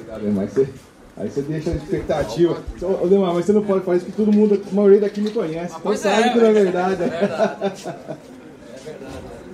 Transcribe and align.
Obrigado, 0.00 0.32
mas 0.34 0.52
você, 0.52 0.68
aí 1.16 1.28
você 1.28 1.42
deixa 1.42 1.70
a 1.70 1.74
expectativa. 1.74 2.62
Ô, 2.82 3.06
Demar, 3.06 3.34
mas 3.34 3.44
você 3.44 3.52
não 3.52 3.64
pode 3.64 3.84
falar 3.84 3.96
isso 3.96 4.06
que 4.06 4.12
todo 4.12 4.32
mundo, 4.32 4.60
a 4.70 4.74
maioria 4.74 5.00
daqui 5.00 5.20
me 5.20 5.30
conhece. 5.30 5.74
Então 5.78 5.96
sabe 5.96 6.28
é, 6.28 6.32
que 6.32 6.38
não 6.38 6.46
é 6.46 6.50
é 6.50 6.52
verdade. 6.52 7.02
É 7.02 7.06
verdade. 7.06 7.94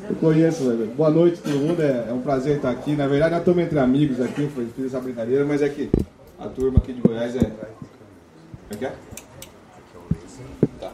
Eu 0.09 0.17
conheço, 0.17 0.65
velho. 0.65 0.87
Boa 0.95 1.11
noite 1.11 1.41
todo 1.41 1.55
mundo, 1.55 1.81
é, 1.81 2.07
é, 2.09 2.13
um 2.13 2.21
prazer 2.21 2.57
estar 2.57 2.71
aqui. 2.71 2.95
Na 2.95 3.07
verdade, 3.07 3.31
nós 3.33 3.41
estamos 3.41 3.65
entre 3.65 3.79
amigos 3.79 4.21
aqui, 4.21 4.43
eu 4.43 4.67
fiz 4.77 4.87
essa 4.87 5.01
brincadeira, 5.01 5.45
mas 5.45 5.63
é 5.63 5.69
que 5.69 5.91
a 6.39 6.47
turma 6.49 6.79
aqui 6.79 6.93
de 6.93 7.01
Goiás 7.01 7.35
é. 7.35 7.41
Como 7.41 7.55
é 8.71 8.77
que 8.77 8.85
é? 8.85 8.93
Tá. 10.79 10.93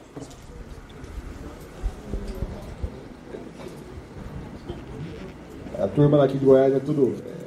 A 5.83 5.89
turma 5.89 6.19
daqui 6.19 6.39
de 6.39 6.45
Goiás 6.45 6.73
é 6.73 6.79
tudo 6.79 7.17
é, 7.27 7.40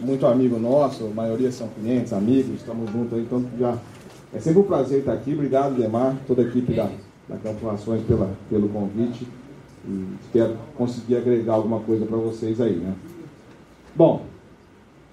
muito 0.00 0.26
amigo 0.26 0.58
nosso, 0.58 1.06
a 1.06 1.10
maioria 1.10 1.50
são 1.50 1.68
clientes, 1.68 2.12
amigos, 2.12 2.56
estamos 2.56 2.90
juntos 2.90 3.14
aí, 3.14 3.22
então 3.22 3.44
já. 3.58 3.78
É 4.32 4.40
sempre 4.40 4.60
um 4.60 4.64
prazer 4.64 4.98
estar 4.98 5.12
aqui. 5.12 5.32
Obrigado, 5.32 5.76
Demar, 5.76 6.16
toda 6.26 6.42
a 6.42 6.44
equipe 6.44 6.72
da, 6.72 6.90
da 7.28 7.36
Campo 7.36 7.60
pela, 8.08 8.30
pelo 8.50 8.68
convite. 8.68 9.28
E 9.86 10.04
espero 10.22 10.56
conseguir 10.76 11.16
agregar 11.16 11.54
alguma 11.54 11.78
coisa 11.80 12.04
para 12.04 12.16
vocês 12.16 12.60
aí, 12.60 12.74
né? 12.74 12.94
Bom, 13.94 14.22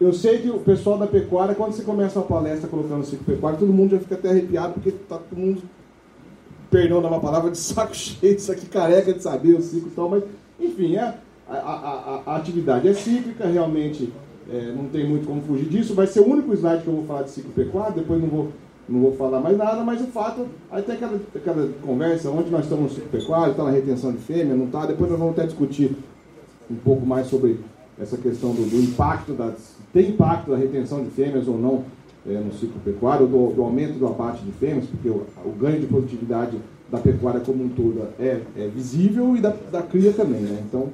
eu 0.02 0.12
sei 0.12 0.40
que 0.40 0.50
o 0.50 0.58
pessoal 0.60 0.98
da 0.98 1.05
pecuária, 1.05 1.54
quando 1.54 1.74
você 1.74 1.84
começa 1.84 2.18
uma 2.18 2.26
palestra 2.26 2.68
colocando 2.68 3.05
ciclo 3.05 3.24
pecuário, 3.24 3.60
todo 3.60 3.72
mundo 3.72 3.91
já 3.91 4.00
fica 4.00 4.16
até 4.16 4.30
arrepiado, 4.30 4.74
porque 4.74 4.91
tá 4.91 5.20
todo 5.20 5.38
mundo, 5.38 5.62
perdão 6.72 7.00
uma 7.00 7.20
palavra, 7.20 7.52
de 7.52 7.58
saco 7.60 7.96
cheio, 7.96 8.36
isso 8.36 8.52
aqui 8.52 8.66
careca 8.66 9.13
de 9.13 9.22
saber 9.22 9.54
o 9.54 9.62
ciclo 9.62 9.90
e 9.90 9.91
tal, 9.91 10.10
mas, 10.10 10.24
enfim, 10.60 10.96
é, 10.96 11.13
a, 11.48 11.55
a, 11.55 12.22
a, 12.26 12.36
atividade 12.36 12.88
é 12.88 12.94
cíclica, 12.96 13.46
realmente 13.46 14.12
é, 14.50 14.73
não 14.76 14.86
tem 14.86 15.08
muito 15.08 15.27
como 15.27 15.41
fugir 15.41 15.68
disso. 15.68 15.94
Vai 15.94 16.08
ser 16.08 16.22
o 16.22 16.30
único 16.30 16.54
slide 16.54 16.84
que 16.84 16.88
eu 16.88 16.95
vou 16.95 17.05
falar 17.05 17.23
de 17.23 17.32
ciclo 17.32 17.52
pecuário, 17.52 17.95
depois 17.95 18.22
não 18.22 18.30
vou 18.30 18.49
não 18.90 18.99
vou 18.99 19.16
falar 19.16 19.40
mais 19.40 19.57
nada, 19.57 19.84
mas 19.84 20.02
o 20.02 20.07
fato, 20.07 20.48
aí 20.70 20.82
tem 20.82 20.96
aquela, 20.96 21.18
aquela 21.34 21.70
conversa, 21.82 22.29
onde 22.29 22.49
nós 22.49 22.63
estamos 22.63 22.84
no 22.85 22.90
ciclo 22.90 23.10
pecuário, 23.10 23.51
está 23.51 23.63
na 23.63 23.70
retenção 23.70 24.12
de 24.12 24.18
fêmea, 24.18 24.55
não 24.55 24.66
está, 24.66 24.85
depois 24.85 25.10
nós 25.10 25.18
vamos 25.20 25.38
até 25.38 25.46
discutir 25.46 25.96
um 26.70 26.76
pouco 26.76 27.05
mais 27.05 27.27
sobre 27.27 27.60
essa 27.99 28.18
questão 28.18 28.51
do, 28.51 28.70
do 28.70 28.82
impacto, 28.82 29.34
da, 29.34 29.54
tem 29.93 30.10
impacto 30.10 30.51
da 30.51 30.57
retenção 30.57 31.04
de 31.04 31.10
fêmeas 31.12 31.48
ou 31.48 31.57
não 31.57 31.84
é, 32.27 32.34
no 32.34 32.54
ciclo 32.54 32.79
pecuário, 32.84 33.27
do, 33.27 33.54
do, 33.54 33.62
aumento 33.62 33.98
do 33.98 34.07
abate 34.07 34.44
de 34.44 34.51
fêmeas, 34.51 34.85
porque 34.85 35.10
o, 35.10 35.26
o, 35.46 35.51
ganho 35.51 35.79
de 35.79 35.88
produtividade 35.88 36.57
da 36.90 36.98
pecuária 36.98 37.40
como 37.40 37.63
um 37.63 37.70
todo 37.70 38.07
é, 38.20 38.41
é 38.57 38.68
visível 38.68 39.35
e 39.35 39.41
da, 39.41 39.54
da 39.71 39.82
cria 39.82 40.12
também, 40.12 40.41
né? 40.41 40.62
Então, 40.68 40.90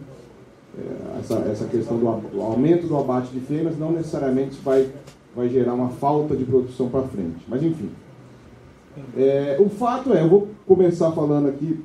essa, 1.19 1.35
essa 1.51 1.65
questão 1.65 1.97
do, 1.97 2.29
do 2.29 2.41
aumento 2.41 2.87
do 2.87 2.97
abate 2.97 3.31
de 3.31 3.39
fêmeas 3.39 3.77
não 3.77 3.91
necessariamente 3.91 4.57
vai 4.63 4.89
vai 5.37 5.47
gerar 5.49 5.75
uma 5.75 5.89
falta 5.89 6.35
de 6.35 6.43
produção 6.43 6.89
para 6.89 7.03
frente. 7.03 7.45
Mas 7.47 7.61
enfim. 7.61 7.91
É, 9.15 9.55
o 9.59 9.69
fato 9.69 10.11
é, 10.11 10.23
eu 10.23 10.27
vou 10.27 10.47
começar 10.65 11.11
falando 11.11 11.47
aqui 11.47 11.79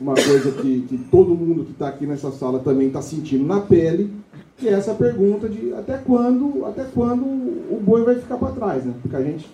uma 0.00 0.14
coisa 0.14 0.52
que, 0.52 0.82
que 0.82 0.98
todo 1.10 1.34
mundo 1.34 1.64
que 1.64 1.72
está 1.72 1.88
aqui 1.88 2.06
nessa 2.06 2.30
sala 2.30 2.60
também 2.60 2.86
está 2.86 3.02
sentindo 3.02 3.44
na 3.44 3.60
pele, 3.60 4.12
que 4.56 4.68
é 4.68 4.72
essa 4.72 4.94
pergunta 4.94 5.48
de 5.48 5.72
até 5.74 5.98
quando, 5.98 6.64
até 6.64 6.84
quando 6.84 7.24
o 7.24 7.80
boi 7.84 8.04
vai 8.04 8.14
ficar 8.14 8.36
para 8.36 8.52
trás, 8.52 8.84
né? 8.84 8.94
Porque 9.02 9.16
a 9.16 9.22
gente, 9.22 9.50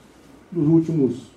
nos 0.52 0.68
últimos, 0.68 1.30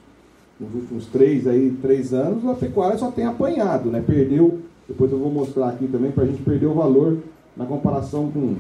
nos 0.60 0.76
últimos 0.76 1.06
três, 1.08 1.48
aí, 1.48 1.76
três 1.82 2.14
anos, 2.14 2.46
a 2.46 2.54
pecuária 2.54 2.98
só 2.98 3.10
tem 3.10 3.26
apanhado, 3.26 3.90
né? 3.90 4.04
Perdeu, 4.06 4.60
depois 4.88 5.12
eu 5.12 5.20
vou 5.20 5.32
mostrar 5.32 5.70
aqui 5.70 5.88
também, 5.88 6.12
para 6.12 6.24
a 6.24 6.28
gente 6.28 6.42
perder 6.44 6.68
o 6.68 6.74
valor 6.74 7.18
na 7.56 7.66
comparação 7.66 8.32
com 8.32 8.56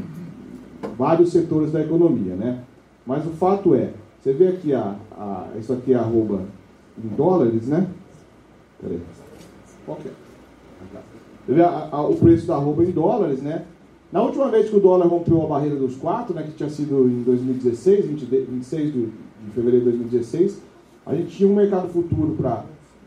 vários 0.97 1.31
setores 1.31 1.71
da 1.71 1.81
economia, 1.81 2.35
né? 2.35 2.63
Mas 3.05 3.25
o 3.25 3.31
fato 3.31 3.75
é, 3.75 3.91
você 4.21 4.33
vê 4.33 4.47
aqui, 4.47 4.73
a, 4.73 4.95
a, 5.11 5.47
isso 5.59 5.71
aqui 5.71 5.93
é 5.93 5.97
arroba 5.97 6.41
em 6.97 7.07
dólares, 7.15 7.67
né? 7.67 7.87
Peraí. 8.81 8.99
Qual 9.85 9.97
que 9.97 10.07
é? 10.07 10.11
Você 11.45 11.53
vê 11.53 11.61
a, 11.61 11.89
a, 11.91 12.01
o 12.01 12.15
preço 12.15 12.47
da 12.47 12.55
arroba 12.55 12.83
em 12.83 12.91
dólares, 12.91 13.41
né? 13.41 13.65
Na 14.11 14.21
última 14.21 14.49
vez 14.49 14.69
que 14.69 14.75
o 14.75 14.79
dólar 14.79 15.07
rompeu 15.07 15.43
a 15.43 15.47
barreira 15.47 15.75
dos 15.75 15.95
4, 15.95 16.33
né, 16.33 16.43
que 16.43 16.51
tinha 16.53 16.69
sido 16.69 17.07
em 17.09 17.21
2016, 17.23 18.05
20, 18.05 18.25
26 18.25 18.93
de, 18.93 19.05
de 19.05 19.51
fevereiro 19.53 19.85
de 19.85 19.97
2016, 19.97 20.61
a 21.05 21.13
gente 21.13 21.35
tinha 21.35 21.49
um 21.49 21.55
mercado 21.55 21.89
futuro 21.89 22.35
para 22.35 22.63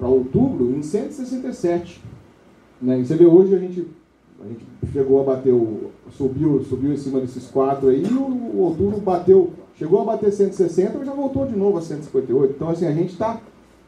outubro 0.07 0.71
em 0.71 0.83
167. 0.83 2.01
Né? 2.81 3.01
E 3.01 3.07
você 3.07 3.15
vê 3.15 3.27
hoje 3.27 3.55
a 3.55 3.59
gente, 3.59 3.87
a 4.43 4.49
gente 4.49 4.65
chegou 4.93 5.21
a 5.21 5.25
bater, 5.25 5.53
o, 5.53 5.91
subiu, 6.13 6.65
subiu 6.65 6.93
em 6.93 6.97
cima 6.97 7.21
desses 7.21 7.47
quatro 7.47 7.89
aí, 7.89 8.03
e 8.03 8.15
o, 8.15 8.23
o 8.23 8.59
outubro 8.61 9.01
bateu 9.01 9.53
Chegou 9.79 10.03
a 10.03 10.05
bater 10.05 10.33
160, 10.33 10.99
mas 10.99 11.07
já 11.07 11.13
voltou 11.13 11.47
de 11.47 11.57
novo 11.57 11.79
a 11.79 11.81
158. 11.81 12.55
Então, 12.57 12.69
assim, 12.69 12.85
a 12.85 12.93
gente 12.93 13.13
está. 13.13 13.41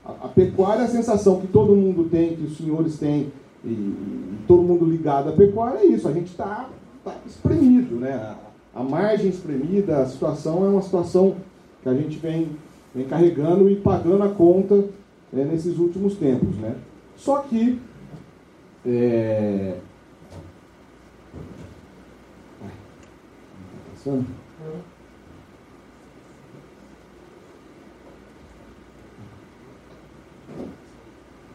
A, 0.05 0.27
a, 0.27 0.29
pecuária, 0.29 0.85
a 0.85 0.89
sensação 0.89 1.41
que 1.41 1.49
todo 1.49 1.75
mundo 1.75 2.09
tem, 2.09 2.37
que 2.37 2.45
os 2.45 2.57
senhores 2.57 2.97
têm, 2.97 3.33
e, 3.65 3.69
e 3.69 4.39
todo 4.47 4.63
mundo 4.63 4.85
ligado 4.85 5.31
à 5.31 5.33
pecuária, 5.33 5.81
é 5.81 5.87
isso. 5.87 6.07
A 6.07 6.13
gente 6.13 6.29
está 6.29 6.71
tá 7.05 7.17
espremido, 7.27 7.97
né? 7.97 8.13
A, 8.13 8.37
a, 8.81 8.85
margem 8.85 9.29
espremida, 9.31 9.99
a 9.99 10.07
situação 10.07 10.65
é 10.65 10.69
uma 10.69 10.81
situação 10.81 11.35
que 11.83 11.89
a 11.89 11.95
gente 11.95 12.17
vem, 12.19 12.51
vem 12.95 13.07
carregando 13.07 13.69
e 13.69 13.75
pagando 13.75 14.23
a 14.23 14.29
conta 14.29 14.77
né, 15.33 15.45
nesses 15.45 15.77
últimos 15.77 16.15
tempos, 16.15 16.57
né? 16.57 16.77
Só 17.17 17.41
que. 17.41 17.79
É... 18.87 19.77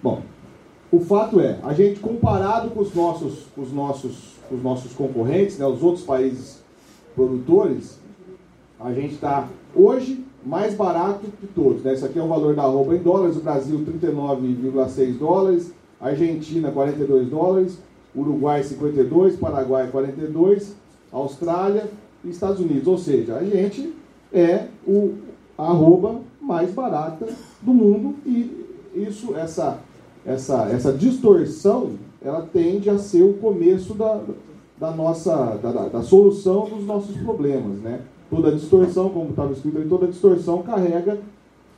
Bom, 0.04 0.22
o 0.92 1.00
fato 1.00 1.40
é, 1.40 1.60
a 1.64 1.74
gente 1.74 2.00
comparado 2.00 2.70
com 2.70 2.82
os 2.82 2.94
nossos, 2.94 3.48
com 3.56 3.62
os 3.62 3.74
nossos, 3.74 4.36
com 4.48 4.56
os 4.56 4.62
nossos 4.62 4.94
concorrentes, 4.94 5.58
né, 5.58 5.66
os 5.66 5.82
outros 5.82 6.06
países 6.06 6.64
produtores, 7.16 8.00
a 8.80 8.94
gente 8.94 9.16
está 9.16 9.48
hoje 9.74 10.24
mais 10.46 10.76
barato 10.76 11.26
que 11.40 11.48
todos. 11.48 11.82
Né? 11.82 11.94
Esse 11.94 12.06
aqui 12.06 12.20
é 12.20 12.24
o 12.24 12.28
valor 12.28 12.56
da 12.56 12.62
arroba 12.62 12.96
em 12.96 13.02
dólares, 13.02 13.38
o 13.38 13.42
Brasil 13.42 13.80
39,6 13.80 15.18
dólares, 15.18 15.74
Argentina 16.08 16.72
42 16.72 17.30
dólares, 17.30 17.78
Uruguai 18.16 18.64
52, 18.64 19.38
Paraguai 19.38 19.90
42, 19.92 20.76
Austrália 21.12 21.90
e 22.24 22.30
Estados 22.30 22.60
Unidos. 22.60 22.88
Ou 22.88 22.98
seja, 22.98 23.36
a 23.36 23.44
gente 23.44 23.94
é 24.34 24.66
o 24.88 25.14
arroba 25.58 26.22
mais 26.42 26.72
barata 26.72 27.28
do 27.62 27.74
mundo 27.74 28.16
e 28.26 28.66
isso, 28.96 29.36
essa 29.36 29.80
essa, 30.26 30.68
essa 30.72 30.92
distorção, 30.92 31.92
ela 32.22 32.42
tende 32.52 32.90
a 32.90 32.98
ser 32.98 33.22
o 33.22 33.34
começo 33.34 33.94
da, 33.94 34.20
da 34.80 34.92
nossa, 34.92 35.36
da, 35.62 35.72
da, 35.88 36.02
solução 36.02 36.68
dos 36.68 36.84
nossos 36.84 37.16
problemas, 37.18 37.78
né? 37.78 38.02
Toda 38.30 38.52
distorção, 38.52 39.10
como 39.10 39.30
estava 39.30 39.54
escrito 39.54 39.78
ali, 39.78 39.88
toda 39.88 40.08
distorção 40.08 40.64
carrega, 40.64 41.20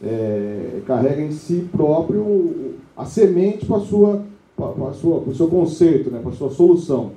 é, 0.01 0.79
carrega 0.87 1.21
em 1.21 1.31
si 1.31 1.67
próprio 1.69 2.75
a 2.97 3.05
semente 3.05 3.65
para 3.65 3.79
sua, 3.81 4.23
para 4.55 4.93
sua, 4.93 5.19
o 5.19 5.35
seu 5.35 5.47
conceito, 5.47 6.09
né? 6.09 6.19
para 6.19 6.31
a 6.31 6.35
sua 6.35 6.49
solução. 6.49 7.11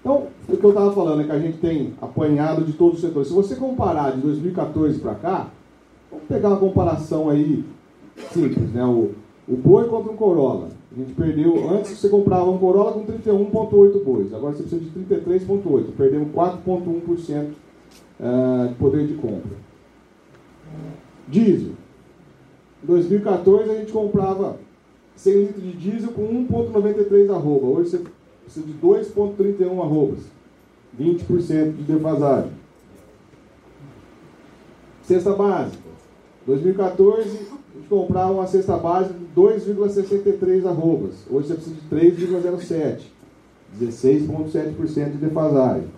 Então, 0.00 0.26
o 0.48 0.56
que 0.56 0.62
eu 0.62 0.70
estava 0.70 0.92
falando 0.92 1.22
é 1.22 1.24
que 1.24 1.32
a 1.32 1.38
gente 1.38 1.58
tem 1.58 1.94
apanhado 2.00 2.64
de 2.64 2.74
todos 2.74 2.96
os 2.96 3.00
setores. 3.00 3.28
Se 3.28 3.34
você 3.34 3.56
comparar 3.56 4.12
de 4.12 4.20
2014 4.20 5.00
para 5.00 5.14
cá, 5.14 5.48
vamos 6.10 6.26
pegar 6.28 6.50
uma 6.50 6.58
comparação 6.58 7.28
aí 7.28 7.64
simples, 8.32 8.70
né? 8.72 8.84
O, 8.84 9.12
o 9.48 9.56
boi 9.56 9.88
contra 9.88 10.12
um 10.12 10.16
Corolla. 10.16 10.68
A 10.92 10.98
gente 10.98 11.12
perdeu, 11.14 11.70
antes 11.70 11.98
você 11.98 12.08
comprava 12.08 12.48
um 12.48 12.58
Corolla 12.58 12.92
com 12.92 13.04
31,8 13.04 14.04
bois, 14.04 14.32
agora 14.32 14.54
você 14.54 14.62
precisa 14.62 14.82
de 14.82 14.90
33,8. 14.90 15.86
Perdemos 15.96 16.28
4,1% 16.32 17.46
eh, 18.20 18.66
de 18.68 18.74
poder 18.76 19.06
de 19.06 19.14
compra. 19.14 19.56
Diesel. 21.28 21.72
Em 22.82 22.86
2014 22.86 23.70
a 23.70 23.74
gente 23.74 23.92
comprava 23.92 24.58
100 25.16 25.34
litros 25.34 25.62
de 25.62 25.72
diesel 25.72 26.12
com 26.12 26.22
1,93 26.22 27.30
arroba. 27.34 27.66
Hoje 27.66 27.90
você 27.90 28.00
precisa 28.44 28.66
de 28.66 28.74
2,31 28.74 29.82
arrobas. 29.82 30.20
20% 30.98 31.76
de 31.76 31.82
defasagem. 31.82 32.52
Cesta 35.02 35.34
básica. 35.34 35.86
2014 36.46 37.56
gente 37.76 37.88
comprar 37.88 38.30
uma 38.30 38.46
cesta 38.46 38.76
básica 38.76 39.14
de 39.14 39.40
2,63 39.40 40.66
arrobas. 40.66 41.14
Hoje 41.30 41.48
você 41.48 41.54
precisa 41.54 41.76
de 41.76 42.26
3,07. 42.26 43.02
16,7% 43.80 45.12
de 45.12 45.18
defasagem. 45.18 45.88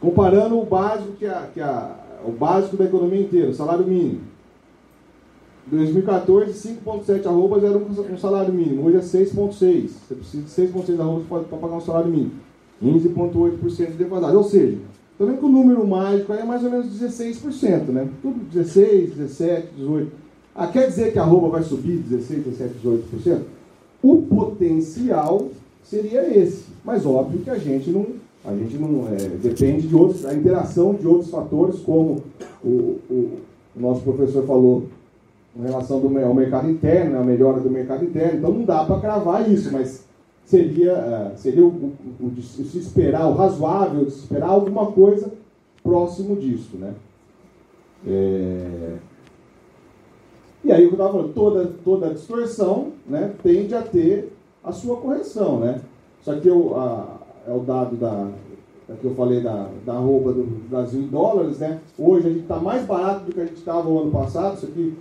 Comparando 0.00 0.58
o 0.58 0.64
básico, 0.64 1.12
que 1.12 1.26
a, 1.26 1.48
que 1.52 1.60
a, 1.60 1.96
o 2.24 2.30
básico 2.30 2.76
da 2.76 2.84
economia 2.84 3.20
inteira, 3.20 3.50
o 3.50 3.54
salário 3.54 3.86
mínimo. 3.86 4.22
Em 5.70 5.76
2014, 5.76 6.52
5,7 6.52 7.26
arrobas 7.26 7.64
era 7.64 7.76
um 7.76 8.18
salário 8.18 8.52
mínimo. 8.54 8.86
Hoje 8.86 8.98
é 8.98 9.00
6,6. 9.00 9.88
Você 9.88 10.14
precisa 10.14 10.42
de 10.42 10.72
6,6 10.72 11.00
arrobas 11.00 11.26
para 11.26 11.58
pagar 11.58 11.76
um 11.76 11.80
salário 11.80 12.10
mínimo. 12.10 12.32
15,8% 12.82 13.86
de 13.86 13.92
defasagem. 13.92 14.36
Ou 14.36 14.44
seja, 14.44 14.78
Estou 15.16 15.26
vendo 15.26 15.38
que 15.38 15.46
o 15.46 15.48
número 15.48 15.86
mágico 15.86 16.30
aí 16.30 16.40
é 16.40 16.44
mais 16.44 16.62
ou 16.62 16.70
menos 16.70 16.88
16%, 16.88 17.86
né? 17.86 18.06
Tudo 18.20 18.38
16, 18.52 19.14
17, 19.14 19.68
18. 19.74 20.12
Ah, 20.54 20.66
quer 20.66 20.88
dizer 20.88 21.10
que 21.10 21.18
a 21.18 21.24
roupa 21.24 21.48
vai 21.48 21.62
subir 21.62 21.96
16, 22.00 22.44
17, 22.44 22.74
18%? 22.84 23.40
O 24.02 24.20
potencial 24.20 25.48
seria 25.82 26.38
esse. 26.38 26.66
Mas 26.84 27.06
óbvio 27.06 27.40
que 27.40 27.48
a 27.48 27.56
gente 27.56 27.88
não. 27.88 28.06
A 28.44 28.54
gente 28.54 28.76
não. 28.76 29.08
É, 29.08 29.16
depende 29.42 29.88
de 29.88 29.96
outros, 29.96 30.26
a 30.26 30.34
interação 30.34 30.92
de 30.92 31.08
outros 31.08 31.30
fatores, 31.30 31.80
como 31.80 32.22
o, 32.62 32.98
o 33.08 33.38
nosso 33.74 34.02
professor 34.02 34.44
falou 34.44 34.84
em 35.58 35.62
relação 35.62 35.96
ao 35.96 36.34
mercado 36.34 36.70
interno, 36.70 37.12
né, 37.12 37.18
a 37.18 37.24
melhora 37.24 37.60
do 37.60 37.70
mercado 37.70 38.04
interno. 38.04 38.38
Então 38.38 38.52
não 38.52 38.64
dá 38.64 38.84
para 38.84 39.00
cravar 39.00 39.50
isso, 39.50 39.72
mas 39.72 40.06
seria, 40.44 40.94
uh, 41.34 41.38
seria 41.38 41.64
o, 41.64 41.68
o, 41.68 42.26
o, 42.26 42.30
de 42.30 42.42
se 42.42 42.78
esperar, 42.78 43.26
o 43.26 43.34
razoável, 43.34 44.04
de 44.04 44.10
se 44.10 44.20
esperar 44.20 44.48
alguma 44.48 44.92
coisa 44.92 45.32
próximo 45.82 46.36
disso. 46.36 46.76
Né? 46.76 46.94
É... 48.06 48.96
E 50.64 50.72
aí, 50.72 50.84
o 50.84 50.88
que 50.88 50.94
eu 50.94 50.98
estava 50.98 51.12
falando, 51.12 51.32
toda, 51.32 51.72
toda 51.84 52.14
distorção 52.14 52.88
né, 53.06 53.32
tende 53.42 53.74
a 53.74 53.82
ter 53.82 54.32
a 54.62 54.72
sua 54.72 54.96
correção. 54.96 55.60
Né? 55.60 55.80
Só 56.22 56.34
que 56.34 56.48
eu, 56.48 56.76
a, 56.76 57.18
é 57.46 57.52
o 57.52 57.60
dado 57.60 57.96
da, 57.96 58.28
da 58.88 58.94
que 58.96 59.04
eu 59.04 59.14
falei 59.14 59.40
da, 59.40 59.68
da 59.86 59.94
arroba 59.94 60.32
do 60.32 60.42
Brasil 60.68 61.00
em 61.00 61.06
dólares. 61.06 61.60
Né? 61.60 61.80
Hoje 61.96 62.26
a 62.26 62.30
gente 62.30 62.42
está 62.42 62.56
mais 62.56 62.84
barato 62.84 63.26
do 63.26 63.32
que 63.32 63.40
a 63.40 63.46
gente 63.46 63.58
estava 63.58 63.88
o 63.88 64.00
ano 64.00 64.10
passado. 64.10 64.56
Isso 64.56 64.66
aqui 64.66 64.96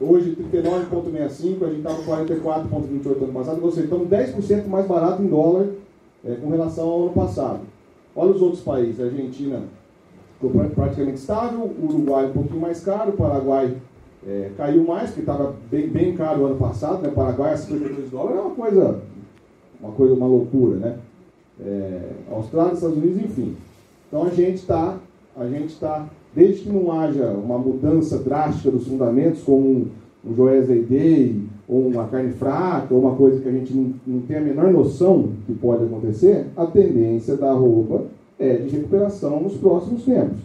hoje 0.00 0.36
39,65, 0.52 1.64
a 1.64 1.68
gente 1.68 1.78
estava 1.78 2.02
44,28 2.02 3.22
ano 3.22 3.32
passado, 3.32 3.64
ou 3.64 3.70
seja, 3.70 3.84
estamos 3.84 4.08
10% 4.08 4.66
mais 4.66 4.86
barato 4.86 5.22
em 5.22 5.28
dólar 5.28 5.66
é, 6.24 6.34
com 6.34 6.50
relação 6.50 6.88
ao 6.88 7.02
ano 7.02 7.12
passado. 7.12 7.60
Olha 8.14 8.32
os 8.32 8.42
outros 8.42 8.62
países, 8.62 9.00
a 9.00 9.04
Argentina 9.04 9.62
ficou 10.34 10.50
praticamente 10.74 11.18
estável, 11.18 11.60
o 11.60 11.86
Uruguai 11.86 12.26
um 12.26 12.32
pouquinho 12.32 12.60
mais 12.60 12.80
caro, 12.80 13.10
o 13.10 13.16
Paraguai 13.16 13.76
é, 14.26 14.50
caiu 14.56 14.84
mais, 14.84 15.10
porque 15.10 15.20
estava 15.20 15.54
bem, 15.70 15.88
bem 15.88 16.16
caro 16.16 16.42
o 16.42 16.46
ano 16.46 16.56
passado, 16.56 17.02
né? 17.02 17.10
Paraguai 17.14 17.54
a 17.54 17.56
52 17.56 18.10
dólares 18.10 18.38
é 18.38 18.40
uma 18.40 18.54
coisa, 18.54 19.00
uma 19.80 19.92
coisa, 19.92 20.14
uma 20.14 20.26
loucura, 20.26 20.76
né? 20.76 20.98
É, 21.60 22.10
Austrália, 22.30 22.72
Estados 22.72 22.96
Unidos, 22.96 23.22
enfim. 23.22 23.56
Então 24.08 24.24
a 24.24 24.30
gente 24.30 24.56
está, 24.56 24.96
a 25.36 25.46
gente 25.46 25.68
está 25.68 26.08
desde 26.38 26.62
que 26.62 26.68
não 26.70 26.92
haja 26.92 27.32
uma 27.32 27.58
mudança 27.58 28.16
drástica 28.18 28.70
dos 28.70 28.86
fundamentos, 28.86 29.42
como 29.42 29.68
um, 29.68 29.86
um 30.24 30.84
Day, 30.88 31.42
ou 31.68 31.88
uma 31.88 32.06
carne 32.06 32.30
fraca, 32.30 32.94
ou 32.94 33.00
uma 33.00 33.16
coisa 33.16 33.40
que 33.40 33.48
a 33.48 33.50
gente 33.50 33.74
não, 33.74 33.92
não 34.06 34.20
tem 34.20 34.36
a 34.36 34.40
menor 34.40 34.72
noção 34.72 35.30
que 35.46 35.52
pode 35.52 35.82
acontecer, 35.82 36.46
a 36.56 36.64
tendência 36.64 37.36
da 37.36 37.52
roupa 37.52 38.04
é 38.38 38.54
de 38.54 38.68
recuperação 38.68 39.40
nos 39.40 39.54
próximos 39.54 40.04
tempos. 40.04 40.38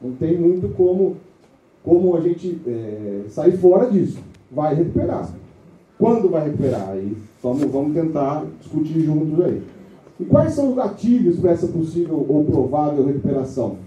Não 0.00 0.12
tem 0.12 0.38
muito 0.38 0.74
como, 0.74 1.16
como 1.84 2.16
a 2.16 2.22
gente 2.22 2.58
é, 2.66 3.24
sair 3.28 3.52
fora 3.58 3.90
disso. 3.90 4.18
Vai 4.50 4.74
recuperar. 4.74 5.30
Quando 5.98 6.30
vai 6.30 6.46
recuperar? 6.46 6.88
Aí 6.88 7.14
vamos, 7.42 7.64
vamos 7.64 7.92
tentar 7.92 8.46
discutir 8.62 9.00
juntos 9.00 9.44
aí. 9.44 9.62
E 10.18 10.24
quais 10.24 10.54
são 10.54 10.70
os 10.70 10.74
gatilhos 10.74 11.38
para 11.38 11.50
essa 11.50 11.66
possível 11.66 12.24
ou 12.26 12.44
provável 12.44 13.04
recuperação? 13.04 13.83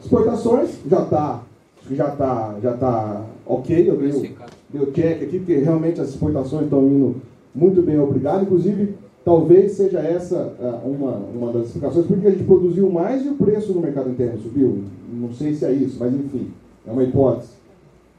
Exportações, 0.00 0.70
já 0.88 1.02
está 1.02 1.42
já 1.90 2.10
tá, 2.10 2.56
já 2.62 2.72
tá 2.74 3.24
ok, 3.46 3.88
eu 3.88 3.96
dei, 3.96 4.34
dei 4.70 4.82
o 4.82 4.92
check 4.92 5.22
aqui, 5.22 5.38
porque 5.38 5.56
realmente 5.56 6.00
as 6.00 6.10
exportações 6.10 6.64
estão 6.64 6.86
indo 6.86 7.16
muito 7.54 7.82
bem, 7.82 7.98
obrigado. 7.98 8.42
Inclusive, 8.42 8.94
talvez 9.24 9.72
seja 9.72 9.98
essa 9.98 10.54
uh, 10.60 10.88
uma, 10.88 11.12
uma 11.12 11.52
das 11.52 11.66
explicações, 11.66 12.06
porque 12.06 12.26
a 12.26 12.30
gente 12.30 12.44
produziu 12.44 12.90
mais 12.90 13.24
e 13.24 13.28
o 13.28 13.34
preço 13.34 13.72
no 13.72 13.80
mercado 13.80 14.10
interno 14.10 14.38
subiu. 14.38 14.84
Não 15.12 15.32
sei 15.32 15.54
se 15.54 15.64
é 15.64 15.72
isso, 15.72 15.96
mas 15.98 16.12
enfim, 16.12 16.48
é 16.86 16.92
uma 16.92 17.02
hipótese. 17.02 17.50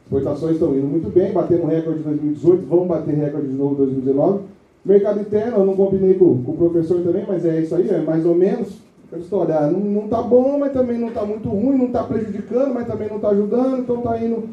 Exportações 0.04 0.54
estão 0.54 0.76
indo 0.76 0.88
muito 0.88 1.10
bem, 1.10 1.32
batendo 1.32 1.66
recorde 1.66 2.00
de 2.00 2.04
2018, 2.04 2.66
vamos 2.68 2.88
bater 2.88 3.16
recorde 3.16 3.48
de 3.48 3.54
novo 3.54 3.74
em 3.74 3.78
2019. 3.78 4.40
Mercado 4.84 5.22
interno, 5.22 5.60
eu 5.60 5.66
não 5.66 5.76
combinei 5.76 6.16
com, 6.16 6.44
com 6.44 6.52
o 6.52 6.58
professor 6.58 7.02
também, 7.02 7.24
mas 7.26 7.46
é 7.46 7.62
isso 7.62 7.74
aí, 7.76 7.88
é 7.90 8.02
mais 8.02 8.26
ou 8.26 8.36
menos 8.36 8.80
Aquela 9.12 9.24
história, 9.24 9.58
ah, 9.58 9.70
não, 9.70 9.80
não 9.82 10.08
tá 10.08 10.22
bom, 10.22 10.58
mas 10.58 10.72
também 10.72 10.98
não 10.98 11.12
tá 11.12 11.26
muito 11.26 11.50
ruim, 11.50 11.78
não 11.78 11.92
tá 11.92 12.02
prejudicando, 12.04 12.74
mas 12.74 12.88
também 12.88 13.10
não 13.10 13.20
tá 13.20 13.28
ajudando, 13.28 13.80
então 13.80 13.98
tá 13.98 14.18
indo. 14.18 14.48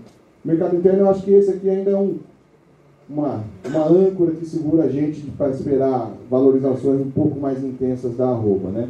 Mercado 0.44 0.74
interno, 0.74 1.00
eu 1.00 1.10
acho 1.10 1.22
que 1.22 1.30
esse 1.30 1.50
aqui 1.50 1.70
ainda 1.70 1.92
é 1.92 1.96
um, 1.96 2.16
uma, 3.08 3.44
uma 3.64 3.86
âncora 3.86 4.32
que 4.32 4.44
segura 4.44 4.84
a 4.84 4.88
gente 4.88 5.20
para 5.38 5.50
esperar 5.50 6.10
valorizações 6.28 7.00
um 7.00 7.10
pouco 7.10 7.38
mais 7.38 7.62
intensas 7.62 8.16
da 8.16 8.30
arroba, 8.30 8.70
né? 8.70 8.88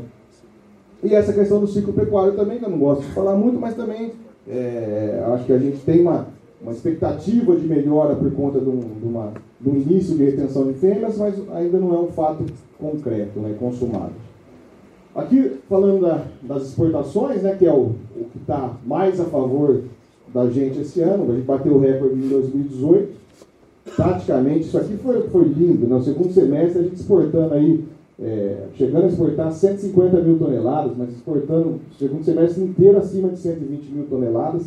E 1.02 1.14
essa 1.14 1.34
questão 1.34 1.60
do 1.60 1.66
ciclo 1.66 1.92
pecuário 1.92 2.32
também, 2.32 2.58
que 2.58 2.64
eu 2.64 2.70
não 2.70 2.78
gosto 2.78 3.02
de 3.02 3.12
falar 3.12 3.36
muito, 3.36 3.60
mas 3.60 3.74
também 3.74 4.12
é, 4.48 5.22
acho 5.34 5.44
que 5.44 5.52
a 5.52 5.58
gente 5.58 5.84
tem 5.84 6.00
uma, 6.00 6.28
uma 6.62 6.72
expectativa 6.72 7.54
de 7.54 7.66
melhora 7.66 8.16
por 8.16 8.32
conta 8.32 8.58
um, 8.58 8.80
de 8.80 9.04
uma, 9.04 9.34
do 9.60 9.76
início 9.76 10.16
de 10.16 10.24
retenção 10.24 10.64
de 10.64 10.78
fêmeas, 10.78 11.18
mas 11.18 11.34
ainda 11.52 11.78
não 11.78 11.94
é 11.94 11.98
um 11.98 12.08
fato 12.08 12.46
concreto, 12.80 13.38
né, 13.40 13.54
consumado. 13.58 14.27
Aqui, 15.18 15.50
falando 15.68 16.02
da, 16.02 16.22
das 16.42 16.68
exportações, 16.68 17.42
né, 17.42 17.56
que 17.58 17.66
é 17.66 17.72
o, 17.72 17.90
o 18.16 18.24
que 18.32 18.38
está 18.40 18.76
mais 18.86 19.20
a 19.20 19.24
favor 19.24 19.82
da 20.32 20.48
gente 20.48 20.80
esse 20.80 21.00
ano, 21.00 21.32
a 21.32 21.34
gente 21.34 21.44
bateu 21.44 21.74
o 21.74 21.80
recorde 21.80 22.14
em 22.14 22.28
2018, 22.28 23.18
praticamente, 23.96 24.60
isso 24.60 24.78
aqui 24.78 24.96
foi, 24.98 25.22
foi 25.22 25.42
lindo, 25.42 25.88
no 25.88 25.98
né, 25.98 26.04
segundo 26.04 26.32
semestre 26.32 26.78
a 26.78 26.82
gente 26.84 26.94
exportando 26.94 27.52
aí, 27.52 27.84
é, 28.20 28.66
chegando 28.74 29.06
a 29.06 29.08
exportar 29.08 29.50
150 29.50 30.20
mil 30.20 30.38
toneladas, 30.38 30.96
mas 30.96 31.10
exportando 31.10 31.68
o 31.68 31.80
segundo 31.98 32.24
semestre 32.24 32.62
inteiro 32.62 32.98
acima 32.98 33.28
de 33.30 33.38
120 33.38 33.90
mil 33.90 34.04
toneladas 34.04 34.66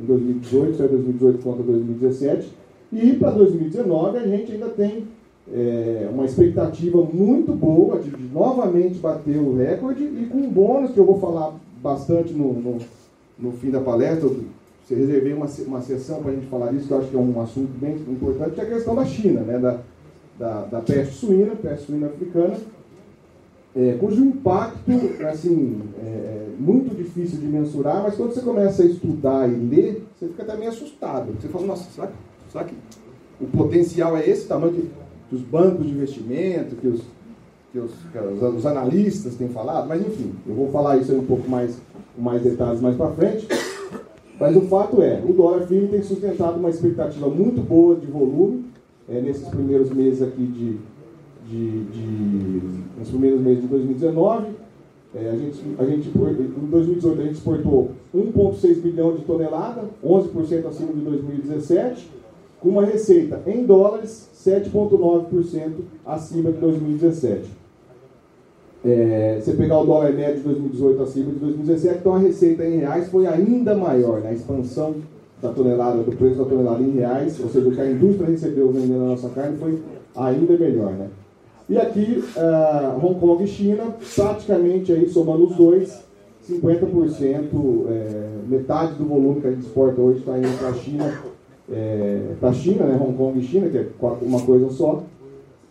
em 0.00 0.04
2018, 0.06 0.72
isso 0.72 0.82
é 0.82 0.88
2018 0.88 1.38
contra 1.38 1.62
2017, 1.62 2.48
e 2.92 3.12
para 3.12 3.30
2019 3.30 4.18
a 4.18 4.26
gente 4.26 4.50
ainda 4.50 4.70
tem 4.70 5.04
é, 5.52 6.08
uma 6.12 6.24
expectativa 6.24 7.02
muito 7.02 7.52
boa 7.52 7.98
de, 7.98 8.10
de, 8.10 8.32
novamente 8.32 8.98
bater 8.98 9.36
o 9.36 9.56
recorde 9.56 10.02
e 10.02 10.26
com 10.30 10.38
um 10.38 10.48
bônus 10.48 10.92
que 10.92 10.98
eu 10.98 11.04
vou 11.04 11.20
falar 11.20 11.54
bastante 11.82 12.32
no, 12.32 12.52
no, 12.52 12.78
no 13.38 13.52
fim 13.52 13.70
da 13.70 13.80
palestra. 13.80 14.30
Você 14.82 14.94
reservei 14.94 15.32
uma, 15.32 15.46
uma 15.66 15.82
sessão 15.82 16.22
para 16.22 16.30
a 16.30 16.34
gente 16.34 16.46
falar 16.46 16.72
isso, 16.72 16.86
que 16.86 16.92
eu 16.92 16.98
acho 16.98 17.08
que 17.08 17.16
é 17.16 17.18
um 17.18 17.40
assunto 17.40 17.70
bem 17.78 17.94
importante, 18.08 18.54
que 18.54 18.60
é 18.60 18.64
a 18.64 18.68
questão 18.68 18.94
da 18.94 19.04
China, 19.04 19.40
né, 19.40 19.58
da, 19.58 19.78
da, 20.38 20.60
da 20.66 20.80
peste 20.80 21.14
suína, 21.14 21.54
peste 21.56 21.86
suína 21.86 22.06
africana, 22.06 22.56
é, 23.76 23.96
cujo 23.98 24.22
impacto 24.22 24.92
assim, 25.28 25.80
é 25.98 26.46
muito 26.58 26.94
difícil 26.94 27.40
de 27.40 27.46
mensurar, 27.46 28.02
mas 28.02 28.14
quando 28.14 28.32
você 28.32 28.40
começa 28.40 28.82
a 28.82 28.86
estudar 28.86 29.48
e 29.48 29.54
ler, 29.54 30.06
você 30.14 30.28
fica 30.28 30.42
até 30.42 30.56
meio 30.56 30.70
assustado. 30.70 31.32
Você 31.40 31.48
fala, 31.48 31.66
nossa, 31.66 31.90
será 31.90 32.06
que, 32.06 32.14
será 32.52 32.64
que 32.64 32.74
o 33.40 33.46
potencial 33.46 34.16
é 34.16 34.28
esse 34.28 34.46
tamanho? 34.46 34.90
Que 35.34 35.36
os 35.36 35.40
bancos 35.42 35.86
de 35.86 35.92
investimento, 35.92 36.76
que 36.76 36.86
os, 36.86 37.00
que 37.72 37.78
os, 37.78 37.90
que 38.12 38.18
os, 38.56 38.66
analistas 38.66 39.34
têm 39.34 39.48
falado, 39.48 39.88
mas 39.88 40.00
enfim, 40.06 40.32
eu 40.46 40.54
vou 40.54 40.70
falar 40.70 40.98
isso 40.98 41.10
aí 41.10 41.18
um 41.18 41.24
pouco 41.24 41.48
mais 41.50 41.76
com 42.14 42.22
mais 42.22 42.42
detalhes 42.42 42.80
mais 42.80 42.96
para 42.96 43.10
frente. 43.10 43.48
Mas 44.38 44.56
o 44.56 44.62
fato 44.62 45.02
é, 45.02 45.22
o 45.26 45.32
dólar 45.32 45.66
firme 45.66 45.88
tem 45.88 46.02
sustentado 46.02 46.58
uma 46.58 46.70
expectativa 46.70 47.28
muito 47.28 47.60
boa 47.60 47.96
de 47.96 48.06
volume 48.06 48.64
é, 49.08 49.20
nesses 49.20 49.46
primeiros 49.48 49.90
meses 49.90 50.22
aqui 50.22 50.42
de, 50.42 50.76
de, 51.48 51.84
de 51.84 52.62
nos 52.98 53.08
primeiros 53.08 53.40
meses 53.40 53.62
de 53.62 53.68
2019. 53.68 54.46
É, 55.14 55.30
a 55.30 55.36
gente, 55.36 55.62
a 55.78 55.84
gente, 55.84 56.08
em 56.08 56.66
2018 56.66 57.20
a 57.20 57.24
gente 57.24 57.34
exportou 57.34 57.92
1,6 58.14 58.80
bilhão 58.80 59.14
de 59.14 59.24
tonelada, 59.24 59.84
11% 60.04 60.66
acima 60.66 60.92
de 60.92 61.00
2017 61.00 62.10
com 62.64 62.70
uma 62.70 62.86
receita 62.86 63.42
em 63.46 63.66
dólares 63.66 64.26
7,9% 64.42 65.70
acima 66.06 66.50
de 66.50 66.56
2017. 66.56 67.44
É, 68.82 69.38
você 69.38 69.52
pegar 69.52 69.80
o 69.80 69.84
dólar 69.84 70.14
médio 70.14 70.36
de 70.36 70.42
2018 70.44 71.02
acima 71.02 71.32
de 71.32 71.38
2017, 71.40 71.98
então 71.98 72.14
a 72.14 72.18
receita 72.18 72.64
em 72.64 72.78
reais 72.78 73.08
foi 73.10 73.26
ainda 73.26 73.74
maior, 73.74 74.20
né? 74.22 74.30
a 74.30 74.32
expansão 74.32 74.94
da 75.42 75.50
tonelada, 75.50 76.02
do 76.02 76.16
preço 76.16 76.36
da 76.36 76.44
tonelada 76.46 76.82
em 76.82 76.92
reais, 76.92 77.38
ou 77.38 77.50
seja, 77.50 77.68
o 77.68 77.72
que 77.72 77.80
a 77.82 77.90
indústria 77.90 78.30
recebeu 78.30 78.72
vendendo 78.72 79.04
a 79.04 79.08
nossa 79.08 79.28
carne 79.28 79.58
foi 79.58 79.78
ainda 80.16 80.56
melhor. 80.56 80.92
Né? 80.92 81.08
E 81.68 81.76
aqui, 81.76 82.24
uh, 82.34 83.06
Hong 83.06 83.20
Kong 83.20 83.44
e 83.44 83.46
China, 83.46 83.94
praticamente 84.14 84.90
aí, 84.90 85.06
somando 85.10 85.48
os 85.48 85.54
dois, 85.54 86.02
50%, 86.48 87.86
é, 87.88 88.28
metade 88.48 88.94
do 88.94 89.04
volume 89.04 89.42
que 89.42 89.46
a 89.46 89.50
gente 89.50 89.66
exporta 89.66 90.00
hoje 90.00 90.20
está 90.20 90.36
indo 90.38 90.58
para 90.58 90.68
a 90.68 90.74
China 90.74 91.33
é, 91.70 92.34
para 92.38 92.50
a 92.50 92.52
China, 92.52 92.84
né, 92.84 92.98
Hong 93.00 93.16
Kong 93.16 93.38
e 93.38 93.42
China, 93.42 93.68
que 93.68 93.78
é 93.78 93.88
uma 94.22 94.40
coisa 94.42 94.68
só. 94.70 95.02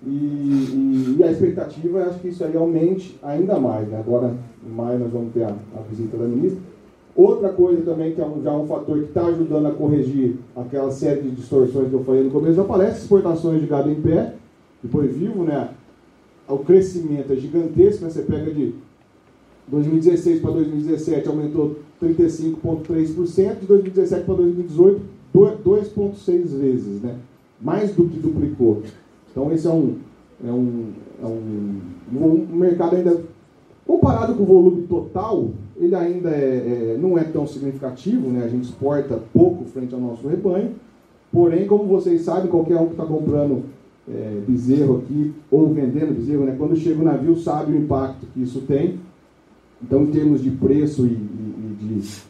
E, 0.06 0.10
e, 0.10 1.16
e, 1.18 1.24
a 1.24 1.32
expectativa 1.32 2.00
é 2.00 2.04
acho 2.04 2.20
que 2.20 2.28
isso 2.28 2.44
aí 2.44 2.56
aumente 2.58 3.18
ainda 3.24 3.60
mais. 3.60 3.88
Né? 3.88 4.00
Agora, 4.00 4.34
em 4.66 4.70
maio, 4.70 5.00
nós 5.00 5.12
vamos 5.12 5.34
ter 5.34 5.44
a, 5.44 5.50
a 5.50 5.82
visita 5.90 6.18
da 6.18 6.26
ministra. 6.26 6.62
Outra 7.16 7.50
coisa 7.50 7.82
também, 7.84 8.14
que 8.14 8.20
é 8.20 8.26
um, 8.26 8.42
já 8.42 8.52
um 8.52 8.68
fator 8.68 8.98
que 8.98 9.06
está 9.06 9.26
ajudando 9.28 9.68
a 9.68 9.72
corrigir 9.72 10.36
aquela 10.56 10.92
série 10.92 11.22
de 11.22 11.32
distorções 11.32 11.88
que 11.88 11.94
eu 11.94 12.04
falei 12.04 12.24
no 12.24 12.32
começo, 12.32 12.60
aparece 12.60 13.04
exportações 13.04 13.62
de 13.62 13.68
gado 13.68 13.90
em 13.90 14.02
pé, 14.02 14.34
depois 14.82 15.16
vivo, 15.16 15.44
né? 15.44 15.70
O 16.48 16.58
crescimento 16.58 17.32
é 17.32 17.36
gigantesco, 17.36 18.04
né? 18.04 18.10
você 18.10 18.24
pega 18.24 18.52
de 18.52 18.74
2016 19.68 20.42
para 20.42 20.52
2017 20.52 21.28
aumentou 21.28 21.78
35,3%, 22.02 23.60
de 23.60 23.66
2017 23.66 24.26
para 24.26 24.36
2018, 24.36 25.02
2,6 25.34 26.48
vezes, 26.58 27.02
né? 27.02 27.16
mais 27.60 27.96
do 27.96 28.08
que 28.08 28.20
duplicou. 28.20 28.84
Então, 29.32 29.52
esse 29.52 29.66
é 29.66 29.72
um, 29.72 29.96
é 30.46 30.52
um, 30.52 30.90
é 31.22 31.26
um, 31.26 31.82
um 32.14 32.48
mercado 32.56 32.96
ainda, 32.96 33.22
comparado 33.88 34.36
com 34.36 34.44
o 34.44 34.46
volume 34.46 34.84
total, 34.84 35.50
ele 35.78 35.96
ainda 35.96 36.30
é, 36.30 36.96
é, 36.96 36.98
não 37.00 37.18
é 37.18 37.24
tão 37.24 37.48
significativo, 37.48 38.30
né? 38.30 38.44
a 38.44 38.48
gente 38.48 38.66
exporta 38.66 39.20
pouco 39.34 39.66
frente 39.66 39.94
ao 39.94 40.00
nosso 40.00 40.28
rebanho, 40.28 40.72
porém, 41.32 41.66
como 41.66 41.86
vocês 41.86 42.22
sabem, 42.22 42.52
qualquer 42.52 42.78
um 42.78 42.86
que 42.86 42.92
está 42.92 43.06
comprando 43.06 43.64
é, 44.08 44.42
bezerro 44.48 44.98
aqui, 44.98 45.34
ou 45.50 45.74
vendendo 45.74 46.14
bezerro, 46.14 46.44
né? 46.44 46.56
quando 46.58 46.76
chega 46.76 47.02
o 47.02 47.06
navio 47.06 47.36
sabe 47.38 47.72
o 47.72 47.78
impacto 47.78 48.28
que 48.34 48.44
isso 48.44 48.62
tem, 48.62 49.00
então, 49.82 50.04
em 50.04 50.12
termos 50.12 50.42
de 50.42 50.50
preço 50.52 51.06
e, 51.06 51.10
e, 51.10 51.78
e, 51.82 52.00
de, 52.00 52.24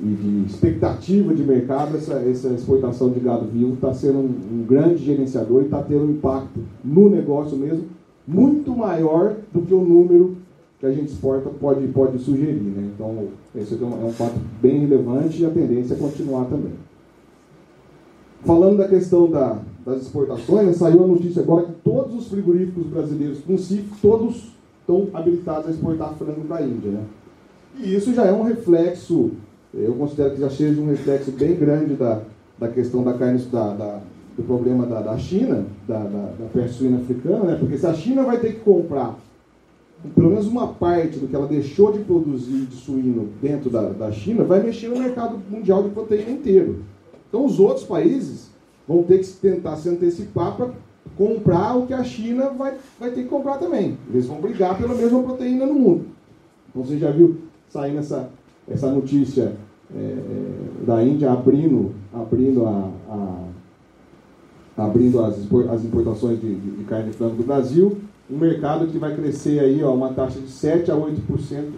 e 0.00 0.06
de, 0.06 0.52
expectativa 0.52 1.34
de 1.34 1.42
mercado, 1.42 1.96
essa, 1.96 2.14
essa 2.14 2.48
exportação 2.48 3.10
de 3.10 3.20
gado 3.20 3.46
vivo 3.46 3.74
está 3.74 3.92
sendo 3.92 4.18
um, 4.18 4.60
um, 4.60 4.64
grande 4.66 5.04
gerenciador 5.04 5.62
e 5.62 5.64
está 5.64 5.82
tendo 5.82 6.04
um 6.04 6.10
impacto 6.10 6.60
no 6.84 7.08
negócio 7.10 7.56
mesmo 7.56 7.84
muito 8.26 8.76
maior 8.76 9.36
do 9.52 9.62
que 9.62 9.72
o 9.72 9.80
número 9.80 10.36
que 10.78 10.86
a 10.86 10.92
gente 10.92 11.10
exporta 11.10 11.48
pode, 11.48 11.86
pode 11.88 12.18
sugerir. 12.18 12.60
Né? 12.60 12.90
Então, 12.94 13.28
esse 13.54 13.74
é 13.74 13.84
um, 13.84 14.02
é 14.02 14.04
um 14.04 14.12
fato 14.12 14.38
bem 14.62 14.80
relevante 14.80 15.42
e 15.42 15.46
a 15.46 15.50
tendência 15.50 15.94
é 15.94 15.96
continuar 15.96 16.44
também. 16.44 16.72
Falando 18.44 18.76
da 18.76 18.86
questão 18.86 19.28
da, 19.28 19.58
das 19.84 20.02
exportações, 20.02 20.76
saiu 20.76 21.02
a 21.02 21.06
notícia 21.06 21.42
agora 21.42 21.66
que 21.66 21.72
todos 21.82 22.14
os 22.14 22.28
frigoríficos 22.28 22.86
brasileiros, 22.86 23.40
com 23.40 23.58
CIF, 23.58 23.90
todos 24.00 24.52
estão 24.80 25.08
habilitados 25.12 25.66
a 25.66 25.70
exportar 25.70 26.14
frango 26.14 26.42
para 26.42 26.58
a 26.58 26.62
Índia. 26.62 26.92
Né? 26.92 27.04
E 27.80 27.94
isso 27.94 28.14
já 28.14 28.24
é 28.24 28.32
um 28.32 28.42
reflexo, 28.42 29.32
eu 29.74 29.94
considero 29.94 30.34
que 30.34 30.40
já 30.40 30.50
seja 30.50 30.80
um 30.80 30.88
reflexo 30.88 31.30
bem 31.32 31.54
grande 31.54 31.94
da, 31.94 32.20
da 32.58 32.68
questão 32.68 33.02
da 33.02 33.14
carne, 33.14 33.38
da, 33.44 33.74
da 33.74 34.00
do 34.36 34.44
problema 34.44 34.86
da, 34.86 35.00
da 35.00 35.18
China, 35.18 35.66
da, 35.86 35.98
da, 35.98 36.32
da 36.54 36.68
suína 36.68 36.98
africana, 36.98 37.44
né? 37.44 37.56
porque 37.58 37.76
se 37.76 37.84
a 37.84 37.92
China 37.92 38.22
vai 38.22 38.38
ter 38.38 38.54
que 38.54 38.60
comprar 38.60 39.18
pelo 40.14 40.30
menos 40.30 40.46
uma 40.46 40.68
parte 40.68 41.18
do 41.18 41.26
que 41.26 41.34
ela 41.34 41.48
deixou 41.48 41.90
de 41.90 41.98
produzir 42.00 42.66
de 42.66 42.76
suíno 42.76 43.30
dentro 43.42 43.68
da, 43.68 43.88
da 43.88 44.12
China, 44.12 44.44
vai 44.44 44.62
mexer 44.62 44.88
no 44.88 44.98
mercado 44.98 45.40
mundial 45.50 45.82
de 45.82 45.88
proteína 45.88 46.30
inteiro. 46.30 46.84
Então 47.28 47.44
os 47.44 47.58
outros 47.58 47.84
países 47.84 48.48
vão 48.86 49.02
ter 49.02 49.18
que 49.18 49.26
tentar 49.26 49.76
se 49.76 49.88
antecipar 49.88 50.56
para 50.56 50.70
comprar 51.16 51.76
o 51.76 51.86
que 51.86 51.92
a 51.92 52.04
China 52.04 52.50
vai, 52.50 52.76
vai 52.98 53.10
ter 53.10 53.24
que 53.24 53.28
comprar 53.28 53.58
também. 53.58 53.98
Eles 54.08 54.26
vão 54.26 54.40
brigar 54.40 54.78
pela 54.78 54.94
mesma 54.94 55.20
proteína 55.20 55.66
no 55.66 55.74
mundo. 55.74 56.06
Então 56.70 56.84
você 56.84 56.96
já 56.96 57.10
viu 57.10 57.38
saindo 57.68 57.98
essa, 57.98 58.30
essa 58.70 58.90
notícia 58.90 59.52
é, 59.94 59.98
é 59.98 60.86
da 60.86 61.02
Índia 61.02 61.32
abrindo, 61.32 61.92
abrindo, 62.12 62.66
a, 62.66 62.90
a 63.08 64.84
abrindo 64.84 65.24
as, 65.24 65.36
as 65.70 65.84
importações 65.84 66.40
de, 66.40 66.54
de, 66.54 66.70
de 66.70 66.84
carne 66.84 67.10
de 67.10 67.16
frango 67.16 67.36
do 67.36 67.44
Brasil, 67.44 67.98
um 68.30 68.36
mercado 68.36 68.86
que 68.86 68.98
vai 68.98 69.14
crescer 69.14 69.58
aí 69.58 69.82
ó, 69.82 69.94
uma 69.94 70.12
taxa 70.12 70.38
de 70.38 70.48
7 70.48 70.90
a 70.90 70.94
8% 70.94 71.16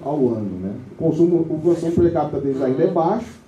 ao 0.03 0.17
ano. 0.29 0.59
Né? 0.61 0.75
O 0.93 1.05
consumo, 1.05 1.47
o 1.49 1.61
consumo 1.63 1.93
per 1.93 2.13
capita 2.13 2.41
deles 2.41 2.61
ainda 2.61 2.83
é 2.83 2.89
baixo, 2.89 3.39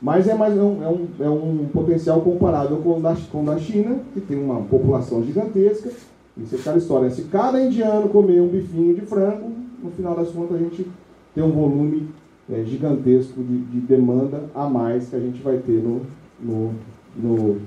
mas 0.00 0.26
é, 0.26 0.34
mais, 0.34 0.56
é, 0.56 0.62
um, 0.62 0.82
é, 0.82 0.88
um, 0.88 1.08
é 1.20 1.28
um 1.28 1.68
potencial 1.72 2.20
comparável 2.20 2.78
com 2.78 2.98
o 2.98 3.00
da, 3.00 3.16
com 3.30 3.44
da 3.44 3.58
China, 3.58 3.98
que 4.12 4.20
tem 4.20 4.38
uma 4.38 4.60
população 4.62 5.24
gigantesca. 5.24 5.90
Isso 6.36 6.54
é 6.54 6.58
aquela 6.58 6.78
história. 6.78 7.10
Se 7.10 7.22
cada 7.22 7.62
indiano 7.62 8.08
comer 8.08 8.40
um 8.40 8.48
bifinho 8.48 8.94
de 8.94 9.02
frango, 9.02 9.50
no 9.82 9.90
final 9.90 10.14
das 10.14 10.28
contas 10.28 10.56
a 10.56 10.58
gente 10.58 10.86
tem 11.34 11.44
um 11.44 11.50
volume 11.50 12.08
é, 12.50 12.62
gigantesco 12.64 13.42
de, 13.42 13.58
de, 13.58 13.80
demanda 13.80 14.44
a 14.54 14.68
mais 14.68 15.08
que 15.08 15.16
a 15.16 15.20
gente 15.20 15.42
vai 15.42 15.58
ter 15.58 15.82
no, 15.82 16.02
no, 16.40 16.72
no, 17.16 17.60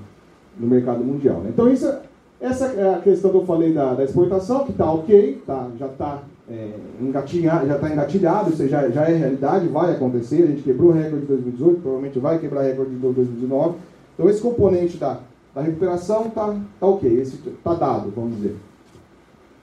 no 0.58 0.66
mercado 0.66 1.04
mundial. 1.04 1.40
Né? 1.40 1.50
Então, 1.52 1.70
isso, 1.70 1.92
essa 2.40 2.66
é 2.66 2.94
a 2.94 2.98
questão 2.98 3.30
que 3.30 3.36
eu 3.36 3.44
falei 3.44 3.72
da, 3.72 3.94
da 3.94 4.04
exportação, 4.04 4.64
que 4.64 4.72
está 4.72 4.90
ok, 4.90 5.42
tá, 5.46 5.68
já 5.78 5.86
está 5.86 6.22
é, 6.50 6.70
engatilhado, 7.00 7.66
já 7.66 7.76
está 7.76 7.90
engatilhado, 7.90 8.50
isso 8.50 8.66
já, 8.68 8.88
já 8.88 9.04
é 9.04 9.14
realidade, 9.14 9.68
vai 9.68 9.92
acontecer. 9.92 10.42
A 10.42 10.46
gente 10.46 10.62
quebrou 10.62 10.90
o 10.90 10.92
recorde 10.92 11.20
de 11.20 11.26
2018, 11.26 11.80
provavelmente 11.80 12.18
vai 12.18 12.38
quebrar 12.38 12.64
o 12.64 12.66
recorde 12.66 12.90
de 12.90 12.96
2019. 12.96 13.74
Então, 14.14 14.28
esse 14.28 14.40
componente 14.40 14.96
da, 14.96 15.20
da 15.54 15.60
recuperação 15.60 16.26
está 16.26 16.56
tá 16.80 16.86
ok, 16.86 17.20
está 17.20 17.74
dado, 17.74 18.12
vamos 18.14 18.36
dizer. 18.36 18.56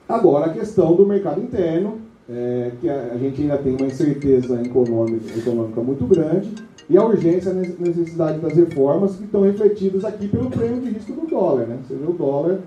Agora, 0.08 0.46
a 0.46 0.52
questão 0.52 0.94
do 0.94 1.04
mercado 1.04 1.40
interno, 1.40 1.98
é, 2.28 2.72
que 2.80 2.88
a, 2.88 3.12
a, 3.14 3.18
gente 3.18 3.42
ainda 3.42 3.56
tem 3.58 3.74
uma 3.74 3.86
incerteza 3.86 4.60
econômica, 4.60 5.38
econômica 5.38 5.80
muito 5.80 6.04
grande, 6.06 6.52
e 6.88 6.96
a 6.96 7.04
urgência, 7.04 7.50
a 7.50 7.54
necessidade 7.54 8.38
das 8.38 8.54
reformas 8.54 9.16
que 9.16 9.24
estão 9.24 9.42
refletidas 9.42 10.04
aqui 10.04 10.28
pelo 10.28 10.50
prêmio 10.50 10.80
de 10.80 10.90
risco 10.90 11.12
do 11.12 11.26
dólar. 11.26 11.66
Né? 11.66 11.78
Você 11.86 11.94
vê 11.94 12.06
o 12.06 12.12
dólar, 12.12 12.60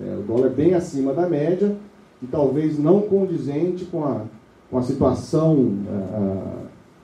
é, 0.00 0.16
o 0.16 0.22
dólar 0.22 0.50
bem 0.50 0.74
acima 0.74 1.12
da 1.12 1.28
média, 1.28 1.76
e 2.22 2.26
talvez 2.26 2.78
não 2.78 3.02
condizente 3.02 3.84
com 3.84 4.04
a, 4.04 4.22
com 4.70 4.78
a 4.78 4.82
situação, 4.82 5.72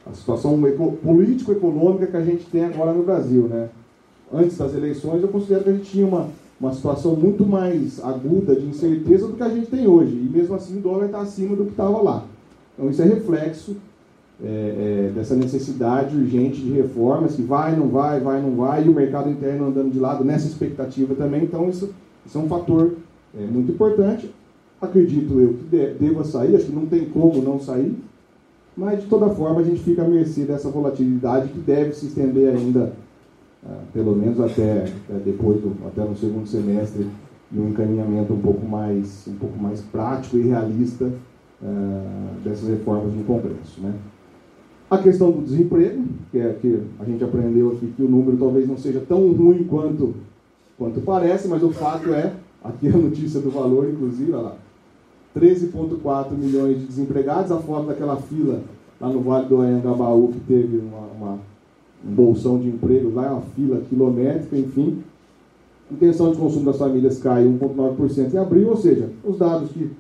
a, 0.06 0.10
a 0.10 0.14
situação 0.14 0.60
político-econômica 1.02 2.06
que 2.06 2.16
a 2.16 2.24
gente 2.24 2.44
tem 2.46 2.64
agora 2.64 2.92
no 2.92 3.04
Brasil. 3.04 3.42
Né? 3.42 3.68
Antes 4.32 4.58
das 4.58 4.74
eleições, 4.74 5.22
eu 5.22 5.28
considero 5.28 5.64
que 5.64 5.70
a 5.70 5.72
gente 5.72 5.90
tinha 5.90 6.06
uma, 6.06 6.28
uma 6.64 6.74
situação 6.74 7.14
muito 7.14 7.46
mais 7.46 8.02
aguda 8.02 8.54
de 8.56 8.66
incerteza 8.66 9.26
do 9.26 9.34
que 9.34 9.42
a 9.42 9.48
gente 9.48 9.66
tem 9.66 9.86
hoje. 9.86 10.12
E 10.12 10.30
mesmo 10.32 10.54
assim 10.54 10.78
o 10.78 10.80
dólar 10.80 11.06
está 11.06 11.20
acima 11.20 11.56
do 11.56 11.64
que 11.64 11.70
estava 11.70 12.00
lá. 12.02 12.24
Então 12.74 12.90
isso 12.90 13.02
é 13.02 13.04
reflexo 13.04 13.76
é, 14.42 14.46
é, 14.46 15.12
dessa 15.14 15.34
necessidade 15.34 16.16
urgente 16.16 16.60
de 16.60 16.72
reformas, 16.72 17.34
que 17.34 17.42
vai, 17.42 17.76
não 17.76 17.88
vai, 17.88 18.20
vai, 18.20 18.42
não 18.42 18.56
vai, 18.56 18.84
e 18.84 18.88
o 18.88 18.94
mercado 18.94 19.30
interno 19.30 19.68
andando 19.68 19.92
de 19.92 19.98
lado 19.98 20.24
nessa 20.24 20.46
expectativa 20.46 21.14
também. 21.14 21.44
Então 21.44 21.68
isso, 21.68 21.94
isso 22.26 22.36
é 22.36 22.40
um 22.40 22.48
fator 22.48 22.94
é, 23.38 23.44
muito 23.46 23.72
importante 23.72 24.30
acredito 24.84 25.40
eu 25.40 25.54
que 25.54 25.64
deva 25.98 26.24
sair, 26.24 26.56
acho 26.56 26.66
que 26.66 26.72
não 26.72 26.86
tem 26.86 27.04
como 27.06 27.42
não 27.42 27.58
sair, 27.58 27.94
mas 28.76 29.02
de 29.02 29.06
toda 29.06 29.30
forma 29.30 29.60
a 29.60 29.64
gente 29.64 29.82
fica 29.82 30.02
à 30.02 30.08
mercê 30.08 30.42
dessa 30.42 30.68
volatilidade 30.68 31.48
que 31.48 31.58
deve 31.58 31.92
se 31.92 32.06
estender 32.06 32.54
ainda, 32.54 32.92
pelo 33.92 34.14
menos 34.14 34.40
até, 34.40 34.86
depois, 35.24 35.60
do, 35.60 35.74
até 35.86 36.04
no 36.04 36.16
segundo 36.16 36.46
semestre, 36.46 37.06
e 37.52 37.58
um 37.58 37.68
encaminhamento 37.68 38.32
um 38.32 38.40
pouco 38.40 38.66
mais, 38.66 39.26
um 39.28 39.36
pouco 39.36 39.58
mais 39.58 39.80
prático 39.80 40.36
e 40.36 40.42
realista 40.42 41.04
uh, 41.04 42.40
dessas 42.42 42.68
reformas 42.68 43.14
no 43.14 43.24
Congresso. 43.24 43.80
Né? 43.80 43.94
A 44.90 44.98
questão 44.98 45.30
do 45.30 45.42
desemprego, 45.42 46.04
que 46.30 46.38
é 46.38 46.52
que 46.60 46.82
a 46.98 47.04
gente 47.04 47.22
aprendeu 47.22 47.72
aqui 47.72 47.92
que 47.96 48.02
o 48.02 48.08
número 48.08 48.36
talvez 48.36 48.68
não 48.68 48.76
seja 48.76 49.00
tão 49.00 49.32
ruim 49.32 49.64
quanto, 49.64 50.14
quanto 50.76 51.00
parece, 51.00 51.48
mas 51.48 51.62
o 51.62 51.70
fato 51.70 52.12
é, 52.12 52.32
aqui 52.62 52.88
a 52.88 52.96
notícia 52.96 53.40
do 53.40 53.50
valor, 53.50 53.88
inclusive, 53.88 54.32
olha 54.32 54.42
lá, 54.42 54.56
13,4 55.36 56.32
milhões 56.32 56.80
de 56.80 56.86
desempregados, 56.86 57.50
a 57.50 57.58
foto 57.58 57.86
daquela 57.86 58.16
fila 58.16 58.62
lá 59.00 59.08
no 59.08 59.20
Vale 59.20 59.48
do 59.48 59.60
Anhangabaú, 59.60 60.28
que 60.32 60.40
teve 60.40 60.78
uma, 60.78 60.98
uma, 60.98 61.32
um 61.32 61.38
bolsão 62.04 62.58
de 62.58 62.68
emprego 62.68 63.12
lá, 63.14 63.32
uma 63.32 63.42
fila 63.54 63.80
quilométrica, 63.88 64.56
enfim. 64.56 64.98
Intenção 65.90 66.32
de 66.32 66.38
consumo 66.38 66.64
das 66.66 66.78
famílias 66.78 67.18
cai 67.18 67.44
1,9% 67.44 68.34
em 68.34 68.38
abril, 68.38 68.68
ou 68.68 68.76
seja, 68.76 69.10
os 69.24 69.38
dados 69.38 69.70
que, 69.70 69.90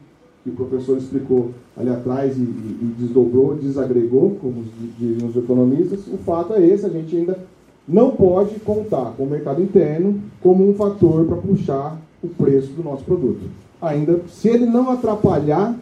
que 0.42 0.50
o 0.50 0.52
professor 0.52 0.96
explicou 0.96 1.50
ali 1.76 1.90
atrás 1.90 2.36
e, 2.36 2.40
e, 2.40 2.94
desdobrou, 2.98 3.54
desagregou, 3.54 4.36
como 4.40 4.64
dizem 4.98 5.28
os 5.28 5.36
economistas, 5.36 6.00
o 6.06 6.16
fato 6.18 6.54
é 6.54 6.66
esse, 6.66 6.86
a 6.86 6.90
gente 6.90 7.16
ainda 7.16 7.38
não 7.86 8.12
pode 8.12 8.58
contar 8.60 9.12
com 9.16 9.24
o 9.24 9.30
mercado 9.30 9.62
interno 9.62 10.20
como 10.40 10.68
um 10.68 10.74
fator 10.74 11.26
para 11.26 11.36
puxar 11.36 12.00
o 12.22 12.28
preço 12.28 12.72
do 12.72 12.82
nosso 12.82 13.04
produto 13.04 13.42
ainda, 13.86 14.20
se 14.28 14.48
ele 14.48 14.66
não 14.66 14.90
atrapalhar, 14.90 15.74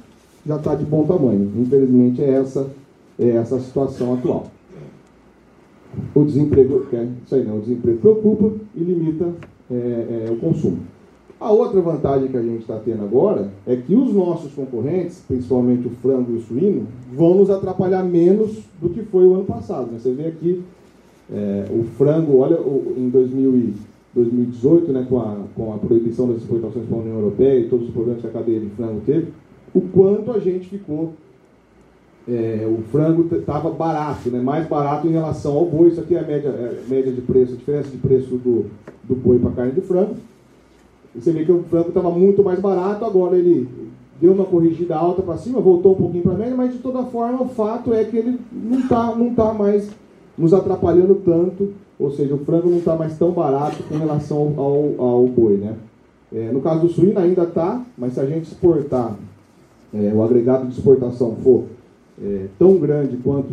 já 0.46 0.56
está 0.56 0.74
de 0.74 0.84
bom 0.84 1.04
tamanho. 1.04 1.52
Infelizmente, 1.56 2.22
é 2.22 2.30
essa, 2.30 2.66
é 3.18 3.28
essa 3.30 3.56
a 3.56 3.60
situação 3.60 4.14
atual. 4.14 4.46
O 6.14 6.24
desemprego, 6.24 6.86
é, 6.92 7.06
isso 7.24 7.34
aí 7.34 7.44
não, 7.44 7.58
o 7.58 7.60
desemprego 7.60 7.98
preocupa 7.98 8.52
e 8.74 8.80
limita 8.82 9.32
é, 9.70 9.74
é, 9.74 10.30
o 10.30 10.36
consumo. 10.36 10.78
A 11.40 11.50
outra 11.50 11.80
vantagem 11.80 12.28
que 12.28 12.36
a 12.36 12.42
gente 12.42 12.60
está 12.60 12.78
tendo 12.78 13.02
agora 13.02 13.50
é 13.66 13.74
que 13.74 13.94
os 13.94 14.14
nossos 14.14 14.52
concorrentes, 14.52 15.24
principalmente 15.26 15.88
o 15.88 15.90
frango 15.90 16.32
e 16.32 16.36
o 16.36 16.40
suíno, 16.40 16.86
vão 17.12 17.34
nos 17.34 17.50
atrapalhar 17.50 18.04
menos 18.04 18.60
do 18.80 18.88
que 18.90 19.02
foi 19.02 19.26
o 19.26 19.34
ano 19.34 19.44
passado. 19.44 19.90
Né? 19.90 19.98
Você 19.98 20.12
vê 20.12 20.26
aqui 20.26 20.62
é, 21.32 21.66
o 21.70 21.82
frango, 21.96 22.38
olha, 22.38 22.58
em 22.96 23.08
2000 23.08 23.74
2018, 24.14 24.92
né, 24.92 25.06
com, 25.08 25.18
a, 25.20 25.36
com 25.54 25.72
a 25.72 25.78
proibição 25.78 26.28
das 26.28 26.38
exportações 26.38 26.86
para 26.86 26.96
a 26.96 27.00
União 27.00 27.16
Europeia 27.16 27.60
e 27.60 27.68
todos 27.68 27.88
os 27.88 27.94
problemas 27.94 28.20
que 28.20 28.26
a 28.26 28.30
cadeia 28.30 28.60
de 28.60 28.68
frango 28.70 29.00
teve, 29.06 29.28
o 29.74 29.80
quanto 29.80 30.30
a 30.30 30.38
gente 30.38 30.68
ficou. 30.68 31.14
É, 32.28 32.68
o 32.68 32.82
frango 32.92 33.34
estava 33.34 33.70
barato, 33.70 34.30
né, 34.30 34.40
mais 34.40 34.66
barato 34.68 35.08
em 35.08 35.10
relação 35.10 35.54
ao 35.54 35.66
boi. 35.66 35.88
Isso 35.88 36.00
aqui 36.00 36.14
é 36.14 36.20
a 36.20 36.26
média, 36.26 36.48
é 36.48 36.82
a 36.84 36.88
média 36.88 37.12
de 37.12 37.20
preço, 37.20 37.54
a 37.54 37.56
diferença 37.56 37.88
de 37.88 37.96
preço 37.96 38.36
do, 38.36 38.66
do 39.02 39.14
boi 39.14 39.38
para 39.38 39.50
carne 39.50 39.72
de 39.72 39.80
frango. 39.80 40.14
E 41.14 41.20
você 41.20 41.32
vê 41.32 41.44
que 41.44 41.52
o 41.52 41.64
frango 41.64 41.88
estava 41.88 42.10
muito 42.10 42.42
mais 42.42 42.60
barato, 42.60 43.04
agora 43.04 43.36
ele 43.36 43.68
deu 44.20 44.32
uma 44.32 44.44
corrigida 44.44 44.94
alta 44.94 45.20
para 45.20 45.36
cima, 45.36 45.60
voltou 45.60 45.92
um 45.92 45.96
pouquinho 45.96 46.22
para 46.22 46.32
a 46.32 46.36
média, 46.36 46.54
mas 46.54 46.72
de 46.72 46.78
toda 46.78 47.02
forma 47.04 47.42
o 47.42 47.48
fato 47.48 47.92
é 47.92 48.04
que 48.04 48.16
ele 48.16 48.38
não 48.52 48.78
está 48.78 49.14
não 49.16 49.34
tá 49.34 49.52
mais 49.52 49.90
nos 50.38 50.54
atrapalhando 50.54 51.16
tanto, 51.16 51.72
ou 51.98 52.10
seja, 52.12 52.34
o 52.34 52.38
frango 52.38 52.70
não 52.70 52.78
está 52.78 52.96
mais 52.96 53.18
tão 53.18 53.32
barato 53.32 53.82
com 53.82 53.98
relação 53.98 54.54
ao, 54.56 55.04
ao 55.04 55.26
boi. 55.26 55.56
Né? 55.56 55.74
É, 56.32 56.50
no 56.52 56.60
caso 56.60 56.82
do 56.82 56.88
suíno 56.88 57.18
ainda 57.18 57.42
está, 57.42 57.84
mas 57.98 58.14
se 58.14 58.20
a 58.20 58.26
gente 58.26 58.44
exportar, 58.44 59.14
é, 59.92 60.12
o 60.14 60.22
agregado 60.22 60.66
de 60.66 60.72
exportação 60.72 61.36
for 61.42 61.64
é, 62.22 62.46
tão 62.58 62.78
grande 62.78 63.16
quanto 63.16 63.48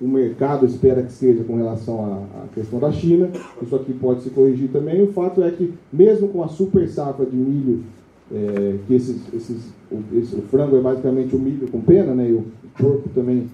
o 0.00 0.08
mercado 0.08 0.66
espera 0.66 1.02
que 1.02 1.12
seja 1.12 1.44
com 1.44 1.56
relação 1.56 2.04
à, 2.04 2.42
à, 2.42 2.46
questão 2.54 2.80
da 2.80 2.90
China, 2.90 3.30
isso 3.62 3.74
aqui 3.74 3.92
pode 3.92 4.22
se 4.22 4.30
corrigir 4.30 4.68
também. 4.70 5.00
O 5.02 5.12
fato 5.12 5.42
é 5.42 5.50
que, 5.50 5.72
mesmo 5.92 6.28
com 6.28 6.42
a 6.42 6.48
super 6.48 6.88
safra 6.88 7.24
de 7.24 7.36
milho, 7.36 7.84
é, 8.32 8.78
que 8.86 8.94
esses, 8.94 9.22
esses, 9.32 9.72
o, 9.90 10.00
esse, 10.18 10.34
o, 10.34 10.42
frango 10.42 10.76
é 10.76 10.80
basicamente 10.80 11.36
o 11.36 11.38
milho 11.38 11.68
com 11.68 11.80
pena, 11.80 12.14
né, 12.14 12.30
e 12.30 12.32
o 12.32 12.44
porco 12.76 13.08
também 13.14 13.48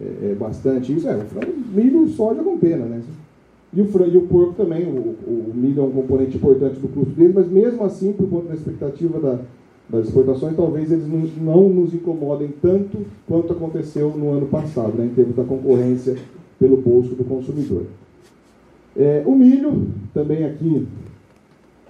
é, 0.00 0.32
é 0.32 0.34
bastante 0.34 0.92
isso, 0.92 1.08
é, 1.08 1.16
o 1.16 1.20
frango, 1.20 1.52
milho 1.72 2.04
e 2.04 2.10
soja 2.10 2.42
com 2.42 2.58
pena, 2.58 2.84
né? 2.84 3.00
E 3.74 3.80
o, 3.80 3.86
frango, 3.86 4.10
e 4.12 4.16
o 4.16 4.22
porco 4.22 4.54
também, 4.54 4.84
o, 4.84 5.16
o 5.26 5.52
milho 5.54 5.82
é 5.82 5.84
um 5.84 5.90
componente 5.92 6.36
importante 6.36 6.80
do 6.80 6.88
custo 6.88 7.14
dele, 7.14 7.32
mas 7.34 7.48
mesmo 7.48 7.84
assim, 7.84 8.12
por 8.12 8.28
conta 8.28 8.48
da 8.48 8.54
expectativa 8.54 9.20
da, 9.20 9.38
das 9.92 10.06
exportações, 10.06 10.56
talvez 10.56 10.90
eles 10.90 11.04
não, 11.36 11.68
nos 11.68 11.92
incomodem 11.92 12.48
tanto 12.62 13.04
quanto 13.28 13.52
aconteceu 13.52 14.08
no 14.08 14.30
ano 14.32 14.46
passado, 14.46 14.94
né, 14.96 15.04
em 15.04 15.10
termos 15.10 15.36
da 15.36 15.44
concorrência 15.44 16.16
pelo 16.58 16.78
bolso 16.78 17.14
do 17.14 17.22
consumidor. 17.24 17.82
É, 18.96 19.22
o 19.26 19.34
milho, 19.34 19.88
também 20.14 20.46
aqui, 20.46 20.86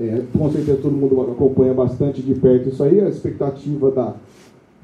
é, 0.01 0.23
com 0.37 0.51
certeza 0.51 0.81
todo 0.83 0.97
mundo 0.97 1.31
acompanha 1.31 1.73
bastante 1.73 2.21
de 2.21 2.35
perto 2.35 2.71
isso 2.71 2.83
aí, 2.83 3.01
a 3.01 3.09
expectativa 3.09 3.93
da, 3.93 4.15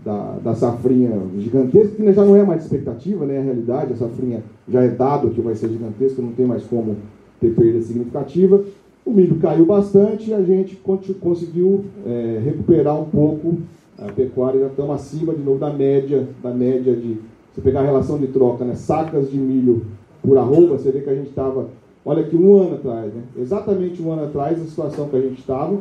da, 0.04 0.38
da 0.44 0.54
safrinha 0.54 1.20
gigantesca, 1.38 1.96
que 1.96 2.12
já 2.12 2.25
não 2.25 2.37
é 2.37 2.44
mais 2.44 2.62
expectativa, 2.62 3.26
né, 3.26 3.38
a 3.38 3.42
realidade, 3.42 3.94
a 3.94 3.96
safrinha 3.96 4.44
já 4.68 4.84
é 4.84 4.88
dado 4.88 5.30
que 5.30 5.40
vai 5.40 5.56
ser 5.56 5.68
gigantesca, 5.70 6.22
não 6.22 6.30
tem 6.32 6.46
mais 6.46 6.62
como 6.62 6.94
ter 7.40 7.52
perda 7.52 7.82
significativa. 7.82 8.62
O 9.08 9.10
milho 9.10 9.36
caiu 9.36 9.64
bastante 9.64 10.28
e 10.28 10.34
a 10.34 10.42
gente 10.42 10.76
conseguiu 11.18 11.86
é, 12.04 12.42
recuperar 12.44 13.00
um 13.00 13.06
pouco 13.06 13.56
a 13.98 14.12
pecuária, 14.12 14.60
já 14.60 14.66
estamos 14.66 14.94
acima 14.94 15.32
de 15.32 15.40
novo 15.40 15.58
da 15.58 15.72
média, 15.72 16.28
da 16.42 16.50
média 16.50 16.94
de, 16.94 17.16
se 17.54 17.60
pegar 17.62 17.80
a 17.80 17.84
relação 17.84 18.18
de 18.18 18.26
troca, 18.26 18.66
né, 18.66 18.74
sacas 18.74 19.30
de 19.30 19.38
milho 19.38 19.86
por 20.22 20.36
arroba, 20.36 20.76
você 20.76 20.90
vê 20.90 21.00
que 21.00 21.08
a 21.08 21.14
gente 21.14 21.30
estava, 21.30 21.70
olha 22.04 22.20
aqui, 22.20 22.36
um 22.36 22.54
ano 22.54 22.74
atrás, 22.74 23.14
né, 23.14 23.22
exatamente 23.38 24.02
um 24.02 24.12
ano 24.12 24.24
atrás, 24.24 24.60
a 24.60 24.66
situação 24.66 25.08
que 25.08 25.16
a 25.16 25.22
gente 25.22 25.40
estava, 25.40 25.78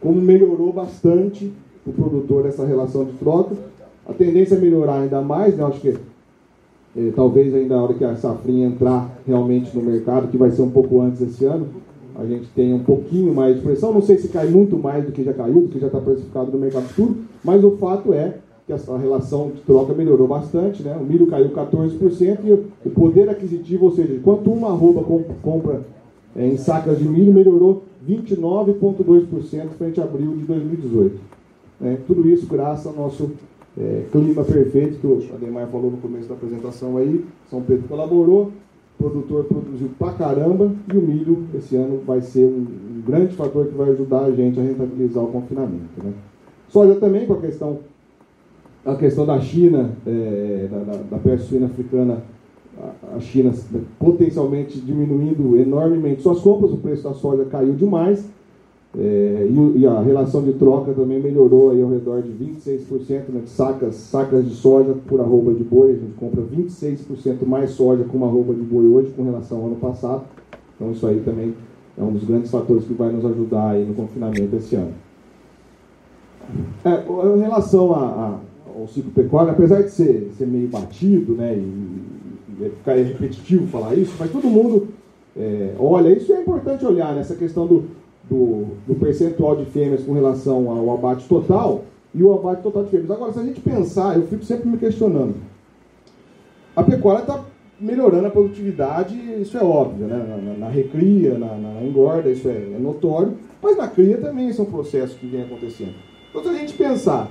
como 0.00 0.18
melhorou 0.22 0.72
bastante 0.72 1.52
o 1.86 1.92
produtor 1.92 2.46
essa 2.46 2.64
relação 2.64 3.04
de 3.04 3.12
troca. 3.12 3.54
A 4.08 4.14
tendência 4.14 4.54
é 4.54 4.58
melhorar 4.58 5.00
ainda 5.00 5.20
mais, 5.20 5.58
né, 5.58 5.64
acho 5.64 5.78
que 5.78 5.94
é, 6.96 7.10
talvez 7.14 7.54
ainda 7.54 7.76
na 7.76 7.82
hora 7.82 7.92
que 7.92 8.02
a 8.04 8.16
safrinha 8.16 8.66
entrar 8.66 9.14
realmente 9.26 9.76
no 9.76 9.82
mercado, 9.82 10.28
que 10.28 10.38
vai 10.38 10.50
ser 10.50 10.62
um 10.62 10.70
pouco 10.70 11.02
antes 11.02 11.20
desse 11.20 11.44
ano, 11.44 11.68
a 12.16 12.24
gente 12.24 12.48
tem 12.48 12.74
um 12.74 12.82
pouquinho 12.82 13.34
mais 13.34 13.56
de 13.56 13.62
pressão. 13.62 13.92
Não 13.92 14.02
sei 14.02 14.18
se 14.18 14.28
cai 14.28 14.46
muito 14.46 14.78
mais 14.78 15.04
do 15.04 15.12
que 15.12 15.22
já 15.22 15.32
caiu, 15.32 15.62
do 15.62 15.68
que 15.68 15.78
já 15.78 15.86
está 15.86 16.00
precificado 16.00 16.50
no 16.50 16.58
mercado 16.58 16.84
futuro, 16.88 17.16
mas 17.44 17.62
o 17.64 17.72
fato 17.72 18.12
é 18.12 18.38
que 18.66 18.72
a 18.72 18.96
relação 18.96 19.50
de 19.50 19.60
troca 19.62 19.92
melhorou 19.92 20.28
bastante, 20.28 20.82
né? 20.82 20.96
O 21.00 21.04
milho 21.04 21.26
caiu 21.26 21.50
14% 21.50 22.38
e 22.44 22.52
o 22.52 22.90
poder 22.90 23.28
aquisitivo, 23.28 23.86
ou 23.86 23.92
seja, 23.92 24.18
quanto 24.22 24.52
uma 24.52 24.68
arroba 24.68 25.02
compra 25.42 25.82
é, 26.36 26.46
em 26.46 26.56
sacas 26.56 26.98
de 26.98 27.08
milho, 27.08 27.32
melhorou 27.32 27.82
29,2% 28.08 29.68
frente 29.76 30.00
a 30.00 30.04
abril 30.04 30.36
de 30.36 30.44
2018. 30.44 31.20
É, 31.80 31.84
né? 31.84 31.98
tudo 32.06 32.28
isso 32.28 32.46
graças 32.46 32.86
ao 32.86 32.94
nosso 32.94 33.32
é, 33.78 34.04
clima 34.12 34.44
perfeito, 34.44 34.98
que 34.98 35.06
o 35.06 35.34
Ademar 35.34 35.66
falou 35.68 35.90
no 35.90 35.96
começo 35.96 36.28
da 36.28 36.34
apresentação 36.34 36.96
aí, 36.96 37.24
São 37.50 37.62
Pedro 37.62 37.88
colaborou, 37.88 38.52
produtor 39.02 39.44
produziu 39.44 39.90
pra 39.98 40.12
caramba 40.12 40.72
e 40.92 40.96
o 40.96 41.02
milho 41.02 41.44
esse 41.54 41.74
ano 41.74 42.00
vai 42.06 42.20
ser 42.20 42.44
um, 42.44 42.66
um 42.96 43.02
grande 43.04 43.34
fator 43.34 43.66
que 43.66 43.74
vai 43.74 43.90
ajudar 43.90 44.20
a 44.20 44.30
gente 44.30 44.60
a 44.60 44.62
rentabilizar 44.62 45.24
o 45.24 45.28
confinamento. 45.28 46.02
Né? 46.02 46.12
Soja 46.68 46.94
também, 46.94 47.26
com 47.26 47.34
a 47.34 47.40
questão, 47.40 47.80
a 48.86 48.94
questão 48.94 49.26
da 49.26 49.40
China, 49.40 49.90
é, 50.06 50.68
da, 50.70 50.78
da, 50.78 51.02
da 51.10 51.18
peste 51.18 51.48
suína 51.48 51.66
africana, 51.66 52.22
a, 52.80 53.16
a 53.16 53.20
China 53.20 53.52
potencialmente 53.98 54.80
diminuindo 54.80 55.58
enormemente 55.58 56.22
suas 56.22 56.40
compras, 56.40 56.72
o 56.72 56.76
preço 56.76 57.02
da 57.02 57.12
soja 57.12 57.44
caiu 57.46 57.74
demais, 57.74 58.24
é, 58.98 59.48
e, 59.48 59.78
e, 59.78 59.86
a 59.86 60.00
relação 60.00 60.42
de 60.42 60.52
troca 60.52 60.92
também 60.92 61.18
melhorou 61.18 61.70
aí 61.70 61.80
ao 61.80 61.88
redor 61.88 62.20
de 62.20 62.30
26% 62.30 63.30
né, 63.30 63.40
de 63.42 63.48
sacas, 63.48 63.94
sacas 63.94 64.46
de 64.46 64.54
soja 64.54 64.94
por 65.06 65.18
arroba 65.18 65.54
de 65.54 65.64
boi. 65.64 65.92
A 65.92 65.94
gente 65.94 66.12
compra 66.18 66.42
26% 66.42 67.46
mais 67.46 67.70
soja 67.70 68.04
com 68.04 68.18
uma 68.18 68.26
arroba 68.26 68.52
de 68.52 68.60
boi 68.60 68.86
hoje 68.86 69.10
com 69.16 69.24
relação 69.24 69.58
ao 69.58 69.66
ano 69.66 69.76
passado. 69.76 70.24
Então 70.76 70.92
isso 70.92 71.06
aí 71.06 71.20
também 71.20 71.54
é 71.96 72.02
um 72.02 72.12
dos 72.12 72.24
grandes 72.24 72.50
fatores 72.50 72.84
que 72.84 72.92
vai 72.92 73.10
nos 73.10 73.24
ajudar 73.24 73.70
aí 73.70 73.84
no 73.84 73.94
confinamento 73.94 74.54
esse 74.56 74.76
ano. 74.76 74.92
É, 76.84 77.36
em 77.36 77.40
relação 77.40 77.94
a, 77.94 77.98
a, 77.98 78.38
ao 78.78 78.86
ciclo 78.88 79.10
pecuário, 79.12 79.52
apesar 79.52 79.80
de 79.82 79.90
ser, 79.90 80.30
ser 80.36 80.46
meio 80.46 80.68
batido, 80.68 81.32
né, 81.34 81.54
e, 81.54 82.62
e 82.62 82.70
ficar 82.70 82.94
repetitivo 82.96 83.66
falar 83.68 83.94
isso, 83.94 84.14
mas 84.18 84.30
todo 84.30 84.48
mundo 84.48 84.88
é, 85.34 85.74
olha, 85.78 86.14
isso 86.14 86.30
é 86.34 86.42
importante 86.42 86.84
olhar 86.84 87.14
nessa 87.14 87.34
questão 87.34 87.66
do 87.66 87.84
do, 88.28 88.66
do 88.86 88.94
percentual 88.94 89.56
de 89.56 89.64
fêmeas 89.66 90.04
com 90.04 90.12
relação 90.12 90.70
ao 90.70 90.94
abate 90.94 91.28
total 91.28 91.84
e 92.14 92.22
o 92.22 92.32
abate 92.32 92.62
total 92.62 92.84
de 92.84 92.90
fêmeas. 92.90 93.10
Agora, 93.10 93.32
se 93.32 93.38
a 93.38 93.44
gente 93.44 93.60
pensar, 93.60 94.16
eu 94.16 94.26
fico 94.26 94.44
sempre 94.44 94.68
me 94.68 94.78
questionando. 94.78 95.34
A 96.74 96.82
pecuária 96.82 97.22
está 97.22 97.44
melhorando 97.82 98.26
a 98.26 98.30
produtividade, 98.30 99.14
isso 99.40 99.58
é 99.58 99.62
óbvio, 99.62 100.06
né? 100.06 100.16
na, 100.16 100.36
na, 100.36 100.58
na 100.58 100.68
recria, 100.68 101.36
na, 101.36 101.56
na, 101.56 101.82
engorda, 101.82 102.30
isso 102.30 102.48
é, 102.48 102.52
é, 102.52 102.78
notório, 102.78 103.36
mas 103.60 103.76
na 103.76 103.88
cria 103.88 104.18
também 104.18 104.52
são 104.52 104.64
processos 104.64 105.16
que 105.16 105.26
vêm 105.26 105.42
acontecendo. 105.42 105.94
Então, 106.30 106.42
se 106.42 106.48
a 106.48 106.54
gente 106.54 106.74
pensar 106.74 107.28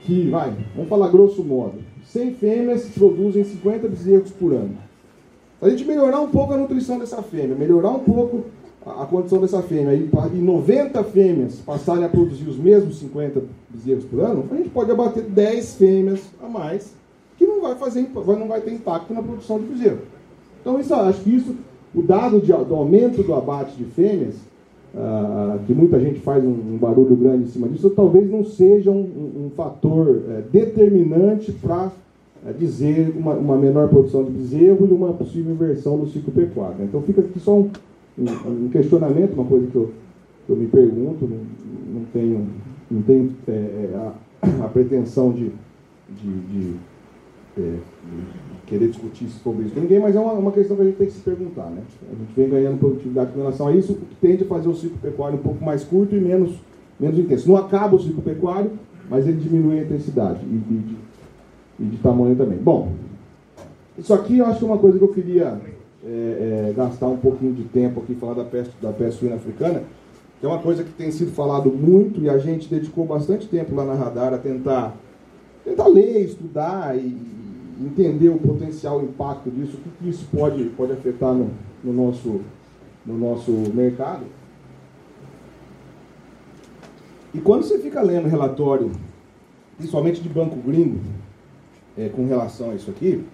que, 0.00 0.28
vai, 0.30 0.56
vamos 0.74 0.88
falar 0.88 1.08
grosso 1.08 1.44
modo, 1.44 1.74
100 2.06 2.34
fêmeas 2.34 2.88
produzem 2.88 3.44
50 3.44 3.88
bezerros 3.88 4.30
por 4.30 4.52
ano. 4.52 4.76
Se 5.60 5.66
a 5.66 5.70
gente 5.70 5.84
melhorar 5.84 6.20
um 6.20 6.28
pouco 6.28 6.54
a 6.54 6.56
nutrição 6.56 6.98
dessa 6.98 7.22
fêmea, 7.22 7.54
melhorar 7.54 7.90
um 7.90 8.00
pouco 8.00 8.46
a, 8.86 9.06
condição 9.06 9.40
dessa 9.40 9.62
fêmea 9.62 9.94
e, 9.94 10.10
e 10.34 10.38
90 10.38 11.02
fêmeas 11.04 11.56
passarem 11.60 12.04
a 12.04 12.08
produzir 12.08 12.48
os 12.48 12.56
mesmos 12.56 12.98
50 12.98 13.42
bezerros 13.70 14.04
por 14.04 14.20
ano, 14.20 14.44
a 14.50 14.56
gente 14.56 14.70
pode 14.70 14.90
abater 14.90 15.22
10 15.24 15.74
fêmeas 15.76 16.20
a 16.42 16.48
mais, 16.48 16.94
que 17.36 17.46
não 17.46 17.60
vai, 17.60 17.74
fazer, 17.76 18.08
não 18.14 18.48
vai 18.48 18.60
ter 18.60 18.72
impacto 18.72 19.12
na 19.14 19.22
produção 19.22 19.58
de 19.58 19.66
bezerro. 19.66 19.98
Então, 20.60 20.78
isso, 20.80 20.94
acho 20.94 21.20
que 21.22 21.34
isso, 21.34 21.56
o 21.94 22.02
dado 22.02 22.40
de, 22.40 22.52
do 22.52 22.74
aumento 22.74 23.22
do 23.22 23.34
abate 23.34 23.76
de 23.76 23.84
fêmeas, 23.84 24.36
uh, 24.94 25.58
que 25.66 25.74
muita 25.74 25.98
gente 25.98 26.20
faz 26.20 26.44
um, 26.44 26.50
um, 26.50 26.78
barulho 26.78 27.16
grande 27.16 27.44
em 27.44 27.48
cima 27.48 27.68
disso, 27.68 27.90
talvez 27.90 28.30
não 28.30 28.44
seja 28.44 28.90
um, 28.90 29.00
um, 29.00 29.46
um 29.46 29.50
fator 29.50 30.08
uh, 30.08 30.42
determinante 30.52 31.50
para 31.52 31.86
uh, 31.86 32.54
dizer 32.58 33.12
uma, 33.16 33.34
uma, 33.34 33.56
menor 33.56 33.88
produção 33.88 34.22
de 34.24 34.30
bezerro 34.30 34.86
e 34.86 34.92
uma 34.92 35.12
possível 35.12 35.52
inversão 35.52 35.96
no 35.96 36.08
ciclo 36.08 36.32
pecuário. 36.32 36.76
Então, 36.80 37.02
fica 37.02 37.20
aqui 37.20 37.40
só 37.40 37.56
um 37.56 37.70
um, 38.18 38.66
um 38.66 38.68
questionamento, 38.68 39.34
uma 39.34 39.44
coisa 39.44 39.66
que 39.66 39.76
eu, 39.76 39.90
que 40.46 40.52
eu 40.52 40.56
me 40.56 40.66
pergunto, 40.66 41.26
não, 41.26 41.38
não 41.94 42.04
tenho, 42.12 42.46
não 42.90 43.02
tenho 43.02 43.34
é, 43.48 43.52
é 43.52 44.12
a, 44.42 44.64
a, 44.64 44.68
pretensão 44.68 45.32
de, 45.32 45.50
de, 46.10 46.40
de, 46.40 46.74
é, 47.58 47.60
de, 47.60 48.42
querer 48.66 48.88
discutir 48.88 49.28
sobre 49.28 49.66
isso 49.66 49.74
com 49.74 49.80
ninguém, 49.80 50.00
mas 50.00 50.14
é 50.16 50.20
uma, 50.20 50.32
uma 50.32 50.52
questão 50.52 50.76
que 50.76 50.82
a 50.82 50.84
gente 50.86 50.96
tem 50.96 51.06
que 51.06 51.12
se 51.12 51.20
perguntar. 51.20 51.66
Né? 51.66 51.82
A 52.10 52.14
gente 52.14 52.32
vem 52.34 52.48
ganhando 52.48 52.78
produtividade 52.78 53.32
com 53.32 53.38
relação 53.38 53.68
a 53.68 53.72
isso, 53.74 53.92
o 53.92 53.96
que 53.96 54.14
tende 54.16 54.44
a 54.44 54.46
fazer 54.46 54.68
o 54.68 54.74
ciclo 54.74 54.98
pecuário 54.98 55.38
um 55.38 55.42
pouco 55.42 55.64
mais 55.64 55.84
curto 55.84 56.14
e 56.14 56.20
menos, 56.20 56.52
menos 56.98 57.18
intenso. 57.18 57.48
Não 57.48 57.56
acaba 57.56 57.96
o 57.96 58.00
ciclo 58.00 58.22
pecuário, 58.22 58.70
mas 59.08 59.26
ele 59.26 59.38
diminui 59.38 59.78
a 59.78 59.82
intensidade 59.82 60.40
e, 60.44 60.94
de, 61.78 61.90
de 61.90 61.96
tamanho 61.98 62.36
também. 62.36 62.58
Bom, 62.58 62.92
isso 63.98 64.14
aqui 64.14 64.38
eu 64.38 64.46
acho 64.46 64.58
que 64.58 64.64
é 64.64 64.68
uma 64.68 64.78
coisa 64.78 64.98
que 64.98 65.04
eu 65.04 65.12
queria 65.12 65.60
é, 66.04 66.70
é, 66.70 66.72
gastar 66.74 67.06
um 67.06 67.16
pouquinho 67.16 67.52
de 67.52 67.64
tempo 67.64 68.00
aqui 68.00 68.14
falar 68.14 68.34
da 68.34 68.44
peste, 68.44 68.74
da 68.80 68.92
peste 68.92 69.20
suína 69.20 69.36
africana, 69.36 69.82
que 70.40 70.46
é 70.46 70.48
uma 70.48 70.58
coisa 70.58 70.82
que 70.82 70.90
tem 70.92 71.10
sido 71.12 71.32
falado 71.32 71.70
muito 71.70 72.20
e 72.20 72.28
a 72.28 72.38
gente 72.38 72.68
dedicou 72.68 73.06
bastante 73.06 73.46
tempo 73.46 73.74
lá 73.74 73.84
na 73.84 73.94
Radar 73.94 74.34
a 74.34 74.38
tentar, 74.38 74.96
tentar 75.64 75.86
ler, 75.86 76.24
estudar 76.24 76.96
e 76.98 77.16
entender 77.80 78.28
o 78.28 78.38
potencial 78.38 79.02
impacto 79.02 79.50
disso, 79.50 79.76
o 79.76 80.02
que 80.02 80.08
isso 80.08 80.26
pode, 80.34 80.64
pode 80.70 80.92
afetar 80.92 81.32
no, 81.32 81.50
no, 81.82 81.92
nosso, 81.92 82.40
no 83.06 83.16
nosso 83.16 83.50
mercado. 83.72 84.24
E 87.34 87.40
quando 87.40 87.62
você 87.62 87.78
fica 87.78 88.02
lendo 88.02 88.28
relatório, 88.28 88.90
principalmente 89.76 90.20
de 90.20 90.28
banco 90.28 90.56
gringo, 90.56 91.00
é, 91.96 92.08
com 92.08 92.26
relação 92.26 92.70
a 92.70 92.74
isso 92.74 92.90
aqui, 92.90 93.24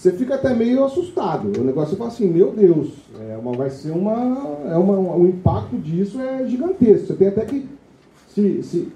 você 0.00 0.12
fica 0.12 0.36
até 0.36 0.54
meio 0.54 0.82
assustado. 0.82 1.60
O 1.60 1.62
negócio 1.62 1.94
fala 1.94 2.08
assim, 2.08 2.26
meu 2.26 2.52
Deus, 2.52 2.88
é 3.20 3.36
uma, 3.36 3.52
vai 3.52 3.68
ser 3.68 3.90
uma, 3.90 4.48
é 4.66 4.74
uma, 4.74 5.14
o 5.14 5.28
impacto 5.28 5.76
disso 5.76 6.18
é 6.18 6.46
gigantesco. 6.46 7.08
Você 7.08 7.14
tem 7.16 7.28
até 7.28 7.44
que 7.44 7.68
se, 8.28 8.62
se 8.62 8.88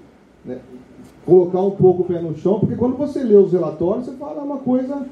né, 0.43 0.57
colocar 1.23 1.61
um 1.61 1.69
pouco 1.69 2.01
o 2.01 2.05
pé 2.05 2.19
no 2.19 2.35
chão, 2.35 2.59
porque 2.59 2.75
quando 2.75 2.97
você 2.97 3.21
lê 3.21 3.35
os 3.35 3.53
relatórios, 3.53 4.07
você 4.07 4.13
fala 4.13 4.41
uma 4.41 4.57
coisa 4.57 5.05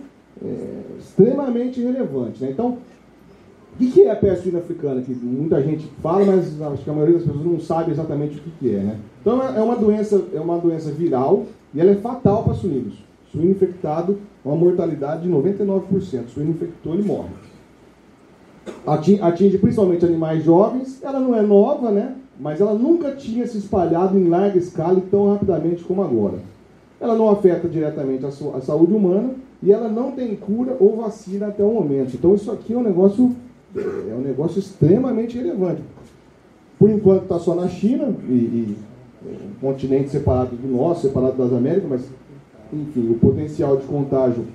é, 0.43 0.82
extremamente 0.97 1.79
relevante. 1.79 2.43
Né? 2.43 2.49
Então, 2.49 2.79
o 3.75 3.77
que 3.77 4.01
é 4.01 4.10
a 4.10 4.15
peste 4.15 4.45
suína 4.45 4.60
africana? 4.60 4.99
Que 4.99 5.13
muita 5.13 5.62
gente 5.62 5.86
fala, 6.01 6.25
mas 6.25 6.60
acho 6.60 6.84
que 6.84 6.89
a 6.89 6.93
maioria 6.93 7.19
das 7.19 7.27
pessoas 7.27 7.45
não 7.45 7.60
sabe 7.60 7.91
exatamente 7.91 8.39
o 8.39 8.41
que 8.60 8.75
é. 8.75 8.79
Né? 8.79 8.99
Então, 9.21 9.43
é 9.43 9.62
uma 9.62 9.75
doença, 9.75 10.19
é 10.34 10.39
uma 10.39 10.58
doença 10.58 10.89
viral 10.89 11.45
e 11.71 11.79
ela 11.79 11.91
é 11.91 11.95
fatal 11.97 12.43
para 12.43 12.56
suínos. 12.56 12.95
Suíno 13.32 13.51
infectado, 13.51 14.17
uma 14.43 14.56
mortalidade 14.56 15.23
de 15.23 15.29
99%. 15.29 16.27
Suíno 16.27 16.51
infectou, 16.51 16.93
ele 16.93 17.03
morre. 17.03 17.29
Atinge, 18.86 19.21
atinge 19.21 19.58
principalmente 19.58 20.06
animais 20.06 20.43
jovens. 20.43 21.01
Ela 21.03 21.19
não 21.19 21.36
é 21.36 21.41
nova, 21.41 21.91
né? 21.91 22.15
mas 22.39 22.60
ela 22.60 22.73
nunca 22.73 23.12
tinha 23.12 23.45
se 23.45 23.58
espalhado 23.58 24.17
em 24.17 24.27
larga 24.27 24.58
escala 24.58 24.99
e 24.99 25.01
tão 25.01 25.32
rapidamente 25.32 25.84
como 25.84 26.03
agora. 26.03 26.39
Ela 26.99 27.15
não 27.15 27.29
afeta 27.29 27.67
diretamente 27.67 28.25
a, 28.25 28.29
a 28.29 28.62
saúde 28.62 28.93
humana 28.93 29.32
e 29.62 29.71
ela 29.71 29.88
não 29.88 30.12
tem 30.12 30.36
cura 30.36 30.75
ou 30.79 30.97
vacina 30.97 31.47
até 31.47 31.63
o 31.63 31.73
momento. 31.73 32.15
Então 32.15 32.34
isso 32.34 32.51
aqui 32.51 32.73
é 32.73 32.77
um 32.77 32.84
negócio 32.84 33.36
é 33.75 34.13
um 34.13 34.21
negócio 34.21 34.60
extremamente 34.60 35.38
relevante. 35.38 35.82
Por 36.77 36.89
enquanto 36.89 37.23
está 37.23 37.39
só 37.39 37.56
na 37.56 37.67
China 37.67 38.13
e, 38.27 38.34
e 38.34 38.77
um 39.23 39.60
continente 39.60 40.10
separado 40.10 40.56
do 40.56 40.67
nosso, 40.67 41.01
separado 41.01 41.38
das 41.38 41.51
Américas, 41.51 41.89
mas 41.89 42.01
enfim, 42.73 43.12
o 43.12 43.15
potencial 43.15 43.77
de 43.77 43.86
contágio 43.86 44.45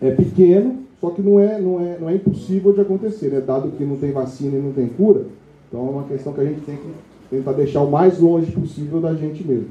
é 0.00 0.10
pequeno, 0.10 0.78
só 1.00 1.10
que 1.10 1.22
não 1.22 1.38
é, 1.38 1.60
não 1.60 1.80
é, 1.80 1.98
não 1.98 2.08
é 2.08 2.14
impossível 2.14 2.72
de 2.72 2.80
acontecer, 2.80 3.30
né? 3.30 3.40
dado 3.40 3.70
que 3.72 3.84
não 3.84 3.96
tem 3.96 4.12
vacina 4.12 4.56
e 4.56 4.60
não 4.60 4.72
tem 4.72 4.88
cura. 4.88 5.26
Então 5.68 5.86
é 5.86 5.90
uma 5.90 6.04
questão 6.04 6.32
que 6.32 6.40
a 6.40 6.44
gente 6.44 6.60
tem 6.62 6.76
que 6.76 6.90
tentar 7.30 7.52
deixar 7.52 7.82
o 7.82 7.90
mais 7.90 8.18
longe 8.18 8.50
possível 8.52 9.00
da 9.00 9.14
gente 9.14 9.46
mesmo. 9.46 9.68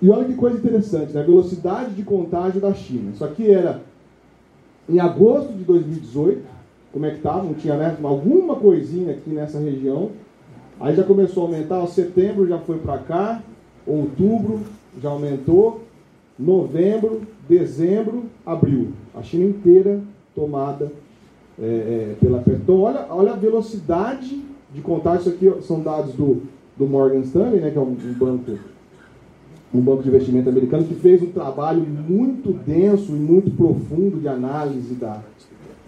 E 0.00 0.08
olha 0.08 0.24
que 0.24 0.34
coisa 0.34 0.56
interessante, 0.56 1.12
né? 1.12 1.20
a 1.20 1.24
velocidade 1.24 1.94
de 1.94 2.02
contágio 2.02 2.60
da 2.60 2.72
China. 2.72 3.10
Isso 3.12 3.24
aqui 3.24 3.50
era 3.50 3.82
em 4.88 4.98
agosto 4.98 5.52
de 5.52 5.62
2018, 5.64 6.42
como 6.92 7.06
é 7.06 7.10
que 7.10 7.16
estava? 7.18 7.44
Não 7.44 7.54
tinha 7.54 7.76
né? 7.76 7.96
alguma 8.02 8.56
coisinha 8.56 9.12
aqui 9.12 9.30
nessa 9.30 9.58
região. 9.58 10.10
Aí 10.80 10.94
já 10.96 11.02
começou 11.02 11.44
a 11.44 11.46
aumentar, 11.46 11.86
setembro 11.86 12.48
já 12.48 12.58
foi 12.58 12.78
para 12.78 12.98
cá, 12.98 13.42
outubro 13.86 14.60
já 15.00 15.10
aumentou, 15.10 15.82
novembro, 16.40 17.20
dezembro, 17.48 18.24
abril. 18.44 18.88
A 19.14 19.22
China 19.22 19.44
inteira 19.44 20.00
tomada 20.34 20.90
é, 21.60 21.64
é, 21.64 22.16
pela 22.18 22.38
peste. 22.38 22.62
Então 22.62 22.80
olha, 22.80 23.06
olha 23.10 23.32
a 23.32 23.36
velocidade 23.36 24.42
de 24.72 24.80
contágio. 24.80 25.20
Isso 25.20 25.28
aqui 25.30 25.62
são 25.66 25.80
dados 25.80 26.14
do, 26.14 26.42
do 26.76 26.86
Morgan 26.86 27.20
Stanley, 27.20 27.60
né, 27.60 27.70
que 27.70 27.78
é 27.78 27.80
um, 27.80 27.92
um 27.92 28.14
banco 28.14 28.58
um 29.72 29.80
banco 29.80 30.02
de 30.02 30.08
investimento 30.08 30.48
americano 30.48 30.84
que 30.84 30.94
fez 30.94 31.22
um 31.22 31.30
trabalho 31.30 31.80
muito 31.80 32.52
denso 32.52 33.12
e 33.12 33.18
muito 33.18 33.52
profundo 33.52 34.18
de 34.18 34.26
análise 34.26 34.94
da, 34.94 35.22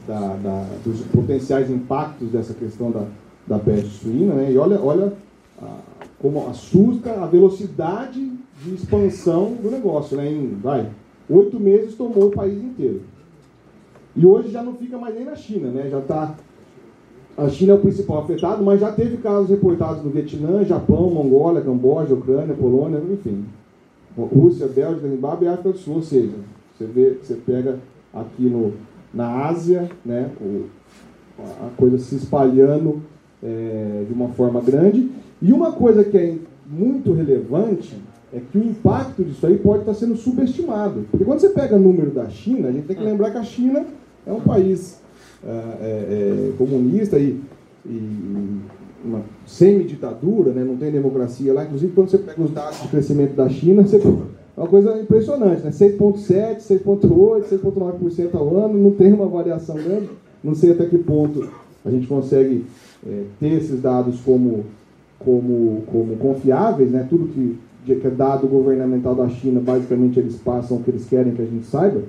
da, 0.07 0.37
da, 0.37 0.67
dos 0.85 1.01
potenciais 1.07 1.69
impactos 1.69 2.31
dessa 2.31 2.55
questão 2.55 2.93
da, 2.93 3.07
da 3.45 3.59
peste 3.59 3.91
suína, 3.91 4.35
né? 4.35 4.53
E 4.53 4.57
olha, 4.57 4.81
olha 4.81 5.13
ah, 5.61 5.79
como 6.21 6.47
assusta 6.49 7.11
a 7.23 7.27
velocidade 7.27 8.32
de 8.63 8.75
expansão 8.75 9.55
do 9.55 9.71
negócio, 9.71 10.17
né? 10.17 10.31
Em, 10.31 10.59
vai, 10.63 10.89
oito 11.29 11.59
meses 11.59 11.95
tomou 11.95 12.27
o 12.27 12.31
país 12.31 12.63
inteiro. 12.63 13.03
E 14.15 14.27
hoje 14.27 14.51
já 14.51 14.63
não 14.63 14.75
fica 14.75 14.99
mais 14.99 15.15
nem 15.15 15.25
na 15.25 15.35
China, 15.35 15.69
né? 15.69 15.89
Já 15.91 15.99
está 15.99 16.35
a 17.37 17.49
China 17.49 17.73
é 17.73 17.75
o 17.77 17.81
principal 17.81 18.19
afetado, 18.19 18.63
mas 18.63 18.81
já 18.81 18.93
teve 18.93 19.17
casos 19.17 19.49
reportados 19.49 20.05
no 20.05 20.11
Vietnã, 20.11 20.63
Japão, 20.65 21.09
Mongólia, 21.11 21.63
Camboja, 21.63 22.13
Ucrânia, 22.13 22.55
Polônia, 22.55 23.03
enfim. 23.11 23.47
Rússia, 24.17 24.67
Bélgica, 24.67 25.09
Zimbábue 25.09 25.47
e 25.47 25.49
África 25.49 25.71
do 25.71 25.79
Sul. 25.79 25.95
Ou 25.95 26.03
seja, 26.03 26.35
você, 26.77 26.85
vê, 26.85 27.17
você 27.23 27.35
pega 27.35 27.79
aqui 28.13 28.43
no, 28.43 28.75
na 29.15 29.47
Ásia, 29.47 29.91
né, 30.05 30.31
o, 30.39 30.67
a 31.39 31.71
coisa 31.77 31.97
se 31.97 32.17
espalhando 32.17 33.01
é, 33.43 34.05
de 34.07 34.13
uma 34.13 34.29
forma 34.29 34.61
grande. 34.61 35.11
E 35.41 35.53
uma 35.55 35.73
coisa 35.73 36.05
que 36.05 36.19
é 36.19 36.37
muito 36.67 37.15
relevante 37.15 37.97
é 38.33 38.41
que 38.41 38.59
o 38.59 38.65
impacto 38.65 39.23
disso 39.23 39.47
aí 39.47 39.59
pode 39.59 39.81
estar 39.81 39.95
sendo 39.95 40.17
subestimado. 40.17 41.05
Porque 41.11 41.25
quando 41.25 41.41
você 41.41 41.51
pega 41.51 41.77
o 41.77 41.79
número 41.79 42.11
da 42.11 42.29
China, 42.31 42.69
a 42.69 42.73
gente 42.73 42.87
tem 42.87 42.97
que 42.97 43.03
lembrar 43.03 43.31
que 43.31 43.39
a 43.39 43.43
China 43.43 43.85
é 44.27 44.33
um 44.33 44.41
país 44.41 45.01
é, 45.45 45.49
é, 45.49 46.51
é, 46.51 46.53
comunista 46.57 47.19
e, 47.19 47.41
e 47.85 48.61
uma 49.05 49.23
semi-ditadura, 49.45 50.53
né? 50.53 50.65
não 50.65 50.77
tem 50.77 50.91
democracia 50.91 51.53
lá. 51.53 51.65
Inclusive, 51.65 51.93
quando 51.93 52.11
você 52.11 52.19
pega 52.19 52.41
os 52.41 52.51
dados 52.51 52.81
de 52.81 52.89
crescimento 52.89 53.35
da 53.35 53.49
China, 53.49 53.83
você 53.83 53.97
é 53.97 54.61
uma 54.61 54.69
coisa 54.69 55.01
impressionante, 55.01 55.63
né? 55.63 55.71
6,7%, 55.71 56.59
6,8%, 56.59 57.45
6,9% 57.49 58.35
ao 58.35 58.57
ano, 58.57 58.79
não 58.79 58.91
tem 58.93 59.13
uma 59.13 59.27
variação 59.27 59.77
grande. 59.77 60.09
Não 60.43 60.55
sei 60.55 60.73
até 60.73 60.87
que 60.87 60.99
ponto 60.99 61.49
a 61.85 61.91
gente 61.91 62.07
consegue 62.07 62.65
é, 63.07 63.25
ter 63.41 63.53
esses 63.55 63.81
dados 63.81 64.21
como, 64.21 64.65
como, 65.19 65.83
como 65.87 66.17
confiáveis, 66.17 66.91
né? 66.91 67.07
Tudo 67.09 67.29
que, 67.29 67.59
que 67.85 68.07
é 68.07 68.11
dado 68.11 68.47
governamental 68.47 69.15
da 69.15 69.29
China, 69.29 69.61
basicamente 69.61 70.19
eles 70.19 70.37
passam 70.37 70.77
o 70.77 70.83
que 70.83 70.91
eles 70.91 71.07
querem 71.07 71.35
que 71.35 71.43
a 71.43 71.47
gente 71.47 71.67
saiba. 71.67 72.03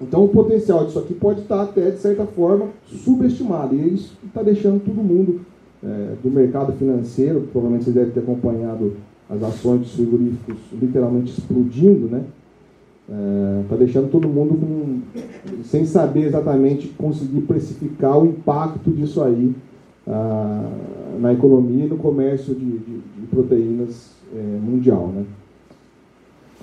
Então 0.00 0.24
o 0.24 0.28
potencial 0.28 0.84
disso 0.84 0.98
aqui 0.98 1.14
pode 1.14 1.40
estar 1.40 1.62
até, 1.62 1.90
de 1.90 1.98
certa 1.98 2.24
forma, 2.24 2.66
subestimado. 2.86 3.74
E 3.74 3.94
isso 3.94 4.16
está 4.24 4.42
deixando 4.42 4.84
todo 4.84 4.96
mundo 4.96 5.40
é, 5.82 6.14
do 6.22 6.30
mercado 6.30 6.72
financeiro, 6.72 7.48
provavelmente 7.52 7.84
vocês 7.84 7.96
devem 7.96 8.12
ter 8.12 8.20
acompanhado 8.20 8.92
as 9.28 9.42
ações 9.42 9.80
dos 9.80 9.94
frigoríficos 9.94 10.56
literalmente 10.72 11.32
explodindo, 11.32 12.06
né? 12.08 12.24
Está 13.62 13.74
é, 13.74 13.78
deixando 13.78 14.10
todo 14.10 14.28
mundo 14.28 14.54
com, 14.54 15.00
sem 15.64 15.86
saber 15.86 16.26
exatamente 16.26 16.88
conseguir 16.88 17.40
precificar 17.42 18.18
o 18.18 18.26
impacto 18.26 18.90
disso 18.90 19.22
aí 19.22 19.54
ah, 20.06 20.70
na 21.18 21.32
economia 21.32 21.86
e 21.86 21.88
no 21.88 21.96
comércio 21.96 22.54
de, 22.54 22.64
de, 22.64 22.98
de 23.20 23.26
proteínas 23.30 24.17
é, 24.34 24.38
mundial. 24.38 25.08
Né? 25.08 25.24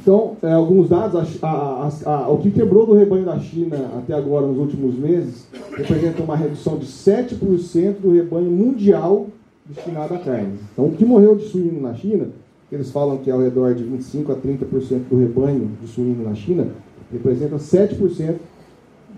Então, 0.02 0.38
é, 0.44 0.52
alguns 0.52 0.90
dados, 0.90 1.44
a, 1.44 1.48
a, 1.48 2.10
a, 2.12 2.30
o 2.30 2.38
que 2.38 2.52
quebrou 2.52 2.86
do 2.86 2.94
rebanho 2.94 3.26
da 3.26 3.40
China 3.40 3.92
até 3.98 4.14
agora, 4.14 4.46
nos 4.46 4.58
últimos 4.58 4.96
meses, 4.96 5.48
representa 5.76 6.22
uma 6.22 6.36
redução 6.36 6.78
de 6.78 6.86
7% 6.86 8.00
do 8.02 8.12
rebanho 8.12 8.52
mundial 8.52 9.28
destinado 9.66 10.14
à 10.14 10.20
carne. 10.20 10.60
Então, 10.74 10.86
o 10.86 10.92
que 10.92 11.04
morreu 11.06 11.36
de 11.36 11.46
suíno 11.46 11.82
na 11.82 11.94
China 11.96 12.28
eles 12.72 12.92
falam 12.92 13.18
que 13.18 13.30
é 13.30 13.34
ao 13.34 13.42
redor 13.42 13.74
de 13.74 13.84
25% 13.84 14.32
a 14.32 14.36
30% 14.36 15.08
do 15.10 15.18
rebanho 15.18 15.72
de 15.82 15.88
suíno 15.88 16.24
na 16.24 16.34
China, 16.34 16.68
representa 17.12 17.58
7%, 17.58 18.36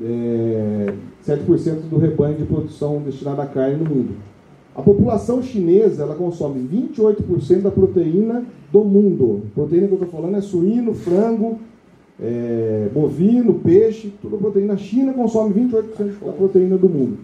é, 0.02 0.94
7 1.22 1.44
do 1.90 1.98
rebanho 1.98 2.38
de 2.38 2.46
produção 2.46 3.02
destinada 3.02 3.44
à 3.44 3.46
carne 3.46 3.78
no 3.78 3.86
mundo. 3.86 4.16
A 4.78 4.82
população 4.84 5.42
chinesa 5.42 6.04
ela 6.04 6.14
consome 6.14 6.60
28% 6.70 7.62
da 7.62 7.72
proteína 7.72 8.46
do 8.72 8.84
mundo. 8.84 9.42
A 9.52 9.56
proteína 9.56 9.88
que 9.88 9.94
eu 9.94 10.04
estou 10.04 10.22
falando 10.22 10.38
é 10.38 10.42
suíno, 10.42 10.94
frango, 10.94 11.58
é, 12.22 12.88
bovino, 12.94 13.56
peixe, 13.56 14.14
toda 14.22 14.38
proteína. 14.38 14.76
A 14.76 14.78
China 14.78 15.14
consome 15.14 15.68
28% 15.68 16.24
da 16.24 16.32
proteína 16.32 16.78
do 16.78 16.88
mundo. 16.88 17.18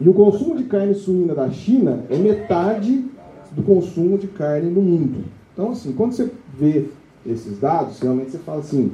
E 0.00 0.08
o 0.08 0.14
consumo 0.14 0.56
de 0.56 0.64
carne 0.64 0.94
suína 0.94 1.34
da 1.34 1.50
China 1.50 2.04
é 2.08 2.16
metade 2.16 3.04
do 3.52 3.62
consumo 3.62 4.16
de 4.16 4.26
carne 4.26 4.70
no 4.70 4.80
mundo. 4.80 5.24
Então, 5.52 5.72
assim, 5.72 5.92
quando 5.92 6.12
você 6.12 6.30
vê 6.58 6.86
esses 7.26 7.58
dados, 7.58 8.00
realmente 8.00 8.30
você 8.30 8.38
fala 8.38 8.60
assim, 8.60 8.92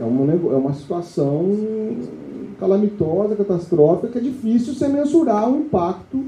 é 0.00 0.02
uma, 0.02 0.32
é 0.32 0.56
uma 0.56 0.72
situação 0.72 1.44
calamitosa, 2.62 3.34
catastrófica, 3.34 4.20
é 4.20 4.22
difícil 4.22 4.72
você 4.72 4.86
mensurar 4.86 5.50
o 5.50 5.62
impacto 5.62 6.26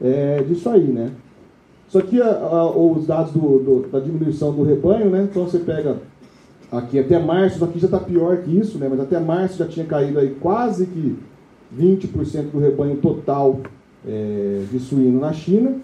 é, 0.00 0.42
disso 0.42 0.68
aí, 0.68 0.82
né? 0.82 1.12
Só 1.88 2.00
que 2.00 2.20
a, 2.20 2.26
a, 2.26 2.76
os 2.76 3.06
dados 3.06 3.32
do, 3.32 3.60
do, 3.60 3.88
da 3.88 4.00
diminuição 4.00 4.52
do 4.52 4.64
rebanho, 4.64 5.08
né? 5.08 5.28
Então 5.30 5.44
você 5.44 5.60
pega 5.60 5.98
aqui 6.72 6.98
até 6.98 7.16
março, 7.16 7.64
aqui 7.64 7.78
já 7.78 7.86
está 7.86 8.00
pior 8.00 8.38
que 8.38 8.50
isso, 8.50 8.76
né? 8.76 8.88
Mas 8.90 8.98
até 8.98 9.20
março 9.20 9.56
já 9.56 9.66
tinha 9.68 9.86
caído 9.86 10.18
aí 10.18 10.34
quase 10.40 10.84
que 10.84 11.16
20% 11.78 12.50
do 12.50 12.58
rebanho 12.58 12.96
total 12.96 13.60
é, 14.04 14.64
de 14.68 14.80
suíno 14.80 15.20
na 15.20 15.32
China. 15.32 15.76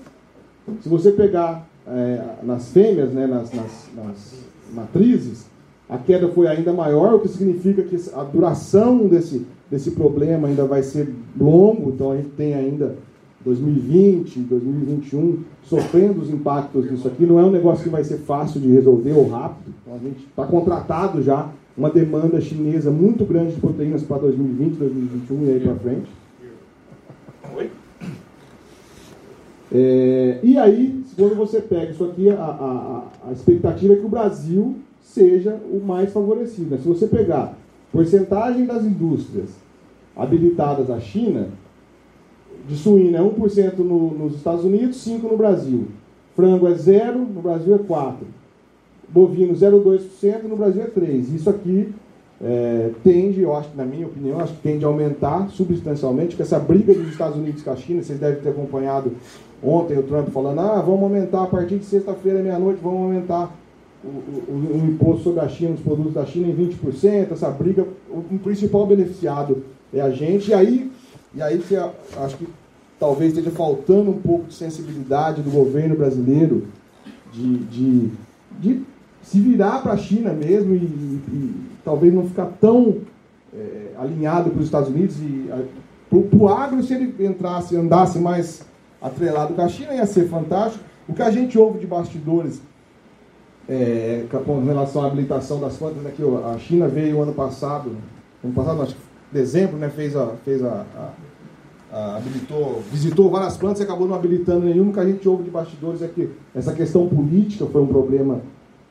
Se 0.81 0.89
você 0.89 1.13
pegar 1.13 1.69
é, 1.87 2.21
nas 2.43 2.73
fêmeas, 2.73 3.13
né, 3.13 3.29
nas, 3.29 3.53
nas, 3.53 3.89
nas, 3.95 4.49
matrizes, 4.75 5.47
a 5.89 5.97
queda 5.97 6.29
foi 6.29 6.47
ainda 6.47 6.73
maior, 6.73 7.15
o 7.15 7.21
que 7.21 7.29
significa 7.29 7.83
que 7.83 7.97
a 8.15 8.23
duração 8.23 9.07
desse, 9.07 9.47
desse 9.71 9.93
problema 9.93 10.49
ainda 10.49 10.65
vai 10.65 10.83
ser 10.83 11.13
longo, 11.39 11.91
então 11.91 12.13
a 12.13 12.17
gente 12.17 12.29
tem 12.31 12.55
ainda 12.55 12.97
2020, 13.45 14.41
2021 14.41 15.39
sofrendo 15.63 16.21
os 16.21 16.31
impactos 16.31 16.89
disso 16.89 17.09
aqui. 17.09 17.25
Não 17.25 17.39
é 17.39 17.45
um 17.45 17.51
negócio 17.51 17.85
que 17.85 17.91
vai 17.91 18.05
ser 18.05 18.19
fácil 18.19 18.61
de 18.61 18.69
resolver 18.69 19.13
ou 19.13 19.29
rápido. 19.29 19.73
Então 19.83 19.95
a 19.95 19.99
gente 19.99 20.27
está 20.27 20.45
contratado 20.45 21.23
já 21.23 21.49
uma 21.77 21.89
demanda 21.89 22.41
chinesa 22.41 22.91
muito 22.91 23.25
grande 23.25 23.55
de 23.55 23.61
proteínas 23.61 24.03
para 24.03 24.19
2020, 24.19 24.77
2021 24.77 25.45
e 25.45 25.51
aí 25.51 25.61
para 25.61 25.75
frente. 25.77 26.09
É, 29.71 30.39
e 30.43 30.57
aí, 30.57 31.05
quando 31.15 31.37
você 31.37 31.61
pega 31.61 31.93
isso 31.93 32.03
aqui, 32.05 32.31
a, 32.31 32.43
a, 32.43 33.03
a, 33.29 33.33
expectativa 33.33 33.93
é 33.93 33.97
que 33.97 34.07
o 34.07 34.09
Brasil 34.09 34.77
seja 35.13 35.59
o 35.73 35.81
mais 35.85 36.13
favorecido. 36.13 36.71
Né? 36.71 36.79
Se 36.83 36.89
você 36.89 37.07
pegar 37.07 37.57
porcentagem 37.93 38.67
das 38.67 38.85
indústrias 38.85 39.49
habilitadas 40.15 40.91
à 40.91 41.01
China, 41.01 41.49
de 42.69 42.77
suína 42.77 43.19
é 43.19 43.21
1% 43.23 43.79
no, 43.79 44.11
nos 44.11 44.35
Estados 44.35 44.65
Unidos, 44.65 44.97
5% 45.07 45.23
no 45.23 45.37
Brasil. 45.37 45.87
Frango 46.37 46.69
é 46.69 46.75
0, 46.75 47.19
no 47.19 47.41
Brasil 47.41 47.75
é 47.75 47.79
4%. 47.79 48.15
Bovino 49.09 49.55
0,2%, 49.55 50.43
no 50.43 50.57
Brasil 50.57 50.83
é 50.83 50.87
3%. 50.87 51.35
Isso 51.35 51.49
aqui 51.49 51.95
é, 52.43 52.91
tende, 53.03 53.41
eu 53.41 53.57
acho 53.57 53.71
na 53.75 53.87
minha 53.87 54.07
opinião, 54.07 54.39
acho 54.39 54.53
que 54.55 54.61
tende 54.61 54.85
a 54.85 54.89
aumentar 54.89 55.49
substancialmente, 55.49 56.29
porque 56.29 56.43
essa 56.43 56.59
briga 56.59 56.93
dos 56.93 57.09
Estados 57.09 57.39
Unidos 57.39 57.63
com 57.63 57.71
a 57.71 57.77
China, 57.77 58.03
vocês 58.03 58.21
devem 58.21 58.43
ter 58.43 58.51
acompanhado 58.51 59.13
ontem 59.63 59.99
o 59.99 60.03
Trump 60.03 60.29
falando, 60.29 60.61
ah, 60.61 60.83
vamos 60.83 61.03
aumentar 61.03 61.45
a 61.45 61.47
partir 61.47 61.79
de 61.79 61.87
sexta-feira, 61.87 62.43
meia-noite, 62.43 62.81
vamos 62.83 63.01
aumentar 63.01 63.58
o, 64.05 64.09
o, 64.09 64.83
o, 64.83 64.89
imposto 64.89 65.25
sobre 65.25 65.41
a 65.41 65.49
China, 65.49 65.75
os 65.75 65.81
produtos 65.81 66.15
da 66.15 66.25
China 66.25 66.49
em 66.49 66.55
20%, 66.55 67.33
essa 67.33 67.51
briga, 67.51 67.87
o, 68.09 68.19
o 68.19 68.39
principal 68.43 68.87
beneficiado 68.87 69.65
é 69.93 70.01
a 70.01 70.11
gente, 70.11 70.51
e 70.51 70.55
aí, 70.55 70.91
e 71.35 71.43
aí 71.43 71.59
que 71.59 71.77
acho 71.77 72.37
que 72.37 72.49
talvez 72.99 73.33
esteja 73.33 73.51
faltando 73.51 74.11
um 74.11 74.21
pouco 74.21 74.47
de 74.47 74.55
sensibilidade 74.55 75.43
do 75.43 75.51
governo 75.51 75.97
brasileiro 75.97 76.67
de, 77.33 77.59
de, 77.59 78.11
de 78.61 78.83
se 79.23 79.41
virar 79.41 79.83
para 79.83 79.93
a 79.93 79.97
China 79.97 80.33
mesmo 80.33 80.75
e, 80.75 80.79
e, 80.79 81.55
talvez 81.85 82.13
não 82.13 82.27
ficar 82.27 82.47
tão 82.61 82.99
é, 83.55 83.93
alinhado 83.99 84.51
com 84.51 84.59
os 84.59 84.65
Estados 84.65 84.89
Unidos 84.89 85.17
e 85.21 85.49
para 86.09 86.39
o 86.39 86.49
agro, 86.49 86.83
se 86.83 86.95
ele 86.95 87.15
entrasse, 87.27 87.77
andasse 87.77 88.19
mais 88.19 88.63
atrelado 89.01 89.55
com 89.55 89.61
a 89.61 89.69
China, 89.69 89.95
ia 89.95 90.07
ser 90.07 90.27
fantástico. 90.29 90.83
O 91.07 91.13
que 91.13 91.23
a 91.23 91.31
gente 91.31 91.59
ouve 91.59 91.79
de 91.79 91.87
bastidores 91.87 92.61
é, 93.69 94.25
com 94.45 94.65
relação 94.65 95.03
à 95.03 95.07
habilitação 95.07 95.61
das 95.61 95.77
plantas, 95.77 96.03
né, 96.03 96.13
que 96.17 96.23
a 96.23 96.59
China 96.59 96.89
veio 96.89 97.21
ano 97.21 97.35
passado, 97.35 97.91
ano 98.43 98.55
passado, 98.55 98.83
acho 98.83 98.95
que 98.95 99.01
dezembro, 99.33 99.77
né, 99.77 99.91
fez 99.91 100.17
a, 100.17 100.29
fez 100.45 100.65
a, 100.65 100.87
a, 100.97 101.97
a, 101.97 102.17
habilitou, 102.17 102.83
visitou 102.91 103.31
várias 103.31 103.57
plantas 103.57 103.81
e 103.81 103.83
acabou 103.83 104.09
não 104.09 104.17
habilitando 104.17 104.67
nenhuma. 104.67 104.91
O 104.91 104.95
que 104.95 105.01
a 105.01 105.07
gente 105.07 105.29
ouve 105.29 105.43
de 105.43 105.51
bastidores 105.51 106.03
é 106.03 106.09
que 106.09 106.31
essa 106.55 106.73
questão 106.73 107.07
política 107.09 107.67
foi 107.67 107.83
um 107.83 107.87
problema 107.87 108.41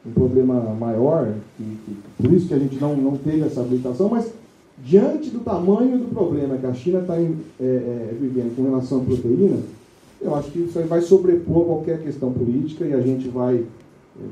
um 0.07 0.11
problema 0.11 0.53
maior, 0.79 1.33
que, 1.57 1.63
que, 1.63 1.97
por 2.17 2.33
isso 2.33 2.47
que 2.47 2.53
a 2.53 2.59
gente 2.59 2.77
não, 2.79 2.95
não 2.95 3.17
teve 3.17 3.41
essa 3.41 3.59
habilitação, 3.59 4.07
mas 4.07 4.31
diante 4.77 5.29
do 5.29 5.39
tamanho 5.39 5.97
do 5.97 6.13
problema 6.13 6.57
que 6.57 6.65
a 6.65 6.73
China 6.73 6.99
está 6.99 7.17
é, 7.19 7.25
é, 7.59 8.15
vivendo 8.19 8.55
com 8.55 8.63
relação 8.63 9.01
à 9.01 9.03
proteína, 9.03 9.57
eu 10.21 10.33
acho 10.35 10.49
que 10.51 10.59
isso 10.59 10.79
aí 10.79 10.85
vai 10.85 11.01
sobrepor 11.01 11.65
qualquer 11.65 12.01
questão 12.01 12.31
política 12.31 12.85
e 12.85 12.93
a 12.93 13.01
gente 13.01 13.27
vai, 13.27 13.63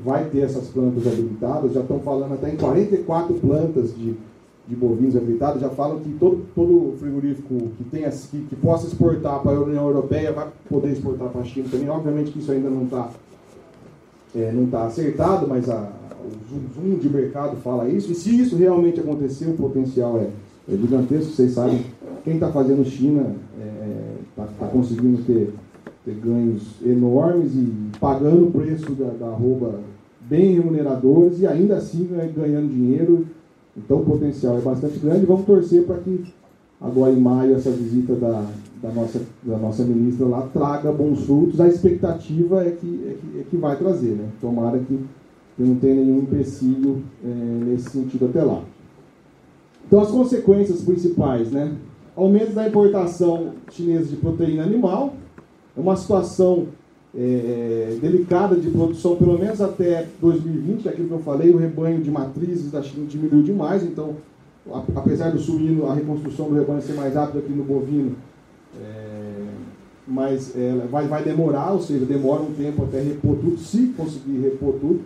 vai 0.04 0.24
ter 0.24 0.40
essas 0.40 0.68
plantas 0.68 1.06
habilitadas. 1.06 1.72
Já 1.72 1.80
estão 1.80 2.00
falando 2.00 2.34
até 2.34 2.52
em 2.52 2.56
44 2.56 3.34
plantas 3.34 3.94
de, 3.94 4.14
de 4.66 4.76
bovinos 4.76 5.16
habilitados, 5.16 5.60
já 5.60 5.70
falam 5.70 6.00
que 6.00 6.10
todo, 6.14 6.44
todo 6.54 6.94
frigorífico 6.98 7.54
que, 7.78 7.84
tenha, 7.84 8.10
que, 8.10 8.38
que 8.38 8.56
possa 8.56 8.86
exportar 8.86 9.40
para 9.40 9.56
a 9.56 9.60
União 9.60 9.86
Europeia 9.86 10.32
vai 10.32 10.48
poder 10.68 10.92
exportar 10.92 11.28
para 11.28 11.40
a 11.40 11.44
China 11.44 11.68
também. 11.70 11.88
Obviamente 11.88 12.32
que 12.32 12.38
isso 12.38 12.52
ainda 12.52 12.68
não 12.68 12.84
está 12.84 13.10
é, 14.34 14.52
não 14.52 14.64
está 14.64 14.84
acertado, 14.84 15.46
mas 15.48 15.68
a, 15.70 15.90
o 16.26 16.74
zoom 16.74 16.98
de 16.98 17.08
mercado 17.08 17.56
fala 17.56 17.88
isso. 17.88 18.12
E 18.12 18.14
se 18.14 18.38
isso 18.38 18.56
realmente 18.56 19.00
acontecer, 19.00 19.46
o 19.46 19.54
potencial 19.54 20.18
é, 20.18 20.28
é 20.72 20.76
gigantesco. 20.76 21.32
Vocês 21.32 21.52
sabem, 21.52 21.86
quem 22.24 22.34
está 22.34 22.50
fazendo 22.52 22.84
China 22.84 23.34
está 24.30 24.42
é, 24.42 24.46
tá 24.58 24.66
conseguindo 24.66 25.22
ter, 25.22 25.54
ter, 26.06 26.14
ganhos 26.14 26.62
enormes 26.84 27.52
e 27.54 27.90
pagando 27.98 28.46
o 28.46 28.50
preço 28.52 28.92
da, 28.92 29.10
da 29.10 29.36
bem 30.20 30.54
remuneradores 30.54 31.40
e 31.40 31.46
ainda 31.46 31.76
assim 31.76 32.08
ganhando 32.34 32.72
dinheiro. 32.72 33.26
Então 33.76 33.98
o 33.98 34.04
potencial 34.04 34.56
é 34.56 34.60
bastante 34.60 34.98
grande. 34.98 35.26
Vamos 35.26 35.44
torcer 35.44 35.84
para 35.84 35.98
que 35.98 36.24
agora 36.80 37.12
em 37.12 37.20
maio 37.20 37.56
essa 37.56 37.70
visita 37.70 38.14
da, 38.14 38.46
da 38.80 38.90
nossa, 38.90 39.20
da 39.42 39.58
nossa 39.58 39.84
ministra 39.84 40.26
lá 40.26 40.48
traga 40.52 40.92
bons 40.92 41.24
frutos. 41.24 41.60
A 41.60 41.68
expectativa 41.68 42.64
é 42.64 42.70
que, 42.70 43.04
é 43.04 43.14
que, 43.14 43.40
é 43.40 43.42
que 43.50 43.56
vai 43.56 43.76
trazer, 43.76 44.14
né? 44.14 44.28
Tomara 44.40 44.78
que, 44.78 44.98
que 45.56 45.62
não 45.62 45.74
tenha 45.76 45.96
nenhum 45.96 46.20
empecilho 46.20 47.02
é, 47.24 47.28
nesse 47.64 47.90
sentido 47.90 48.26
até 48.26 48.42
lá. 48.42 48.62
Então, 49.86 50.00
as 50.00 50.10
consequências 50.10 50.82
principais, 50.82 51.50
né? 51.50 51.72
Aumento 52.16 52.52
da 52.52 52.66
importação 52.66 53.52
chinesa 53.70 54.06
de 54.06 54.16
proteína 54.16 54.64
animal, 54.64 55.14
uma 55.76 55.96
situação 55.96 56.68
é, 57.16 57.96
delicada 58.00 58.56
de 58.56 58.70
produção, 58.70 59.16
pelo 59.16 59.38
menos 59.38 59.60
até 59.60 60.06
2020, 60.20 60.88
aquilo 60.88 61.08
que 61.08 61.14
eu 61.14 61.20
falei, 61.20 61.50
o 61.50 61.56
rebanho 61.56 62.00
de 62.02 62.10
matrizes 62.10 62.70
da 62.70 62.82
China 62.82 63.06
diminuiu 63.06 63.42
demais, 63.42 63.82
então, 63.82 64.16
apesar 64.94 65.30
do 65.30 65.38
suíno, 65.38 65.86
a 65.86 65.94
reconstrução 65.94 66.48
do 66.48 66.54
rebanho 66.54 66.82
ser 66.82 66.94
mais 66.94 67.14
rápida 67.14 67.38
aqui 67.38 67.52
no 67.52 67.64
bovino, 67.64 68.16
é, 68.78 69.46
mas 70.06 70.54
é, 70.54 70.86
vai, 70.90 71.06
vai 71.06 71.24
demorar, 71.24 71.72
ou 71.72 71.80
seja, 71.80 72.04
demora 72.04 72.42
um 72.42 72.52
tempo 72.52 72.84
até 72.84 73.00
repor 73.00 73.36
tudo, 73.36 73.58
se 73.58 73.88
conseguir 73.96 74.38
repor 74.40 74.74
tudo. 74.74 75.00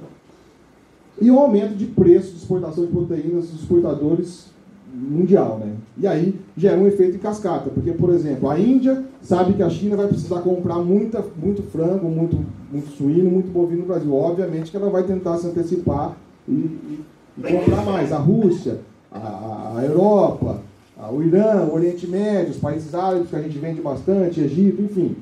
E 1.21 1.31
o 1.31 1.39
aumento 1.39 1.75
de 1.75 1.87
preço 1.87 2.33
de 2.33 2.39
exportação 2.39 2.87
de 2.87 2.93
proteínas 2.93 3.49
dos 3.49 3.61
exportadores 3.61 4.47
mundial, 4.93 5.59
né? 5.59 5.75
E 5.97 6.07
aí 6.07 6.35
gera 6.57 6.79
um 6.79 6.87
efeito 6.87 7.17
em 7.17 7.21
cascata, 7.21 7.71
porque, 7.71 7.93
por 7.93 8.11
exemplo, 8.11 8.49
a 8.49 8.59
Índia 8.59 9.05
sabe 9.23 9.55
que 9.55 9.63
a 9.63 9.71
China 9.71 9.97
vai 9.97 10.09
precisar 10.09 10.41
comprar 10.41 10.77
muita, 10.77 11.25
muito 11.37 11.63
frango, 11.63 12.09
muito, 12.09 12.39
muito 12.73 12.91
suíno, 12.97 13.31
muito 13.31 13.51
bovino 13.51 13.83
no 13.83 13.87
Brasil. 13.87 14.15
Obviamente 14.15 14.71
que 14.71 14.77
ela 14.77 14.91
vai 14.91 15.03
tentar 15.03 15.37
se 15.39 15.47
antecipar 15.47 16.17
e, 16.49 16.53
e, 16.53 17.05
comprar 17.43 17.85
mais. 17.85 18.13
A 18.13 18.19
Rússia, 18.19 18.81
a, 19.11 19.75
a 19.77 19.85
Europa, 19.85 20.61
ah, 20.99 21.11
o 21.11 21.23
Irã, 21.23 21.65
o 21.65 21.75
Oriente 21.75 22.07
Médio, 22.07 22.51
os 22.51 22.59
países 22.59 22.95
árabes 22.95 23.29
que 23.29 23.37
a 23.37 23.43
gente 23.43 23.59
vende 23.59 23.81
bastante, 23.81 24.41
Egito, 24.41 24.83
enfim. 24.83 25.17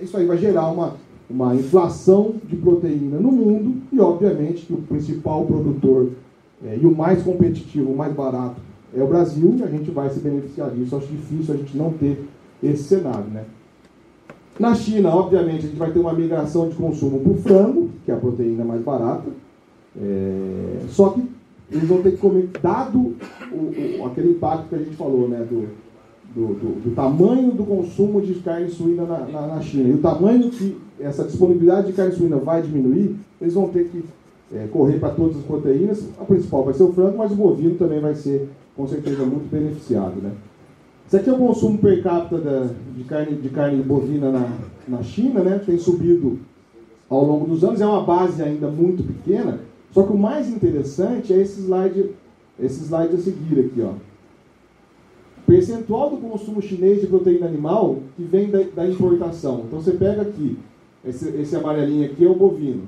Isso 0.00 0.16
aí 0.16 0.26
vai 0.26 0.38
gerar 0.38 0.68
uma, 0.68 0.94
uma 1.28 1.54
inflação 1.54 2.34
de 2.44 2.56
proteína 2.56 3.18
no 3.18 3.30
mundo 3.30 3.82
e, 3.92 4.00
obviamente, 4.00 4.66
que 4.66 4.72
o 4.72 4.78
principal 4.78 5.44
produtor 5.44 6.10
é, 6.64 6.78
e 6.80 6.86
o 6.86 6.94
mais 6.94 7.22
competitivo, 7.22 7.92
o 7.92 7.96
mais 7.96 8.12
barato 8.12 8.60
é 8.94 9.02
o 9.02 9.06
Brasil 9.06 9.54
e 9.58 9.62
a 9.62 9.66
gente 9.66 9.90
vai 9.90 10.10
se 10.10 10.20
beneficiar 10.20 10.70
disso. 10.70 10.96
Acho 10.96 11.06
difícil 11.06 11.54
a 11.54 11.56
gente 11.56 11.76
não 11.76 11.92
ter 11.92 12.28
esse 12.62 12.84
cenário, 12.84 13.24
né? 13.24 13.44
Na 14.58 14.74
China, 14.74 15.14
obviamente, 15.14 15.64
a 15.64 15.68
gente 15.68 15.78
vai 15.78 15.90
ter 15.90 15.98
uma 15.98 16.12
migração 16.12 16.68
de 16.68 16.74
consumo 16.76 17.20
para 17.20 17.32
o 17.32 17.36
frango, 17.36 17.90
que 18.04 18.10
é 18.10 18.14
a 18.14 18.18
proteína 18.18 18.62
mais 18.62 18.82
barata. 18.82 19.30
É... 19.98 20.80
Só 20.88 21.10
que 21.10 21.22
eles 21.72 21.88
vão 21.88 22.02
ter 22.02 22.12
que 22.12 22.18
comer, 22.18 22.50
dado 22.62 23.16
o, 23.52 24.00
o, 24.00 24.06
aquele 24.06 24.32
impacto 24.32 24.68
que 24.68 24.74
a 24.74 24.78
gente 24.78 24.96
falou, 24.96 25.28
né, 25.28 25.46
do, 25.48 25.68
do, 26.34 26.54
do, 26.54 26.80
do 26.82 26.94
tamanho 26.94 27.52
do 27.52 27.64
consumo 27.64 28.20
de 28.20 28.34
carne 28.34 28.68
suína 28.68 29.04
na, 29.04 29.18
na, 29.20 29.46
na, 29.46 29.60
China 29.60 29.88
e 29.88 29.92
o 29.94 29.98
tamanho 29.98 30.50
que 30.50 30.76
essa 30.98 31.24
disponibilidade 31.24 31.88
de 31.88 31.92
carne 31.92 32.12
suína 32.12 32.36
vai 32.36 32.60
diminuir, 32.60 33.16
eles 33.40 33.54
vão 33.54 33.68
ter 33.68 33.88
que 33.88 34.04
é, 34.52 34.66
correr 34.66 34.98
para 34.98 35.10
todas 35.10 35.36
as 35.36 35.44
proteínas. 35.44 36.04
A 36.20 36.24
principal 36.24 36.64
vai 36.64 36.74
ser 36.74 36.82
o 36.82 36.92
frango, 36.92 37.18
mas 37.18 37.32
o 37.32 37.36
bovino 37.36 37.76
também 37.76 38.00
vai 38.00 38.14
ser, 38.14 38.48
com 38.76 38.86
certeza, 38.86 39.24
muito 39.24 39.50
beneficiado. 39.50 40.20
Né? 40.20 40.32
Isso 41.10 41.16
aqui 41.16 41.28
é 41.28 41.32
o 41.32 41.38
consumo 41.38 41.76
per 41.76 42.04
capita 42.04 42.38
da, 42.38 42.68
de, 42.96 43.02
carne, 43.02 43.34
de 43.34 43.48
carne 43.48 43.82
bovina 43.82 44.30
na, 44.30 44.48
na 44.86 45.02
China, 45.02 45.42
né? 45.42 45.60
tem 45.66 45.76
subido 45.76 46.38
ao 47.08 47.24
longo 47.24 47.48
dos 47.48 47.64
anos, 47.64 47.80
é 47.80 47.84
uma 47.84 48.04
base 48.04 48.40
ainda 48.40 48.68
muito 48.68 49.02
pequena, 49.02 49.58
só 49.90 50.04
que 50.04 50.12
o 50.12 50.16
mais 50.16 50.48
interessante 50.48 51.32
é 51.32 51.42
esse 51.42 51.62
slide, 51.62 52.10
esse 52.60 52.84
slide 52.84 53.16
a 53.16 53.18
seguir 53.18 53.58
aqui, 53.58 53.82
ó. 53.82 53.94
Percentual 55.48 56.10
do 56.10 56.18
consumo 56.18 56.62
chinês 56.62 57.00
de 57.00 57.08
proteína 57.08 57.46
animal 57.46 57.98
que 58.16 58.22
vem 58.22 58.48
da, 58.48 58.62
da 58.62 58.86
importação. 58.86 59.64
Então 59.66 59.80
você 59.80 59.90
pega 59.90 60.22
aqui, 60.22 60.56
esse, 61.04 61.28
esse 61.30 61.56
amarelinho 61.56 62.06
aqui 62.06 62.24
é 62.24 62.28
o 62.28 62.36
bovino. 62.36 62.84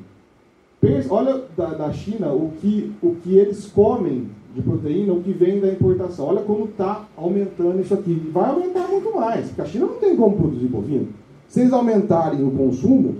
Olha 1.10 1.42
da, 1.56 1.74
da 1.74 1.92
China 1.92 2.32
o 2.32 2.52
que, 2.60 2.92
o 3.02 3.16
que 3.16 3.36
eles 3.36 3.66
comem 3.66 4.28
de 4.54 4.62
proteína, 4.62 5.12
o 5.12 5.22
que 5.22 5.32
vem 5.32 5.60
da 5.60 5.68
importação. 5.68 6.26
Olha 6.26 6.42
como 6.42 6.66
está 6.66 7.06
aumentando 7.16 7.80
isso 7.80 7.94
aqui. 7.94 8.10
E 8.10 8.30
vai 8.30 8.50
aumentar 8.50 8.88
muito 8.88 9.14
mais, 9.14 9.46
porque 9.46 9.62
a 9.62 9.66
China 9.66 9.86
não 9.86 9.94
tem 9.94 10.16
como 10.16 10.36
produzir 10.36 10.66
bovino. 10.66 11.08
Se 11.48 11.60
eles 11.60 11.72
aumentarem 11.72 12.44
o 12.46 12.50
consumo, 12.50 13.16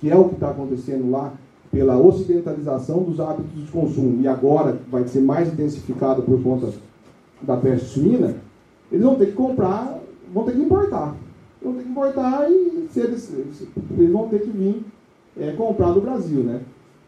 que 0.00 0.10
é 0.10 0.16
o 0.16 0.28
que 0.28 0.34
está 0.34 0.50
acontecendo 0.50 1.10
lá 1.10 1.32
pela 1.70 1.96
ocidentalização 1.98 3.02
dos 3.02 3.20
hábitos 3.20 3.64
de 3.64 3.70
consumo 3.70 4.22
e 4.22 4.28
agora 4.28 4.78
vai 4.90 5.06
ser 5.06 5.20
mais 5.20 5.52
intensificado 5.52 6.22
por 6.22 6.42
conta 6.42 6.72
da 7.42 7.56
peste 7.56 7.88
suína, 7.88 8.36
eles 8.90 9.04
vão 9.04 9.16
ter 9.16 9.26
que 9.26 9.32
comprar, 9.32 10.00
vão 10.32 10.44
ter 10.44 10.52
que 10.52 10.60
importar. 10.60 11.14
Vão 11.62 11.74
ter 11.74 11.82
que 11.82 11.88
importar 11.88 12.50
e 12.50 12.88
se 12.90 13.00
eles, 13.00 13.32
eles 13.32 14.12
vão 14.12 14.28
ter 14.28 14.40
que 14.40 14.50
vir 14.50 14.84
é, 15.38 15.52
comprar 15.52 15.92
do 15.92 16.00
Brasil, 16.00 16.42
né? 16.42 16.60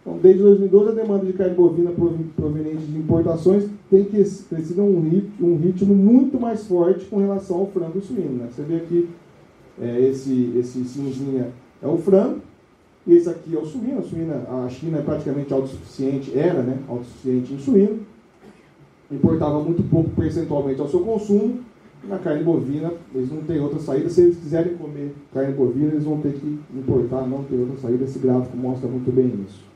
Então, 0.09 0.19
desde 0.23 0.43
2012, 0.43 0.89
a 0.89 0.93
demanda 0.93 1.27
de 1.27 1.35
carne 1.35 1.55
bovina 1.55 1.91
proveniente 2.35 2.87
de 2.87 2.99
importações 2.99 3.65
tem 3.91 4.05
crescido 4.05 4.83
ritmo, 5.01 5.53
um 5.53 5.57
ritmo 5.59 5.95
muito 5.95 6.41
mais 6.41 6.67
forte 6.67 7.05
com 7.05 7.19
relação 7.19 7.59
ao 7.59 7.67
frango 7.67 8.01
suíno. 8.01 8.39
Né? 8.39 8.49
Você 8.51 8.63
vê 8.63 8.77
aqui 8.77 9.07
é, 9.79 10.01
esse, 10.01 10.55
esse 10.57 10.83
cinzinha 10.85 11.53
é 11.83 11.87
o 11.87 11.99
frango, 11.99 12.41
esse 13.07 13.29
aqui 13.29 13.55
é 13.55 13.59
o 13.59 13.67
suíno, 13.67 13.99
a, 13.99 14.03
suína, 14.03 14.35
a 14.65 14.69
China 14.71 14.99
é 14.99 15.03
praticamente 15.03 15.53
autossuficiente, 15.53 16.37
era 16.37 16.63
né, 16.63 16.79
autossuficiente 16.89 17.53
em 17.53 17.59
suíno, 17.59 18.01
importava 19.11 19.61
muito 19.61 19.83
pouco 19.91 20.09
percentualmente 20.11 20.81
ao 20.81 20.89
seu 20.89 21.01
consumo, 21.01 21.61
na 22.05 22.17
carne 22.19 22.45
bovina, 22.45 22.93
eles 23.15 23.31
não 23.31 23.43
têm 23.43 23.61
outra 23.61 23.79
saída. 23.81 24.09
Se 24.09 24.23
eles 24.23 24.39
quiserem 24.39 24.75
comer 24.77 25.13
carne 25.35 25.53
bovina, 25.53 25.89
eles 25.89 26.05
vão 26.05 26.19
ter 26.21 26.33
que 26.33 26.59
importar, 26.75 27.27
não 27.27 27.43
tem 27.43 27.59
outra 27.61 27.77
saída. 27.77 28.05
Esse 28.05 28.21
gráfico 28.21 28.57
mostra 28.57 28.89
muito 28.89 29.13
bem 29.13 29.35
isso. 29.45 29.69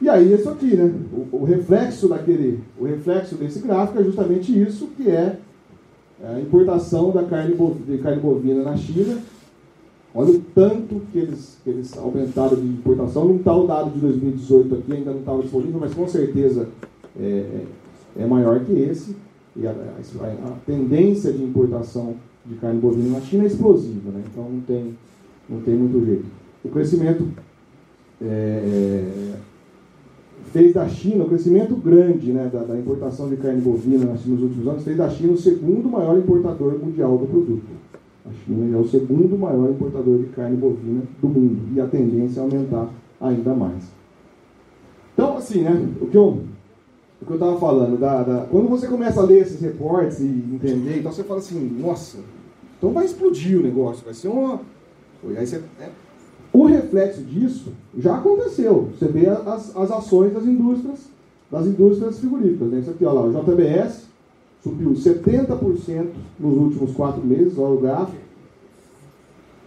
E 0.00 0.08
aí, 0.08 0.32
isso 0.32 0.48
aqui, 0.48 0.76
né? 0.76 0.92
O, 1.12 1.38
o, 1.38 1.44
reflexo 1.44 2.08
daquele, 2.08 2.60
o 2.78 2.84
reflexo 2.84 3.34
desse 3.34 3.60
gráfico 3.60 3.98
é 3.98 4.04
justamente 4.04 4.56
isso, 4.56 4.88
que 4.96 5.10
é 5.10 5.36
a 6.22 6.38
importação 6.38 7.10
da 7.10 7.24
carne 7.24 7.54
bovina, 7.54 7.96
de 7.96 8.02
carne 8.02 8.20
bovina 8.20 8.62
na 8.62 8.76
China. 8.76 9.18
Olha 10.14 10.30
o 10.30 10.40
tanto 10.54 11.02
que 11.12 11.18
eles, 11.18 11.58
que 11.62 11.70
eles 11.70 11.96
aumentaram 11.98 12.56
de 12.56 12.66
importação. 12.66 13.24
Não 13.24 13.36
está 13.36 13.54
o 13.54 13.66
dado 13.66 13.90
de 13.90 14.00
2018 14.00 14.74
aqui, 14.76 14.92
ainda 14.92 15.10
não 15.10 15.20
estava 15.20 15.42
disponível, 15.42 15.80
mas 15.80 15.94
com 15.94 16.06
certeza 16.08 16.68
é, 17.18 17.24
é, 18.16 18.22
é 18.22 18.26
maior 18.26 18.60
que 18.60 18.72
esse. 18.72 19.16
E 19.56 19.66
a, 19.66 19.70
a, 19.70 20.48
a, 20.48 20.52
tendência 20.64 21.32
de 21.32 21.42
importação 21.42 22.14
de 22.46 22.54
carne 22.56 22.80
bovina 22.80 23.18
na 23.18 23.20
China 23.20 23.44
é 23.44 23.46
explosiva, 23.48 24.10
né? 24.10 24.22
então 24.30 24.48
não 24.48 24.60
tem, 24.60 24.96
não 25.48 25.60
tem 25.60 25.74
muito 25.74 26.04
jeito. 26.06 26.24
O 26.64 26.68
crescimento 26.68 27.28
é, 28.22 28.26
é, 28.26 29.34
fez 30.52 30.74
da 30.74 30.88
China, 30.88 31.24
o 31.24 31.28
crescimento 31.28 31.74
grande 31.76 32.32
né, 32.32 32.50
da, 32.52 32.62
da, 32.62 32.78
importação 32.78 33.28
de 33.28 33.36
carne 33.36 33.60
bovina 33.60 34.04
nos 34.04 34.42
últimos 34.42 34.66
anos, 34.66 34.84
fez 34.84 34.96
da 34.96 35.08
China 35.10 35.32
o 35.32 35.38
segundo 35.38 35.88
maior 35.88 36.18
importador 36.18 36.78
mundial 36.78 37.16
do 37.18 37.26
produto. 37.26 37.66
A 38.26 38.44
China 38.44 38.76
é 38.76 38.80
o 38.80 38.88
segundo 38.88 39.38
maior 39.38 39.70
importador 39.70 40.18
de 40.18 40.26
carne 40.26 40.56
bovina 40.56 41.02
do 41.20 41.28
mundo 41.28 41.74
e 41.74 41.80
a 41.80 41.86
tendência 41.86 42.40
é 42.40 42.42
aumentar 42.42 42.88
ainda 43.20 43.54
mais. 43.54 43.84
Então, 45.14 45.36
assim, 45.36 45.62
né, 45.62 45.88
o 46.00 46.06
que 46.06 46.16
eu 46.16 46.40
o 47.20 47.26
que 47.26 47.32
eu 47.32 47.36
estava 47.36 47.58
falando, 47.58 47.98
da, 47.98 48.22
da, 48.22 48.46
quando 48.46 48.68
você 48.68 48.86
começa 48.86 49.20
a 49.20 49.24
ler 49.24 49.42
esses 49.42 49.60
reportes 49.60 50.20
e 50.20 50.24
entender, 50.24 50.98
então 50.98 51.10
você 51.10 51.24
fala 51.24 51.40
assim, 51.40 51.76
nossa, 51.80 52.18
então 52.78 52.92
vai 52.92 53.04
explodir 53.04 53.58
o 53.58 53.62
negócio, 53.62 54.04
vai 54.04 54.14
ser 54.14 54.28
uma. 54.28 54.60
Aí 55.36 55.44
você, 55.44 55.60
é, 55.80 55.88
o 56.52 56.66
reflexo 56.66 57.22
disso 57.22 57.72
já 57.96 58.16
aconteceu. 58.16 58.90
Você 58.98 59.06
vê 59.06 59.28
as, 59.28 59.76
as 59.76 59.90
ações 59.90 60.32
das 60.32 60.44
indústrias, 60.44 61.00
das 61.50 61.66
indústrias 61.66 62.18
frigoríficas. 62.18 62.68
Né? 62.68 62.80
Isso 62.80 62.90
aqui, 62.90 63.04
olha 63.04 63.20
lá, 63.20 63.26
o 63.26 63.32
JBS 63.32 64.06
subiu 64.62 64.92
70% 64.92 66.06
nos 66.38 66.56
últimos 66.56 66.92
quatro 66.94 67.24
meses, 67.24 67.58
olha 67.58 67.74
o 67.74 67.80
gráfico. 67.80 68.18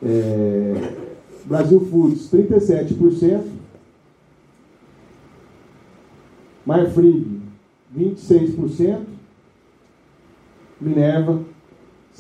É, 0.03 0.93
Brasil 1.45 1.79
Foods, 1.81 2.29
37%. 2.31 3.61
Marfrig, 6.65 7.41
26%, 7.97 9.01
Minerva, 10.79 11.41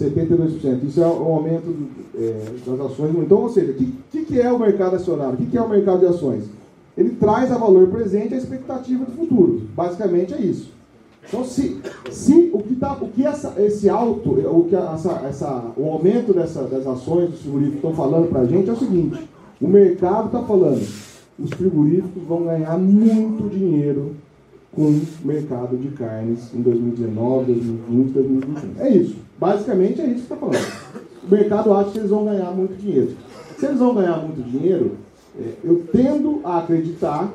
72%. 0.09 0.83
Isso 0.83 1.01
é 1.01 1.05
o 1.05 1.33
aumento 1.33 1.73
é, 2.15 2.45
das 2.65 2.79
ações. 2.79 3.15
Então, 3.15 3.37
ou 3.39 3.49
seja, 3.49 3.71
o 3.71 3.75
que, 3.75 4.25
que, 4.25 4.39
é 4.39 4.51
o 4.51 4.59
mercado 4.59 4.95
acionário? 4.95 5.33
O 5.33 5.37
que, 5.37 5.45
que 5.45 5.57
é 5.57 5.61
o 5.61 5.69
mercado 5.69 5.99
de 5.99 6.07
ações? 6.07 6.45
Ele 6.97 7.11
traz 7.11 7.51
a 7.51 7.57
valor 7.57 7.87
presente 7.87 8.33
a 8.33 8.37
expectativa 8.37 9.05
do 9.05 9.11
futuro. 9.11 9.61
Basicamente 9.75 10.33
é 10.33 10.41
isso. 10.41 10.71
Então, 11.27 11.45
se, 11.45 11.79
se 12.09 12.49
o 12.51 12.59
que, 12.59 12.75
tá, 12.75 12.97
o 12.99 13.07
que 13.07 13.25
essa, 13.25 13.53
esse 13.61 13.87
alto, 13.87 14.31
o 14.31 14.65
que 14.67 14.75
essa, 14.75 15.21
essa, 15.25 15.71
o 15.77 15.89
aumento 15.89 16.33
dessa, 16.33 16.63
das 16.63 16.85
ações 16.87 17.29
dos 17.29 17.41
frigoríficos 17.41 17.75
estão 17.75 17.93
falando 17.93 18.29
para 18.29 18.41
a 18.41 18.45
gente 18.45 18.69
é 18.69 18.73
o 18.73 18.77
seguinte: 18.77 19.29
o 19.61 19.67
mercado 19.67 20.25
está 20.25 20.41
falando, 20.41 20.81
os 21.39 21.49
frigoríficos 21.51 22.23
vão 22.23 22.43
ganhar 22.43 22.77
muito 22.77 23.49
dinheiro 23.49 24.15
com 24.73 24.83
o 24.83 25.01
mercado 25.25 25.77
de 25.77 25.89
carnes 25.89 26.53
em 26.53 26.61
2019, 26.61 27.53
2020, 27.53 28.11
2021. 28.11 28.81
É 28.81 28.89
isso. 28.89 29.15
Basicamente 29.37 30.01
é 30.01 30.05
isso 30.05 30.27
que 30.27 30.33
está 30.33 30.35
falando. 30.37 30.91
O 31.23 31.31
mercado 31.31 31.73
acha 31.73 31.91
que 31.91 31.97
eles 31.97 32.09
vão 32.09 32.25
ganhar 32.25 32.51
muito 32.51 32.79
dinheiro. 32.79 33.11
Se 33.57 33.65
eles 33.65 33.79
vão 33.79 33.93
ganhar 33.93 34.17
muito 34.17 34.41
dinheiro, 34.41 34.91
é, 35.37 35.53
eu 35.63 35.83
tendo 35.91 36.39
a 36.43 36.59
acreditar 36.59 37.31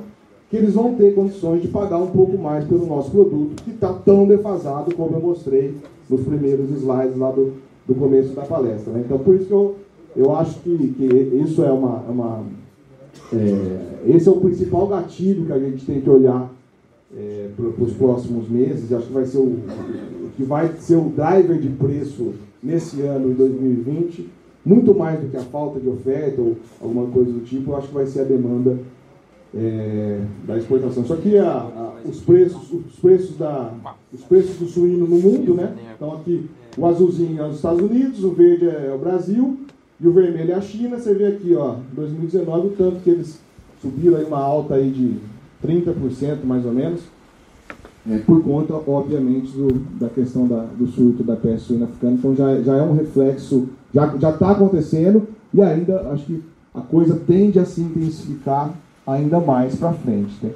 que 0.51 0.57
eles 0.57 0.75
vão 0.75 0.95
ter 0.95 1.15
condições 1.15 1.61
de 1.61 1.69
pagar 1.69 1.99
um 1.99 2.07
pouco 2.07 2.39
mais 2.39 2.65
pelo 2.65 2.87
nosso 2.87 3.11
produto, 3.11 3.63
que 3.63 3.71
está 3.71 3.93
tão 3.93 4.27
defasado 4.27 4.95
como 4.95 5.17
eu 5.17 5.21
mostrei 5.21 5.75
nos 6.09 6.23
primeiros 6.23 6.71
slides 6.71 7.17
lá 7.17 7.31
do, 7.31 7.55
do 7.87 7.95
começo 7.95 8.33
da 8.33 8.43
palestra. 8.43 8.93
Né? 8.93 9.03
Então, 9.05 9.19
por 9.19 9.35
isso 9.35 9.47
que 9.47 9.53
eu, 9.53 9.77
eu 10.17 10.35
acho 10.37 10.59
que, 10.61 10.95
que 10.97 11.05
isso 11.45 11.63
é 11.63 11.71
uma. 11.71 11.99
uma 12.09 12.43
é, 13.33 14.11
esse 14.15 14.29
é 14.29 14.31
o 14.31 14.41
principal 14.41 14.87
gatilho 14.87 15.47
que 15.47 15.53
a 15.53 15.59
gente 15.59 15.85
tem 15.85 16.01
que 16.01 16.09
olhar 16.09 16.49
é, 17.17 17.49
para 17.57 17.85
os 17.85 17.93
próximos 17.95 18.49
meses. 18.49 18.93
Acho 18.93 19.07
que 19.07 19.13
vai 19.13 19.25
ser 19.25 19.39
o, 19.39 19.59
que 20.37 20.45
vai 20.45 20.73
ser 20.79 20.97
o 20.97 21.09
driver 21.09 21.59
de 21.59 21.69
preço 21.71 22.35
nesse 22.63 23.01
ano, 23.03 23.31
em 23.31 23.35
2020, 23.35 24.29
muito 24.65 24.95
mais 24.95 25.21
do 25.21 25.29
que 25.29 25.37
a 25.37 25.43
falta 25.43 25.79
de 25.81 25.89
oferta 25.89 26.41
ou 26.41 26.57
alguma 26.81 27.07
coisa 27.07 27.31
do 27.31 27.41
tipo, 27.41 27.75
acho 27.75 27.89
que 27.89 27.95
vai 27.95 28.07
ser 28.07 28.21
a 28.21 28.25
demanda 28.25 28.79
é, 29.55 30.21
da 30.47 30.59
exportação. 30.59 31.05
Só 31.05 31.17
que 31.17 31.39
a, 31.39 31.51
a, 31.51 31.93
os 32.05 32.21
preços, 32.21 32.73
os 32.73 32.99
preços 33.01 33.37
da, 33.39 33.73
os 34.13 34.23
preços 34.25 34.57
do 34.57 34.67
suíno 34.67 35.07
no 35.07 35.19
mundo, 35.19 35.55
né? 35.55 35.75
Então 35.95 36.13
aqui 36.15 36.47
o 36.77 36.85
azulzinho 36.85 37.41
é 37.41 37.49
os 37.49 37.57
Estados 37.57 37.81
Unidos, 37.81 38.25
o 38.25 38.31
verde 38.31 38.69
é 38.69 38.93
o 38.95 38.99
Brasil 38.99 39.57
e 40.01 40.07
o 40.07 40.13
vermelho 40.13 40.53
é 40.53 40.55
a 40.55 40.61
China. 40.61 40.99
Você 40.99 41.15
vê 41.15 41.27
aqui, 41.27 41.55
ó, 41.55 41.77
2019 41.93 42.67
o 42.67 42.71
tanto 42.71 43.01
que 43.03 43.11
eles 43.11 43.39
subiram 43.81 44.19
aí 44.19 44.25
uma 44.25 44.41
alta 44.41 44.75
aí 44.75 44.91
de 44.91 45.17
30% 45.65 46.45
mais 46.45 46.65
ou 46.65 46.73
menos, 46.73 47.01
é, 48.09 48.19
por 48.19 48.43
conta, 48.43 48.75
obviamente, 48.75 49.51
do, 49.53 49.75
da 49.99 50.09
questão 50.09 50.47
da, 50.47 50.63
do 50.63 50.87
surto 50.87 51.25
da 51.25 51.35
peste 51.35 51.69
suína 51.69 51.87
africana. 51.87 52.15
Então 52.15 52.37
já, 52.37 52.61
já 52.63 52.77
é 52.77 52.83
um 52.83 52.95
reflexo, 52.95 53.69
já 53.93 54.31
está 54.31 54.53
acontecendo 54.53 55.27
e 55.53 55.61
ainda 55.61 56.09
acho 56.13 56.25
que 56.25 56.43
a 56.75 56.81
coisa 56.81 57.21
tende 57.27 57.59
a 57.59 57.65
se 57.65 57.81
intensificar 57.81 58.73
ainda 59.07 59.41
mais 59.41 59.75
para 59.77 59.93
frente. 59.93 60.35
Né? 60.43 60.53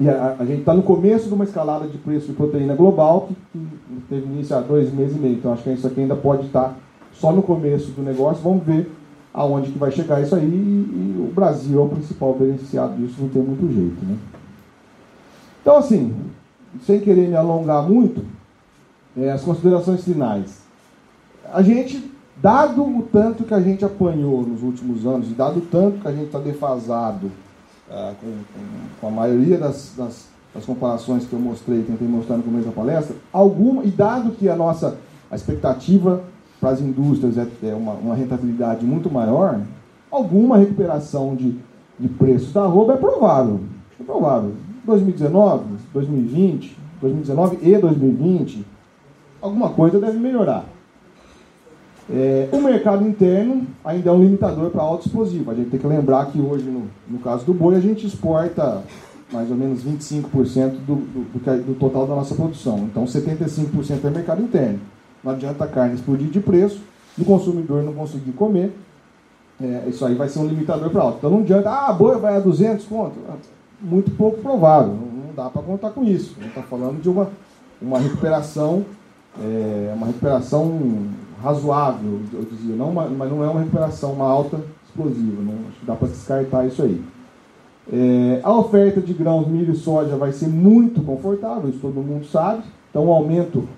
E 0.00 0.08
a, 0.08 0.36
a 0.38 0.44
gente 0.44 0.60
está 0.60 0.74
no 0.74 0.82
começo 0.82 1.28
de 1.28 1.34
uma 1.34 1.44
escalada 1.44 1.86
de 1.86 1.98
preço 1.98 2.26
de 2.26 2.32
proteína 2.32 2.74
global 2.74 3.28
que, 3.28 3.34
que 3.58 4.00
teve 4.08 4.26
início 4.26 4.56
há 4.56 4.60
dois 4.60 4.92
meses 4.92 5.16
e 5.16 5.20
meio. 5.20 5.34
Então 5.34 5.52
acho 5.52 5.62
que 5.62 5.70
isso 5.70 5.86
aqui 5.86 6.00
ainda 6.00 6.16
pode 6.16 6.46
estar 6.46 6.64
tá 6.64 6.74
só 7.12 7.32
no 7.32 7.42
começo 7.42 7.90
do 7.92 8.02
negócio. 8.02 8.42
Vamos 8.42 8.64
ver 8.64 8.90
aonde 9.36 9.70
que 9.70 9.78
vai 9.78 9.92
chegar 9.92 10.22
isso 10.22 10.34
aí 10.34 10.42
e, 10.42 11.16
o 11.20 11.30
Brasil 11.34 11.78
é 11.78 11.84
o 11.84 11.88
principal 11.88 12.32
beneficiado 12.32 12.96
disso, 12.96 13.20
não 13.20 13.28
tem 13.28 13.42
muito 13.42 13.70
jeito, 13.72 14.02
né? 14.02 14.16
Então, 15.60 15.76
assim, 15.76 16.14
sem 16.86 17.00
querer 17.00 17.28
me 17.28 17.36
alongar 17.36 17.82
muito, 17.82 18.24
é, 19.16 19.30
as 19.30 19.42
considerações 19.42 20.02
finais. 20.02 20.62
A 21.52 21.60
gente, 21.60 22.10
dado 22.36 22.82
o 22.82 23.02
tanto 23.12 23.44
que 23.44 23.52
a 23.52 23.60
gente 23.60 23.84
apanhou 23.84 24.42
nos 24.42 24.62
últimos 24.62 25.04
anos, 25.04 25.30
e 25.30 25.34
dado 25.34 25.58
o 25.58 25.62
tanto 25.62 26.00
que 26.00 26.08
a 26.08 26.12
gente 26.12 26.26
está 26.26 26.38
defasado 26.38 27.30
com, 27.88 28.14
com, 28.20 28.64
com, 29.00 29.08
a 29.08 29.10
maioria 29.10 29.58
das, 29.58 29.92
das, 29.96 30.26
das, 30.54 30.64
comparações 30.64 31.26
que 31.26 31.32
eu 31.32 31.38
mostrei, 31.38 31.82
tentei 31.82 32.08
mostrar 32.08 32.36
no 32.36 32.42
começo 32.42 32.66
da 32.66 32.72
palestra, 32.72 33.14
alguma, 33.32 33.84
e 33.84 33.90
dado 33.90 34.30
que 34.32 34.48
a 34.48 34.56
nossa 34.56 34.96
a 35.30 35.34
expectativa 35.34 36.24
para 36.60 36.70
as 36.70 36.80
indústrias 36.80 37.36
é, 37.36 37.46
é 37.62 37.74
uma, 37.74 37.92
uma, 37.92 38.14
rentabilidade 38.14 38.84
muito 38.84 39.10
maior, 39.10 39.60
alguma 40.10 40.56
recuperação 40.56 41.34
de, 41.34 41.56
de 41.98 42.08
preços 42.08 42.52
da 42.52 42.64
roupa 42.66 42.94
é 42.94 42.96
provável. 42.96 43.60
É 44.00 44.04
provável. 44.04 44.52
2019, 44.84 45.64
2020, 45.92 46.76
2019 47.00 47.58
e 47.62 47.78
2020, 47.78 48.64
alguma 49.40 49.70
coisa 49.70 50.00
deve 50.00 50.18
melhorar. 50.18 50.64
É, 52.08 52.48
o 52.52 52.60
mercado 52.60 53.06
interno 53.06 53.66
ainda 53.84 54.10
é 54.10 54.12
um 54.12 54.22
limitador 54.22 54.70
para 54.70 54.82
alto 54.82 55.06
explosivo. 55.06 55.50
A 55.50 55.54
gente 55.54 55.70
tem 55.70 55.80
que 55.80 55.86
lembrar 55.86 56.26
que 56.26 56.40
hoje, 56.40 56.64
no, 56.64 56.84
no 57.08 57.18
caso 57.18 57.44
do 57.44 57.52
boi, 57.52 57.74
a 57.74 57.80
gente 57.80 58.06
exporta 58.06 58.82
mais 59.32 59.50
ou 59.50 59.56
menos 59.56 59.84
25% 59.84 60.76
do, 60.86 60.94
do, 60.94 61.24
do, 61.32 61.64
do 61.64 61.74
total 61.74 62.06
da 62.06 62.14
nossa 62.14 62.34
produção. 62.34 62.78
Então, 62.90 63.04
75% 63.04 64.04
é 64.04 64.10
mercado 64.10 64.40
interno. 64.40 64.78
Não 65.26 65.32
adianta 65.32 65.64
a 65.64 65.66
carne 65.66 65.96
explodir 65.96 66.28
de 66.28 66.38
preço 66.38 66.80
e 67.18 67.22
o 67.22 67.24
consumidor 67.24 67.82
não 67.82 67.92
conseguir 67.92 68.30
comer. 68.30 68.72
É, 69.60 69.86
isso 69.88 70.06
aí 70.06 70.14
vai 70.14 70.28
ser 70.28 70.38
um 70.38 70.46
limitador 70.46 70.88
para 70.88 71.02
alto. 71.02 71.18
Então 71.18 71.30
não 71.30 71.40
adianta, 71.40 71.68
ah, 71.68 71.88
a 71.88 71.92
boi 71.92 72.16
vai 72.16 72.36
a 72.36 72.40
200 72.40 72.86
conto. 72.86 73.14
Ah, 73.28 73.34
muito 73.80 74.12
pouco 74.12 74.38
provável, 74.38 74.94
não, 74.94 75.26
não 75.26 75.34
dá 75.34 75.50
para 75.50 75.62
contar 75.62 75.90
com 75.90 76.04
isso. 76.04 76.36
A 76.38 76.42
gente 76.42 76.50
está 76.50 76.62
falando 76.62 77.02
de 77.02 77.08
uma, 77.08 77.28
uma 77.82 77.98
recuperação, 77.98 78.84
é, 79.42 79.92
uma 79.96 80.06
recuperação 80.06 81.08
razoável, 81.42 82.20
eu 82.32 82.44
dizia, 82.44 82.76
não 82.76 82.90
uma, 82.90 83.08
mas 83.08 83.28
não 83.28 83.42
é 83.42 83.48
uma 83.48 83.60
recuperação, 83.60 84.12
uma 84.12 84.30
alta 84.30 84.60
explosiva. 84.86 85.42
Né? 85.42 85.58
Acho 85.70 85.80
que 85.80 85.86
dá 85.86 85.96
para 85.96 86.06
descartar 86.06 86.66
isso 86.66 86.84
aí. 86.84 87.02
É, 87.92 88.40
a 88.44 88.52
oferta 88.56 89.00
de 89.00 89.12
grãos, 89.12 89.48
milho 89.48 89.72
e 89.72 89.76
soja 89.76 90.16
vai 90.16 90.30
ser 90.30 90.46
muito 90.46 91.02
confortável, 91.02 91.68
isso 91.68 91.80
todo 91.80 91.94
mundo 91.94 92.26
sabe. 92.26 92.62
Então, 92.90 93.06
o 93.06 93.12
aumento 93.12 93.68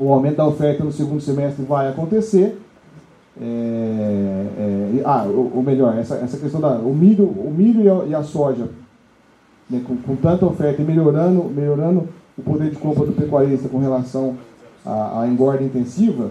o 0.00 0.12
aumento 0.12 0.36
da 0.36 0.46
oferta 0.46 0.82
no 0.82 0.90
segundo 0.90 1.20
semestre 1.20 1.62
vai 1.62 1.88
acontecer. 1.88 2.58
É, 3.40 3.44
é, 3.44 5.02
ah, 5.04 5.24
ou, 5.24 5.62
melhor, 5.62 5.96
essa, 5.96 6.16
essa 6.16 6.38
questão 6.38 6.60
da 6.60 6.70
o 6.78 6.94
milho, 6.94 7.24
o 7.24 7.52
milho 7.54 7.82
e 7.82 7.88
a, 7.88 8.04
e 8.06 8.14
a 8.14 8.22
soja, 8.22 8.68
né, 9.68 9.82
com, 9.86 9.96
com, 9.96 10.16
tanta 10.16 10.46
oferta 10.46 10.80
e 10.80 10.84
melhorando, 10.84 11.44
melhorando 11.44 12.08
o 12.36 12.42
poder 12.42 12.70
de 12.70 12.76
compra 12.76 13.06
do 13.06 13.12
pecuarista 13.12 13.68
com 13.68 13.78
relação 13.78 14.36
à, 14.84 15.20
à 15.20 15.28
engorda 15.28 15.62
intensiva, 15.62 16.30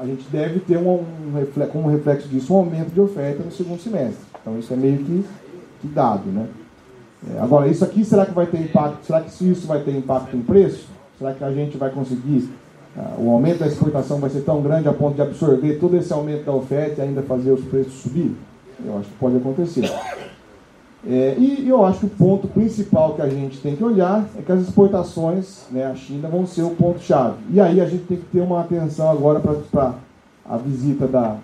a 0.00 0.06
gente 0.06 0.26
deve 0.30 0.60
ter 0.60 0.78
um, 0.78 1.04
um 1.28 1.32
reflexo, 1.34 1.72
como 1.72 1.88
reflexo 1.88 2.28
disso 2.28 2.54
um 2.54 2.58
aumento 2.58 2.92
de 2.92 3.00
oferta 3.00 3.42
no 3.42 3.50
segundo 3.50 3.80
semestre. 3.80 4.24
Então 4.40 4.58
isso 4.58 4.72
é 4.72 4.76
meio 4.76 4.98
que, 4.98 5.24
que 5.80 5.88
dado, 5.88 6.28
né? 6.30 6.46
É, 7.34 7.40
agora, 7.40 7.66
isso 7.66 7.84
aqui 7.84 8.04
será 8.04 8.24
que 8.24 8.32
vai 8.32 8.46
ter 8.46 8.60
impacto? 8.60 9.04
Será 9.04 9.20
que 9.20 9.30
isso 9.30 9.66
vai 9.66 9.80
ter 9.80 9.92
impacto 9.92 10.36
em 10.36 10.42
preço? 10.42 10.86
Será 11.18 11.32
que 11.32 11.42
a 11.42 11.50
gente 11.50 11.76
vai 11.76 11.90
conseguir? 11.90 12.48
Uh, 12.96 13.26
o 13.26 13.30
aumento 13.30 13.58
da 13.58 13.66
exportação 13.66 14.18
vai 14.18 14.30
ser 14.30 14.40
tão 14.40 14.62
grande 14.62 14.88
a 14.88 14.92
ponto 14.92 15.14
de 15.14 15.22
absorver 15.22 15.78
todo 15.78 15.96
esse 15.96 16.12
aumento 16.12 16.44
da 16.44 16.52
oferta 16.52 17.02
e 17.02 17.04
ainda 17.04 17.22
fazer 17.22 17.50
os 17.50 17.62
preços 17.64 17.92
subir? 17.92 18.34
Eu 18.84 18.98
acho 18.98 19.08
que 19.08 19.14
pode 19.16 19.36
acontecer. 19.36 19.90
É, 21.08 21.36
e 21.38 21.68
eu 21.68 21.84
acho 21.84 22.00
que 22.00 22.06
o 22.06 22.10
ponto 22.10 22.48
principal 22.48 23.14
que 23.14 23.22
a 23.22 23.28
gente 23.28 23.58
tem 23.58 23.76
que 23.76 23.84
olhar 23.84 24.26
é 24.36 24.42
que 24.42 24.50
as 24.50 24.62
exportações, 24.62 25.66
né, 25.70 25.84
a 25.84 25.94
China, 25.94 26.28
vão 26.28 26.46
ser 26.46 26.62
o 26.62 26.70
ponto-chave. 26.70 27.36
E 27.50 27.60
aí 27.60 27.80
a 27.80 27.86
gente 27.86 28.04
tem 28.04 28.16
que 28.16 28.24
ter 28.24 28.40
uma 28.40 28.60
atenção 28.60 29.10
agora 29.10 29.40
para 29.40 29.94
a 30.44 30.56
visita 30.56 31.06
da, 31.06 31.36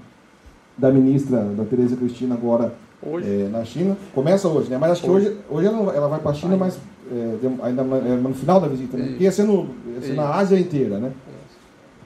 da 0.76 0.90
ministra, 0.90 1.44
da 1.44 1.64
Tereza 1.64 1.96
Cristina, 1.96 2.34
agora 2.34 2.72
é, 3.04 3.48
na 3.52 3.64
China. 3.64 3.96
Começa 4.14 4.48
hoje, 4.48 4.68
né? 4.68 4.78
Mas 4.78 4.92
acho 4.92 5.08
hoje. 5.08 5.26
que 5.26 5.32
hoje, 5.32 5.40
hoje 5.50 5.66
ela, 5.66 5.92
ela 5.94 6.08
vai 6.08 6.18
para 6.18 6.32
a 6.32 6.34
China, 6.34 6.56
mas 6.56 6.78
é, 7.10 7.38
ainda 7.62 7.82
é, 7.82 8.16
no 8.16 8.34
final 8.34 8.60
da 8.60 8.66
visita, 8.66 8.96
né? 8.96 9.08
Porque 9.10 9.24
ia 9.24 9.32
ser, 9.32 9.44
no, 9.44 9.68
ia 9.94 10.02
ser 10.02 10.14
na 10.14 10.34
Ásia 10.34 10.58
inteira, 10.58 10.98
né? 10.98 11.12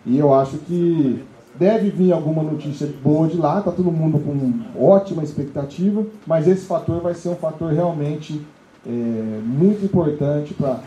E 0.06 0.16
eu 0.16 0.32
acho 0.32 0.56
que 0.58 1.22
Deve 1.58 1.88
vir 1.88 2.12
alguma 2.12 2.42
notícia 2.42 2.86
boa 3.02 3.26
de 3.28 3.38
lá, 3.38 3.60
está 3.60 3.72
todo 3.72 3.90
mundo 3.90 4.18
com 4.18 4.78
ótima 4.78 5.24
expectativa, 5.24 6.04
mas 6.26 6.46
esse 6.46 6.66
fator 6.66 7.00
vai 7.00 7.14
ser 7.14 7.30
um 7.30 7.36
fator 7.36 7.72
realmente 7.72 8.42
é, 8.86 9.40
muito 9.42 9.82
importante 9.82 10.52
para 10.52 10.82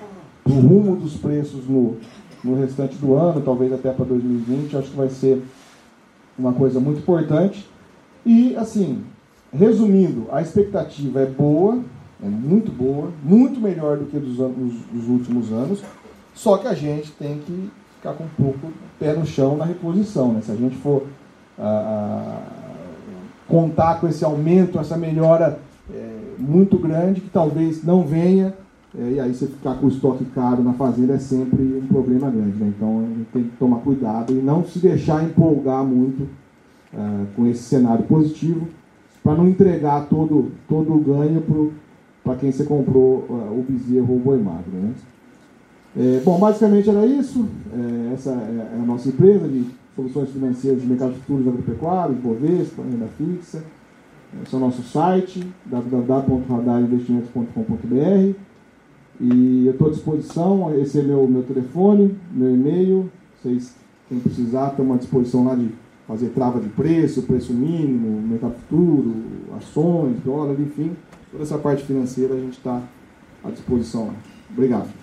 o 0.45 0.51
rumo 0.51 0.95
dos 0.95 1.17
preços 1.17 1.67
no, 1.67 1.97
no 2.43 2.55
restante 2.55 2.95
do 2.97 3.15
ano, 3.15 3.41
talvez 3.41 3.73
até 3.73 3.91
para 3.91 4.05
2020. 4.05 4.77
Acho 4.77 4.91
que 4.91 4.95
vai 4.95 5.09
ser 5.09 5.41
uma 6.37 6.53
coisa 6.53 6.79
muito 6.79 6.99
importante. 6.99 7.67
E, 8.23 8.55
assim, 8.55 9.03
resumindo, 9.51 10.27
a 10.31 10.39
expectativa 10.39 11.21
é 11.21 11.25
boa, 11.25 11.79
é 12.23 12.29
muito 12.29 12.71
boa, 12.71 13.09
muito 13.23 13.59
melhor 13.59 13.97
do 13.97 14.05
que 14.05 14.19
dos, 14.19 14.37
dos 14.37 15.09
últimos 15.09 15.51
anos, 15.51 15.81
só 16.35 16.57
que 16.57 16.67
a 16.67 16.75
gente 16.75 17.11
tem 17.13 17.39
que 17.39 17.71
ficar 17.99 18.13
com 18.13 18.23
um 18.23 18.29
pouco 18.37 18.71
pé 18.97 19.13
no 19.13 19.25
chão 19.25 19.57
na 19.57 19.65
reposição. 19.65 20.33
Né? 20.33 20.41
Se 20.41 20.51
a 20.51 20.55
gente 20.55 20.77
for 20.77 21.03
ah, 21.57 21.61
ah, 21.61 22.41
contar 23.47 23.99
com 23.99 24.07
esse 24.07 24.23
aumento, 24.23 24.79
essa 24.79 24.97
melhora 24.97 25.59
é, 25.93 26.15
muito 26.37 26.77
grande, 26.77 27.21
que 27.21 27.29
talvez 27.29 27.83
não 27.83 28.03
venha, 28.03 28.53
é, 28.97 29.11
e 29.11 29.19
aí 29.19 29.33
você 29.33 29.45
ficar 29.45 29.75
com 29.75 29.85
o 29.85 29.89
estoque 29.89 30.23
caro 30.33 30.63
na 30.63 30.73
fazenda 30.73 31.13
é 31.13 31.19
sempre 31.19 31.61
um 31.61 31.87
problema 31.87 32.29
grande. 32.29 32.57
Né? 32.57 32.73
Então 32.75 32.99
a 32.99 33.17
gente 33.17 33.29
tem 33.33 33.43
que 33.43 33.57
tomar 33.57 33.79
cuidado 33.79 34.31
e 34.31 34.35
não 34.35 34.63
se 34.63 34.79
deixar 34.79 35.23
empolgar 35.23 35.83
muito 35.83 36.27
ah, 36.95 37.25
com 37.35 37.45
esse 37.47 37.63
cenário 37.63 38.05
positivo, 38.05 38.67
para 39.21 39.35
não 39.35 39.49
entregar 39.49 40.07
todo, 40.07 40.53
todo 40.67 40.93
o 40.93 40.99
ganho 40.99 41.43
para 42.23 42.35
quem 42.35 42.51
você 42.51 42.63
comprou 42.63 43.25
o 43.27 43.65
bezerro 43.67 44.13
ou 44.13 44.15
o 44.15 44.19
boi 44.19 44.37
magro. 44.37 44.71
Né? 44.71 44.93
É, 45.99 46.21
bom, 46.23 46.39
basicamente 46.39 46.89
era 46.89 47.05
isso. 47.05 47.45
É, 47.73 48.13
essa 48.13 48.31
é 48.31 48.79
a 48.81 48.85
nossa 48.85 49.09
empresa 49.09 49.45
de 49.49 49.65
soluções 49.93 50.29
financeiras 50.29 50.81
de 50.81 50.87
mercado 50.87 51.13
futuros 51.15 51.45
agropecuário, 51.45 52.15
Bovespa, 52.15 52.81
renda 52.83 53.09
fixa. 53.17 53.61
Esse 54.41 54.55
é 54.55 54.57
o 54.57 54.61
nosso 54.61 54.81
site, 54.83 55.45
www.radarinvestimentos.com.br. 55.65 58.33
E 59.19 59.65
eu 59.65 59.73
estou 59.73 59.87
à 59.87 59.89
disposição, 59.91 60.73
esse 60.79 60.99
é 60.99 61.03
meu, 61.03 61.27
meu 61.27 61.43
telefone, 61.43 62.17
meu 62.31 62.53
e-mail. 62.53 63.11
Vocês, 63.35 63.75
quem 64.07 64.19
precisar, 64.19 64.69
estamos 64.69 64.95
à 64.95 64.99
disposição 64.99 65.43
lá 65.43 65.55
de 65.55 65.69
fazer 66.07 66.29
trava 66.29 66.61
de 66.61 66.69
preço, 66.69 67.23
preço 67.23 67.53
mínimo, 67.53 68.25
mercado 68.25 68.53
futuro, 68.53 69.13
ações, 69.57 70.15
dólar, 70.23 70.57
enfim. 70.57 70.95
Toda 71.29 71.43
essa 71.43 71.57
parte 71.57 71.83
financeira 71.83 72.35
a 72.35 72.39
gente 72.39 72.57
está 72.57 72.81
à 73.43 73.49
disposição 73.49 74.07
lá. 74.07 74.15
Obrigado. 74.49 74.98